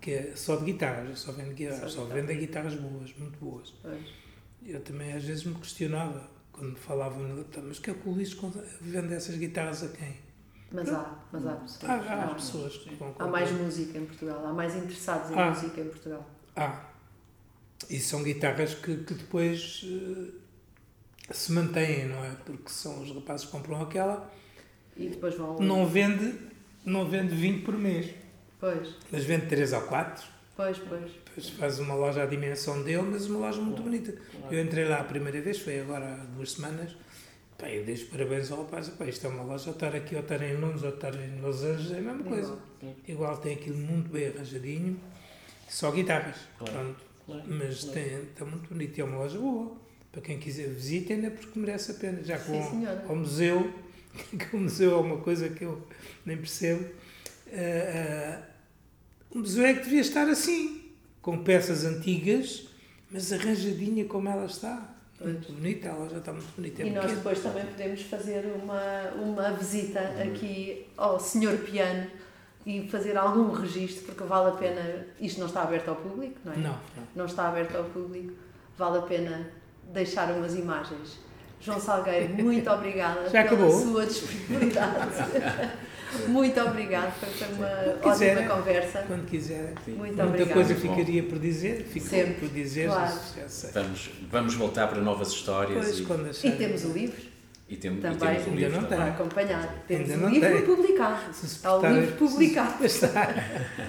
que 0.00 0.10
é 0.12 0.32
só 0.36 0.56
de 0.56 0.64
guitarras, 0.64 1.18
só 1.18 1.32
vende 1.32 1.54
guitarras, 1.54 1.92
Só 1.92 2.00
só 2.02 2.06
de 2.06 2.20
vende 2.20 2.34
guitarras 2.34 2.74
boas, 2.74 3.14
muito 3.18 3.38
boas. 3.38 3.70
pois. 3.82 4.24
Eu 4.66 4.80
também 4.80 5.12
às 5.12 5.22
vezes 5.24 5.44
me 5.44 5.54
questionava 5.56 6.30
quando 6.50 6.70
me 6.70 6.76
falavam 6.78 7.22
Natal, 7.36 7.62
mas 7.66 7.78
que 7.78 7.90
é 7.90 7.94
que 7.94 8.08
o 8.08 8.12
Luís 8.12 8.34
vende 8.80 9.12
essas 9.14 9.36
guitarras 9.36 9.82
a 9.84 9.88
quem? 9.88 10.16
Mas 10.72 10.88
há, 10.88 11.18
mas 11.30 11.46
há 11.46 11.52
pessoas. 11.56 11.90
Há, 11.90 11.94
há 11.94 12.24
Há. 12.24 12.34
pessoas 12.34 12.76
que 12.78 12.94
vão 12.94 13.14
Há 13.18 13.26
mais 13.26 13.50
música 13.52 13.98
em 13.98 14.06
Portugal, 14.06 14.44
há 14.46 14.52
mais 14.52 14.74
interessados 14.74 15.30
em 15.30 15.34
Ah. 15.38 15.50
música 15.50 15.80
em 15.80 15.88
Portugal. 15.88 16.26
Há. 16.56 16.93
E 17.90 17.98
são 17.98 18.22
guitarras 18.22 18.74
que, 18.74 18.96
que 18.98 19.14
depois 19.14 19.84
eh, 19.84 20.30
se 21.32 21.52
mantêm, 21.52 22.06
não 22.06 22.24
é? 22.24 22.30
Porque 22.44 22.68
são 22.70 23.02
os 23.02 23.14
rapazes 23.14 23.46
que 23.46 23.52
compram 23.52 23.82
aquela, 23.82 24.30
E 24.96 25.08
depois 25.08 25.34
vão. 25.36 25.58
não 25.60 25.86
vende, 25.86 26.34
não 26.84 27.08
vende 27.08 27.34
20 27.34 27.62
por 27.64 27.76
mês, 27.76 28.10
Pois, 28.60 28.94
mas 29.12 29.24
vende 29.24 29.46
3 29.46 29.72
ou 29.74 29.82
4. 29.82 30.24
pois, 30.56 30.78
pois. 30.78 31.10
Depois 31.26 31.48
faz 31.50 31.78
uma 31.78 31.94
loja 31.94 32.22
à 32.22 32.26
dimensão 32.26 32.82
dele, 32.82 33.02
mas 33.02 33.26
uma 33.26 33.40
loja 33.40 33.60
muito 33.60 33.82
bonita. 33.82 34.14
Eu 34.50 34.62
entrei 34.62 34.84
lá 34.86 35.00
a 35.00 35.04
primeira 35.04 35.40
vez, 35.42 35.58
foi 35.58 35.80
agora 35.80 36.06
há 36.14 36.24
duas 36.24 36.52
semanas. 36.52 36.96
Pá, 37.58 37.68
eu 37.68 37.84
dei 37.84 37.94
os 37.94 38.02
parabéns 38.04 38.50
ao 38.50 38.62
rapaz. 38.62 38.88
Pá, 38.88 39.04
isto 39.04 39.26
é 39.26 39.28
uma 39.30 39.42
loja, 39.42 39.66
ou 39.68 39.74
estar 39.74 39.94
aqui, 39.94 40.14
ou 40.14 40.22
estar 40.22 40.40
em 40.42 40.56
Londres, 40.56 40.82
ou 40.84 40.90
estar 40.90 41.14
em 41.14 41.40
Los 41.40 41.62
Angeles, 41.62 41.92
é 41.92 41.98
a 41.98 42.00
mesma 42.00 42.24
coisa. 42.24 42.58
Igual 43.06 43.36
tem 43.38 43.54
aquilo 43.54 43.76
muito 43.78 44.08
bem 44.10 44.28
arranjadinho, 44.28 44.98
só 45.68 45.90
guitarras. 45.90 46.36
Pronto. 46.58 46.96
Mas 47.26 47.84
tem, 47.84 48.22
está 48.24 48.44
muito 48.44 48.68
bonito 48.68 48.96
e 48.98 49.00
é 49.00 49.04
uma 49.04 49.18
loja 49.18 49.38
boa. 49.38 49.76
Para 50.12 50.20
quem 50.22 50.38
quiser 50.38 50.68
visitem, 50.68 51.16
né, 51.18 51.30
porque 51.30 51.58
merece 51.58 51.90
a 51.90 51.94
pena. 51.94 52.22
Já 52.22 52.38
que 52.38 52.46
Sim, 52.46 52.60
ao- 52.62 52.70
senhora. 52.70 53.04
ao 53.08 53.16
museu, 53.16 53.72
que 54.38 54.56
o 54.56 54.60
museu 54.60 54.92
é 54.92 55.00
uma 55.00 55.16
coisa 55.18 55.48
que 55.48 55.64
eu 55.64 55.82
nem 56.24 56.36
percebo. 56.36 56.88
ah, 57.52 58.40
ah, 58.40 58.42
o 59.30 59.38
museu 59.38 59.64
é 59.64 59.74
que 59.74 59.82
devia 59.84 60.00
estar 60.00 60.28
assim, 60.28 60.82
com 61.20 61.42
peças 61.42 61.84
antigas, 61.84 62.68
mas 63.10 63.32
arranjadinha 63.32 64.04
como 64.04 64.28
ela 64.28 64.46
está. 64.46 64.90
Muito 65.20 65.52
bonita, 65.52 65.88
ela 65.88 66.08
já 66.10 66.18
está 66.18 66.32
muito 66.32 66.54
bonita. 66.54 66.82
É 66.82 66.86
E 66.86 66.90
nós 66.90 67.10
depois 67.10 67.40
também 67.40 67.64
podemos 67.66 68.02
fazer 68.02 68.44
uma, 68.62 69.10
uma 69.12 69.50
visita 69.52 70.00
aqui 70.22 70.86
ao 70.96 71.18
Senhor 71.18 71.56
Piano 71.58 72.10
e 72.66 72.88
fazer 72.88 73.16
algum 73.16 73.50
registro, 73.52 74.04
porque 74.06 74.24
vale 74.24 74.48
a 74.50 74.52
pena. 74.52 75.06
Isto 75.20 75.40
não 75.40 75.46
está 75.46 75.62
aberto 75.62 75.88
ao 75.88 75.96
público, 75.96 76.36
não 76.44 76.52
é? 76.52 76.56
Não, 76.56 76.70
não. 76.70 76.78
Não 77.16 77.26
está 77.26 77.48
aberto 77.48 77.76
ao 77.76 77.84
público, 77.84 78.32
vale 78.76 78.98
a 78.98 79.02
pena 79.02 79.50
deixar 79.92 80.30
umas 80.32 80.54
imagens. 80.54 81.18
João 81.60 81.80
Salgueiro, 81.80 82.34
muito 82.34 82.70
obrigada 82.70 83.22
Já 83.30 83.44
pela 83.44 83.54
acabou? 83.54 83.70
sua 83.70 84.06
disponibilidade. 84.06 85.08
muito 86.28 86.60
obrigada, 86.60 87.10
foi, 87.10 87.48
uma 87.54 88.12
quiserem. 88.12 88.44
ótima 88.44 88.56
conversa. 88.56 89.04
Quando 89.06 89.26
quiserem. 89.26 89.74
Muito 89.86 89.98
Muita 89.98 90.24
obrigada. 90.26 90.52
coisa 90.52 90.74
ficaria 90.74 91.22
por 91.22 91.38
dizer, 91.38 91.84
ficou 91.84 92.08
Sempre, 92.08 92.34
por 92.34 92.48
dizer, 92.50 92.88
claro. 92.88 93.18
Vamos, 93.72 94.10
vamos 94.30 94.54
voltar 94.54 94.88
para 94.88 95.00
novas 95.00 95.28
histórias 95.28 95.96
Depois, 95.96 96.44
e, 96.44 96.48
E 96.48 96.52
temos 96.52 96.84
o 96.84 96.92
livro 96.92 97.33
e, 97.74 97.76
tem, 97.76 97.92
e 97.92 97.96
Também. 97.96 98.18
temos 98.18 98.46
um 98.46 98.50
Ainda 98.50 98.60
livro 98.60 98.80
não 98.80 98.88
também. 98.88 98.98
para 98.98 99.14
acompanhar. 99.14 99.84
Temos 99.86 100.10
Ainda 100.10 100.22
não 100.26 100.32
livro 100.32 100.50
tem. 100.52 100.62
publicado. 100.62 101.20
Há 101.64 101.74
o 101.76 101.86
livro 102.00 102.16
publicado. 102.16 102.84
está. 102.86 103.34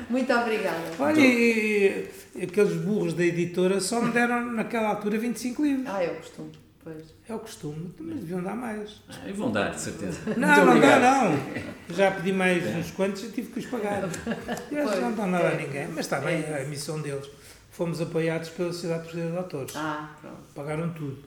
Muito 0.10 0.34
obrigada. 0.34 0.78
Olha, 1.00 1.20
e, 1.20 2.10
e 2.36 2.44
aqueles 2.44 2.74
burros 2.82 3.14
da 3.14 3.24
editora 3.24 3.80
só 3.80 4.02
me 4.02 4.12
deram 4.12 4.52
naquela 4.52 4.90
altura 4.90 5.18
25 5.18 5.64
livros. 5.64 5.88
Ah, 5.88 6.04
é 6.04 6.08
o 6.12 6.16
costume. 6.16 6.52
Pois. 6.84 7.16
É 7.28 7.34
o 7.34 7.40
costume, 7.40 7.92
mas 8.00 8.20
deviam 8.20 8.44
dar 8.44 8.56
mais. 8.56 9.02
Ah, 9.10 9.28
e 9.28 9.34
vão 9.34 9.52
dar, 9.52 9.72
de 9.72 9.82
certeza. 9.82 10.20
Não, 10.38 10.48
Muito 10.48 10.66
não 10.66 10.68
obrigado. 10.76 11.02
dá, 11.02 11.24
não. 11.24 11.96
Já 11.96 12.12
pedi 12.12 12.32
mais 12.32 12.64
uns 12.76 12.92
quantos 12.92 13.24
e 13.24 13.30
tive 13.30 13.48
que 13.52 13.60
os 13.60 13.66
pagar. 13.66 14.04
Eles 14.72 14.84
Pois, 14.90 15.02
não 15.02 15.12
dão 15.14 15.26
nada 15.28 15.48
a 15.48 15.52
é. 15.54 15.66
ninguém, 15.66 15.88
mas 15.88 16.06
está 16.06 16.20
bem, 16.20 16.44
É. 16.44 16.62
a 16.64 16.70
missão 16.70 17.02
deles. 17.02 17.28
Fomos 17.72 18.00
apoiados 18.00 18.50
pela 18.50 18.72
Sociedade 18.72 19.02
Portuguesa 19.02 19.32
de 19.32 19.38
Autores. 19.38 19.76
Ah, 19.76 20.16
pronto. 20.22 20.38
Pagaram 20.54 20.90
tudo. 20.94 21.18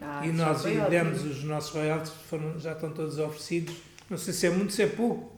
Ah, 0.00 0.20
e 0.24 0.32
nós 0.32 0.64
e 0.64 0.68
ótimo. 0.68 0.88
demos 0.90 1.24
os 1.24 1.42
nossos 1.44 1.70
royalties, 1.74 2.12
foram, 2.30 2.58
já 2.58 2.72
estão 2.72 2.90
todos 2.90 3.18
oferecidos. 3.18 3.74
Não 4.08 4.16
sei 4.16 4.32
se 4.32 4.46
é 4.46 4.50
muito, 4.50 4.72
se 4.72 4.82
é 4.82 4.86
pouco, 4.86 5.30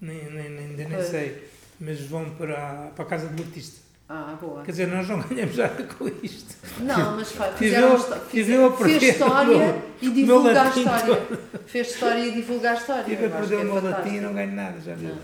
nem, 0.00 0.24
nem, 0.30 0.50
nem- 0.50 0.66
ainda 0.70 0.84
nem 0.84 0.88
Pois. 0.98 1.06
sei. 1.08 1.48
Mas 1.80 2.00
vão 2.02 2.30
para, 2.30 2.54
a- 2.56 2.86
para 2.94 3.04
a 3.04 3.08
casa 3.08 3.26
do 3.28 3.42
artista. 3.42 3.80
Ah, 4.08 4.36
boa. 4.40 4.62
Quer 4.62 4.72
dizer, 4.72 4.88
nós 4.88 5.08
não 5.08 5.20
ganhamos 5.22 5.56
nada 5.56 5.82
com 5.84 6.06
isto. 6.22 6.54
Não, 6.80 7.16
mas 7.16 7.32
fizeram 7.32 7.98
fizeram- 8.36 8.66
a 8.66 8.76
fez 8.76 9.02
história 9.02 9.84
e 10.02 10.10
divulgar 10.10 10.66
a 10.66 10.68
história. 10.68 11.22
Fez 11.66 11.90
história 11.92 12.26
e 12.26 12.32
divulgar 12.32 12.74
a 12.74 12.78
história. 12.78 13.04
Tive 13.04 13.26
a 13.26 13.30
perder 13.30 13.56
o 13.56 13.60
é 13.60 13.64
meu 13.64 13.82
latim 13.82 14.14
e 14.16 14.20
não 14.20 14.34
ganho 14.34 14.52
nada, 14.52 14.80
já 14.80 14.94
viu? 14.94 15.10
Não. 15.10 15.18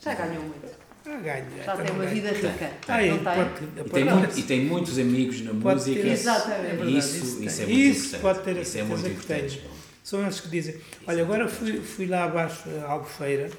Já 0.00 0.14
ganhou 0.14 0.42
muito. 0.42 0.77
Ah, 1.10 1.16
ganho. 1.20 1.46
Já 1.64 1.76
tem 1.76 1.86
não 1.86 1.94
uma 1.94 2.04
vida 2.06 2.30
rica. 2.32 2.72
Ah, 2.86 3.02
e 3.02 3.10
não 3.10 3.16
tem? 3.18 3.24
pode- 3.24 3.64
E 3.64 3.90
tem, 3.90 4.04
muito- 4.04 4.38
e 4.38 4.42
tem 4.42 4.64
muitos 4.66 4.98
amigos 4.98 5.40
na 5.40 5.54
Pode 5.54 5.80
música. 5.80 6.02
ter- 6.02 6.08
Exatamente. 6.12 6.66
É 6.66 6.76
verdade, 6.76 6.98
isso, 6.98 7.16
isso 7.16 7.42
isso, 7.44 7.62
é 7.62 7.64
tem. 7.66 7.74
muito 7.74 7.88
Isso 7.96 8.06
importante. 8.16 8.20
pode 8.22 8.44
ter 8.44 8.58
a 8.58 8.62
isso 8.62 8.78
é 8.78 8.82
muito 8.82 9.00
certeza 9.00 9.20
que 9.20 9.32
importante. 9.34 9.60
tem. 9.60 9.78
São 10.04 10.22
eles 10.22 10.40
que 10.40 10.48
dizem. 10.48 10.76
Olha, 11.06 11.22
agora 11.22 11.48
fui, 11.48 11.80
fui 11.80 12.06
lá 12.06 12.24
abaixo, 12.24 12.68
a 12.86 12.90
Albufeira, 12.92 13.50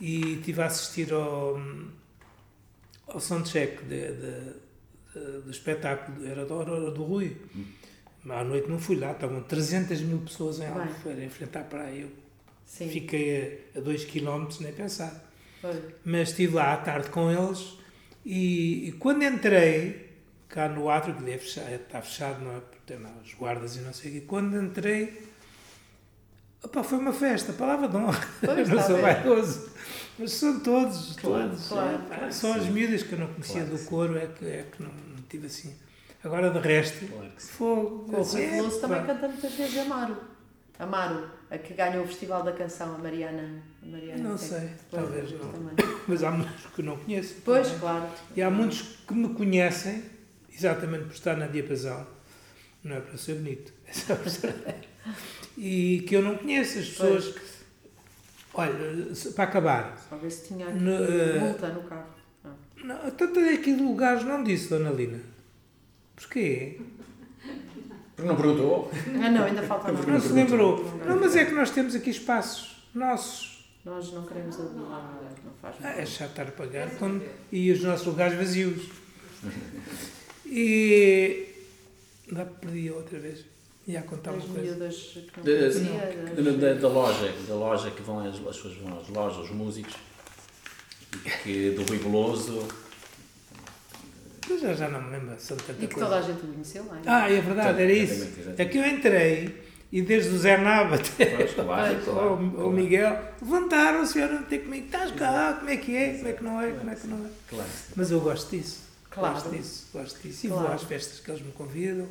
e 0.00 0.34
estive 0.34 0.60
a 0.62 0.66
assistir 0.66 1.12
ao, 1.12 1.60
ao 3.06 3.20
soundcheck 3.20 3.84
de, 3.84 4.00
de, 4.12 4.12
de- 5.14 5.40
do 5.44 5.50
espetáculo, 5.50 6.26
era 6.26 6.44
da 6.46 6.54
Aurora 6.54 6.90
do 6.90 7.02
Rui. 7.04 7.36
À 8.28 8.44
noite 8.44 8.68
não 8.68 8.78
fui 8.78 8.96
lá, 8.96 9.10
estavam 9.12 9.42
300 9.42 10.00
mil 10.00 10.18
pessoas 10.18 10.60
em. 10.60 10.66
Albufeira, 10.66 11.24
em 11.24 11.28
frente 11.28 11.58
à 11.58 11.62
praia. 11.62 12.02
Eu 12.02 12.08
Sim. 12.64 12.88
fiquei 12.88 13.66
a 13.76 13.80
2 13.80 14.04
km, 14.04 14.46
nem 14.60 14.72
pensar. 14.72 15.31
Mas 16.04 16.30
estive 16.30 16.54
lá 16.56 16.72
à 16.72 16.76
tarde 16.76 17.08
com 17.10 17.30
eles 17.30 17.76
e, 18.24 18.88
e 18.88 18.92
quando 18.92 19.22
entrei, 19.24 20.10
cá 20.48 20.68
no 20.68 20.88
átrio, 20.90 21.14
que 21.14 21.22
deve 21.22 21.38
fechar, 21.38 21.70
está 21.72 22.00
fechado, 22.02 22.44
não 22.44 22.56
é? 22.56 22.60
Porque 22.60 22.78
tem 22.86 22.98
lá 22.98 23.10
os 23.24 23.34
guardas 23.34 23.76
e 23.76 23.80
não 23.80 23.92
sei 23.92 24.10
o 24.10 24.14
quê. 24.14 24.20
Quando 24.26 24.60
entrei, 24.60 25.22
opa, 26.62 26.82
foi 26.82 26.98
uma 26.98 27.12
festa, 27.12 27.52
palavra 27.52 27.88
de 27.88 27.96
honra. 27.96 28.28
Pois, 28.44 28.68
não 28.68 28.82
sou 28.82 29.00
vaidoso. 29.00 29.70
Mas 30.18 30.32
são 30.32 30.60
todos, 30.60 31.16
Claro, 31.16 31.48
todos. 31.50 31.68
claro, 31.68 31.94
É, 32.10 32.16
claro 32.16 32.32
só 32.32 32.52
as 32.54 32.66
miúdas 32.66 33.02
que 33.02 33.12
eu 33.14 33.18
não 33.18 33.28
conhecia 33.28 33.64
do 33.64 33.78
coro 33.86 34.16
é 34.18 34.26
que, 34.26 34.44
é 34.44 34.66
que 34.70 34.82
não, 34.82 34.90
não 34.90 35.22
tive 35.28 35.46
assim. 35.46 35.74
Agora, 36.22 36.50
de 36.50 36.58
resto, 36.60 37.06
Claro 37.06 37.30
que 37.34 37.42
sim. 37.42 37.48
fogo. 37.52 38.04
O 38.16 38.22
Rui 38.22 38.46
Veloso 38.46 38.80
também 38.80 39.04
canta 39.04 39.26
muitas 39.28 39.52
vezes 39.54 39.78
Amaro. 39.78 40.16
Amaro, 40.78 41.28
a 41.50 41.58
que 41.58 41.74
ganhou 41.74 42.04
o 42.04 42.06
Festival 42.08 42.42
da 42.42 42.52
Canção, 42.52 42.94
a 42.94 42.98
Mariana. 42.98 43.62
A 43.82 43.86
Mariana 43.86 44.30
Não 44.30 44.38
sei, 44.38 44.70
Pois, 44.90 45.02
talvez 45.02 45.32
não. 45.32 45.52
também. 45.52 45.74
Mas 46.08 46.22
há 46.24 46.30
muitos 46.30 46.66
que 46.74 46.82
não 46.82 46.96
conheço. 46.96 47.34
Pois, 47.44 47.66
também. 47.66 47.80
claro. 47.80 48.08
E 48.36 48.42
há 48.42 48.50
muitos 48.50 48.82
que 49.06 49.14
me 49.14 49.28
conhecem, 49.34 50.02
exatamente 50.52 51.04
por 51.04 51.12
estar 51.14 51.36
na 51.36 51.46
diapasão, 51.46 52.06
não 52.82 52.96
é 52.96 53.00
para 53.00 53.16
ser 53.16 53.34
bonito, 53.36 53.72
é 53.86 53.92
só 53.92 54.16
por 54.16 54.26
estar. 54.26 54.52
E 55.56 56.04
que 56.08 56.16
eu 56.16 56.22
não 56.22 56.36
conheço. 56.36 56.78
As 56.78 56.88
pessoas. 56.88 57.34
Olha, 58.54 59.14
se- 59.14 59.32
para 59.32 59.44
acabar, 59.44 59.98
Só 60.10 60.16
ver 60.16 60.30
se 60.30 60.48
tinha 60.48 60.68
No, 60.70 60.92
eh, 60.92 61.38
multa 61.38 61.68
no 61.68 61.82
carro. 61.84 62.06
não, 62.84 63.10
tanto 63.12 63.38
é 63.40 63.54
aquilo 63.54 63.90
o 63.90 63.94
gajo 63.96 64.26
não 64.26 64.42
disse, 64.44 64.68
Dona 64.68 64.90
Lina. 64.90 65.20
Porquê? 66.16 66.78
Porque 68.22 68.28
não 68.28 68.36
perguntou? 68.36 68.90
Ah, 69.22 69.30
não, 69.30 69.44
ainda 69.44 69.62
falta 69.62 69.90
Não 69.92 70.00
nada. 70.02 70.20
se 70.20 70.32
lembrou. 70.32 70.84
Não, 71.06 71.18
mas 71.20 71.34
é 71.36 71.44
que 71.44 71.52
nós 71.52 71.70
temos 71.70 71.94
aqui 71.94 72.10
espaços 72.10 72.76
nossos. 72.94 73.64
Nós 73.84 74.12
não 74.12 74.24
queremos 74.24 74.54
adular, 74.60 75.20
não 75.44 75.52
faz 75.60 75.80
mal. 75.80 75.90
É 75.92 76.06
chato 76.06 76.30
estar 76.30 76.42
a 76.44 76.52
pagar 76.52 76.88
quando, 76.98 77.22
e 77.50 77.72
os 77.72 77.82
nossos 77.82 78.06
lugares 78.06 78.36
vazios. 78.38 78.84
E. 80.46 81.46
Lá 82.30 82.44
perdi 82.44 82.90
outra 82.90 83.18
vez. 83.18 83.44
Ia 83.88 84.02
contar 84.02 84.32
uma 84.32 84.38
As 84.38 84.44
coisa. 84.44 84.70
não 84.72 84.78
Da, 84.78 86.42
das- 86.42 86.56
da- 86.60 86.74
da 86.74 86.88
loja, 86.88 87.32
da 87.48 87.54
loja 87.54 87.90
que 87.90 88.02
vão 88.02 88.20
as, 88.20 88.34
as 88.36 88.56
pessoas 88.56 88.76
vão 88.76 89.00
às 89.00 89.08
lojas, 89.08 89.44
os 89.44 89.50
músicos, 89.50 89.94
e 91.24 91.30
que 91.42 91.70
do 91.70 91.82
Rui 91.84 91.98
Veloso. 91.98 92.68
Eu 94.50 94.58
já, 94.58 94.72
já 94.74 94.88
não 94.88 95.00
me 95.02 95.10
lembro, 95.10 95.34
são 95.38 95.56
tanta 95.56 95.72
E 95.72 95.86
que 95.86 95.94
coisa. 95.94 96.08
toda 96.08 96.18
a 96.18 96.22
gente 96.22 96.44
o 96.44 96.48
conheceu, 96.52 96.84
não 96.84 96.96
é? 96.96 97.00
Ah, 97.06 97.30
é 97.30 97.40
verdade, 97.40 97.82
era 97.82 97.92
isso. 97.92 98.14
Exatamente. 98.24 98.62
É 98.62 98.64
que 98.64 98.78
eu 98.78 98.86
entrei 98.86 99.62
e 99.92 100.02
desde 100.02 100.30
o 100.30 100.38
Zé 100.38 100.56
Nava 100.56 100.96
até 100.96 101.26
Pois, 101.36 101.54
claro, 101.54 101.98
claro. 102.04 102.70
Miguel 102.70 103.18
levantaram-se 103.40 104.18
e 104.18 104.22
vieram 104.26 104.42
ter 104.44 104.58
comigo. 104.60 104.86
Estás 104.86 105.10
cá, 105.12 105.54
como 105.58 105.70
é 105.70 105.76
que 105.76 105.96
é? 105.96 106.14
Como 106.14 106.28
é 106.28 106.32
que 106.32 106.44
não 106.44 106.60
é? 106.60 106.72
Como 106.72 106.90
é 106.90 106.94
que 106.94 107.06
não 107.06 107.18
é? 107.24 107.28
Claro. 107.48 107.68
Mas 107.96 108.10
eu 108.10 108.20
gosto 108.20 108.50
disso. 108.50 108.80
Claro. 109.10 109.34
Gosto 109.34 109.50
disso, 109.50 109.86
gosto 109.92 110.22
disso. 110.22 110.46
E 110.46 110.48
Claro. 110.48 110.64
vou 110.66 110.74
às 110.74 110.82
festas 110.82 111.20
que 111.20 111.30
eles 111.30 111.42
me 111.42 111.52
convidam. 111.52 112.08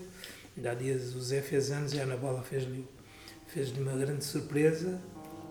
Ainda 0.55 0.71
há 0.71 0.73
dias 0.75 1.15
o 1.15 1.21
Zé 1.21 1.41
fez 1.41 1.71
anos 1.71 1.93
e 1.93 1.99
a 1.99 2.03
Ana 2.03 2.15
Bola 2.17 2.43
fez-lhe 2.43 2.86
fez 3.47 3.71
uma 3.77 3.93
grande 3.93 4.23
surpresa 4.23 4.99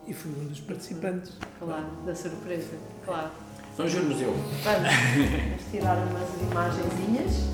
e 0.06 0.14
fui 0.14 0.30
um 0.32 0.46
dos 0.46 0.60
participantes. 0.60 1.32
Claro, 1.58 1.86
da 2.06 2.14
surpresa, 2.14 2.68
claro. 3.04 3.30
Vamos 3.80 3.94
ver 3.94 4.02
o 4.02 4.04
museu. 4.04 4.34
Vamos, 4.62 4.90
vamos 4.92 5.70
tirar 5.70 5.96
umas 5.96 6.28
imagenzinhas. 6.50 7.48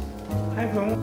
Ai, 0.56 0.66
bom. 0.66 0.98